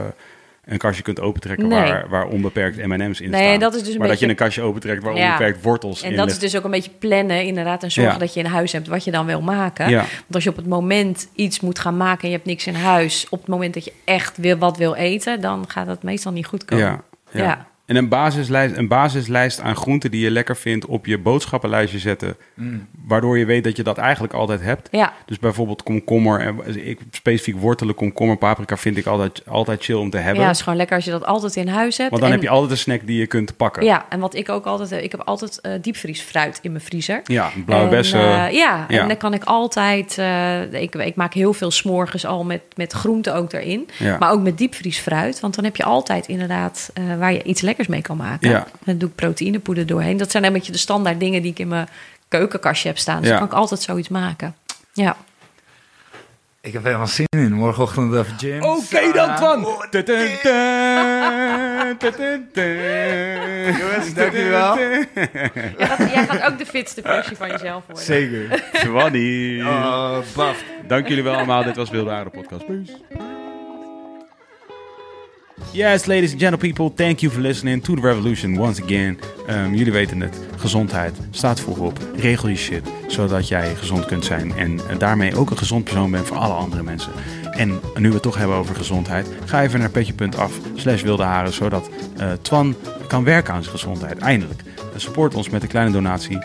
[0.63, 1.79] een kastje kunt opentrekken Nee.
[1.89, 3.59] waar, waar onbeperkt M&M's in Nee, staan.
[3.61, 5.25] dat is dus een maar dat je een kastje opentrekt waar Ja.
[5.33, 7.83] onbeperkt wortels En in dat is dus ook een beetje plannen, inderdaad.
[7.83, 8.19] En zorgen Ja.
[8.19, 9.89] dat je in huis hebt wat je dan wil maken.
[9.91, 9.99] Ja.
[9.99, 12.75] Want als je op het moment iets moet gaan maken en je hebt niks in
[12.75, 13.27] huis...
[13.31, 15.41] op het moment dat je echt wil, wat wil eten...
[15.41, 16.85] dan gaat dat meestal niet goed komen.
[16.85, 17.67] Ja, ja.
[17.93, 22.37] En een basislijst, een basislijst aan groenten die je lekker vindt op je boodschappenlijstje zetten.
[22.55, 22.87] Mm.
[23.07, 24.89] Waardoor je weet dat je dat eigenlijk altijd hebt.
[24.91, 29.95] Ja, Dus bijvoorbeeld komkommer, en ik, specifiek wortelen, komkommer, paprika vind ik altijd, altijd chill
[29.97, 30.41] om te hebben.
[30.41, 32.11] ja, het is gewoon lekker als je dat altijd in huis hebt.
[32.11, 33.85] Want dan En- heb je altijd een snack die je kunt pakken.
[33.85, 35.01] Ja, en wat ik ook altijd heb...
[35.01, 37.21] ik heb altijd eh diepvriesfruit in mijn vriezer.
[37.25, 38.21] Ja, blauwe En, bessen.
[38.21, 39.01] eh, ja, ja.
[39.01, 40.19] en dan kan ik altijd...
[40.19, 43.89] eh, ik, ik maak heel veel s'morgens al met, met groenten ook erin.
[43.99, 44.17] ja.
[44.19, 45.41] Maar ook met diepvriesfruit.
[45.41, 48.51] Want dan heb je altijd inderdaad eh, waar je iets lekkers mee kan maken.
[48.51, 48.67] Ja.
[48.85, 50.17] Dan doe ik proteïnepoeder doorheen.
[50.17, 51.89] Dat zijn een beetje de standaard dingen die ik in mijn
[52.29, 53.21] keukenkastje heb staan.
[53.21, 53.39] Dus Ja.
[53.39, 54.55] dan kan ik altijd zoiets maken.
[54.93, 55.17] Ja.
[56.61, 57.53] Ik heb helemaal zin in.
[57.53, 58.63] Morgenochtend even gym.
[58.63, 59.67] Oké dan, Twan.
[59.67, 59.83] Oh,
[63.81, 64.79] Jongens, dankjewel.
[64.79, 65.09] Jij
[65.79, 68.05] gaat, jij gaat ook de fitste versie van jezelf worden.
[68.05, 68.63] Zeker.
[68.73, 69.61] Twanny.
[69.63, 70.65] Oh, baf.
[70.87, 71.65] Dank jullie wel allemaal.
[71.65, 72.67] Dit was Wilde Aarde Podcast.
[72.67, 72.93] Peace.
[75.71, 79.19] Yes, ladies and gentle people, thank you for listening to the revolution once again.
[79.51, 81.99] Um, jullie weten het, gezondheid staat voorop.
[82.17, 86.27] Regel je shit, zodat jij gezond kunt zijn en daarmee ook een gezond persoon bent
[86.27, 87.13] voor alle andere mensen.
[87.51, 91.53] En nu we het toch hebben over gezondheid, ga even naar petje.af slash wilde haren,
[91.53, 92.75] zodat eh, Twan
[93.07, 94.63] kan werken aan zijn gezondheid, eindelijk.
[94.97, 96.39] Support ons met een kleine donatie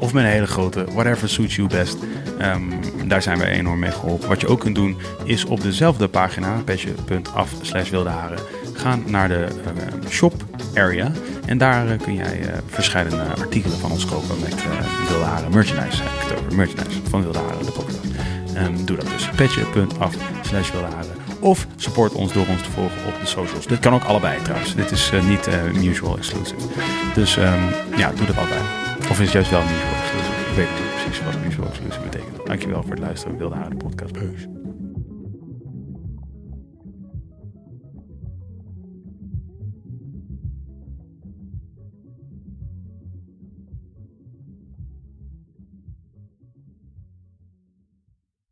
[0.00, 1.96] of met een hele grote, whatever suits you best.
[2.38, 2.62] Ehm,
[3.06, 4.28] daar zijn we enorm mee geholpen.
[4.28, 8.38] Wat je ook kunt doen, is op dezelfde pagina, petje.af slash wilde haren,
[8.74, 10.44] gaan naar de eh, shop
[10.74, 11.12] area.
[11.46, 15.54] En daar eh, kun jij eh verschillende artikelen van ons kopen met eh, wilde haren
[15.54, 16.02] merchandise.
[16.02, 18.04] Heb ik het over merchandise van wilde haren, de podcast.
[18.54, 19.28] Ehm, doe dat dus.
[19.36, 21.20] Petje.af slash wilde haren.
[21.40, 23.66] Of support ons door ons te volgen op de socials.
[23.66, 24.74] Dit kan ook allebei trouwens.
[24.74, 26.60] Dit is niet eh, mutual exclusive.
[27.14, 27.62] Dus ehm,
[27.96, 28.89] ja, doe dat allebei.
[29.10, 30.50] Of is het juist wel mutual exclusive?
[30.50, 32.46] Ik weet niet precies wat mutual exclusive betekent.
[32.46, 33.36] Dankjewel voor het luisteren.
[33.36, 34.12] Wilde Haren podcast.
[34.12, 34.59] Peace.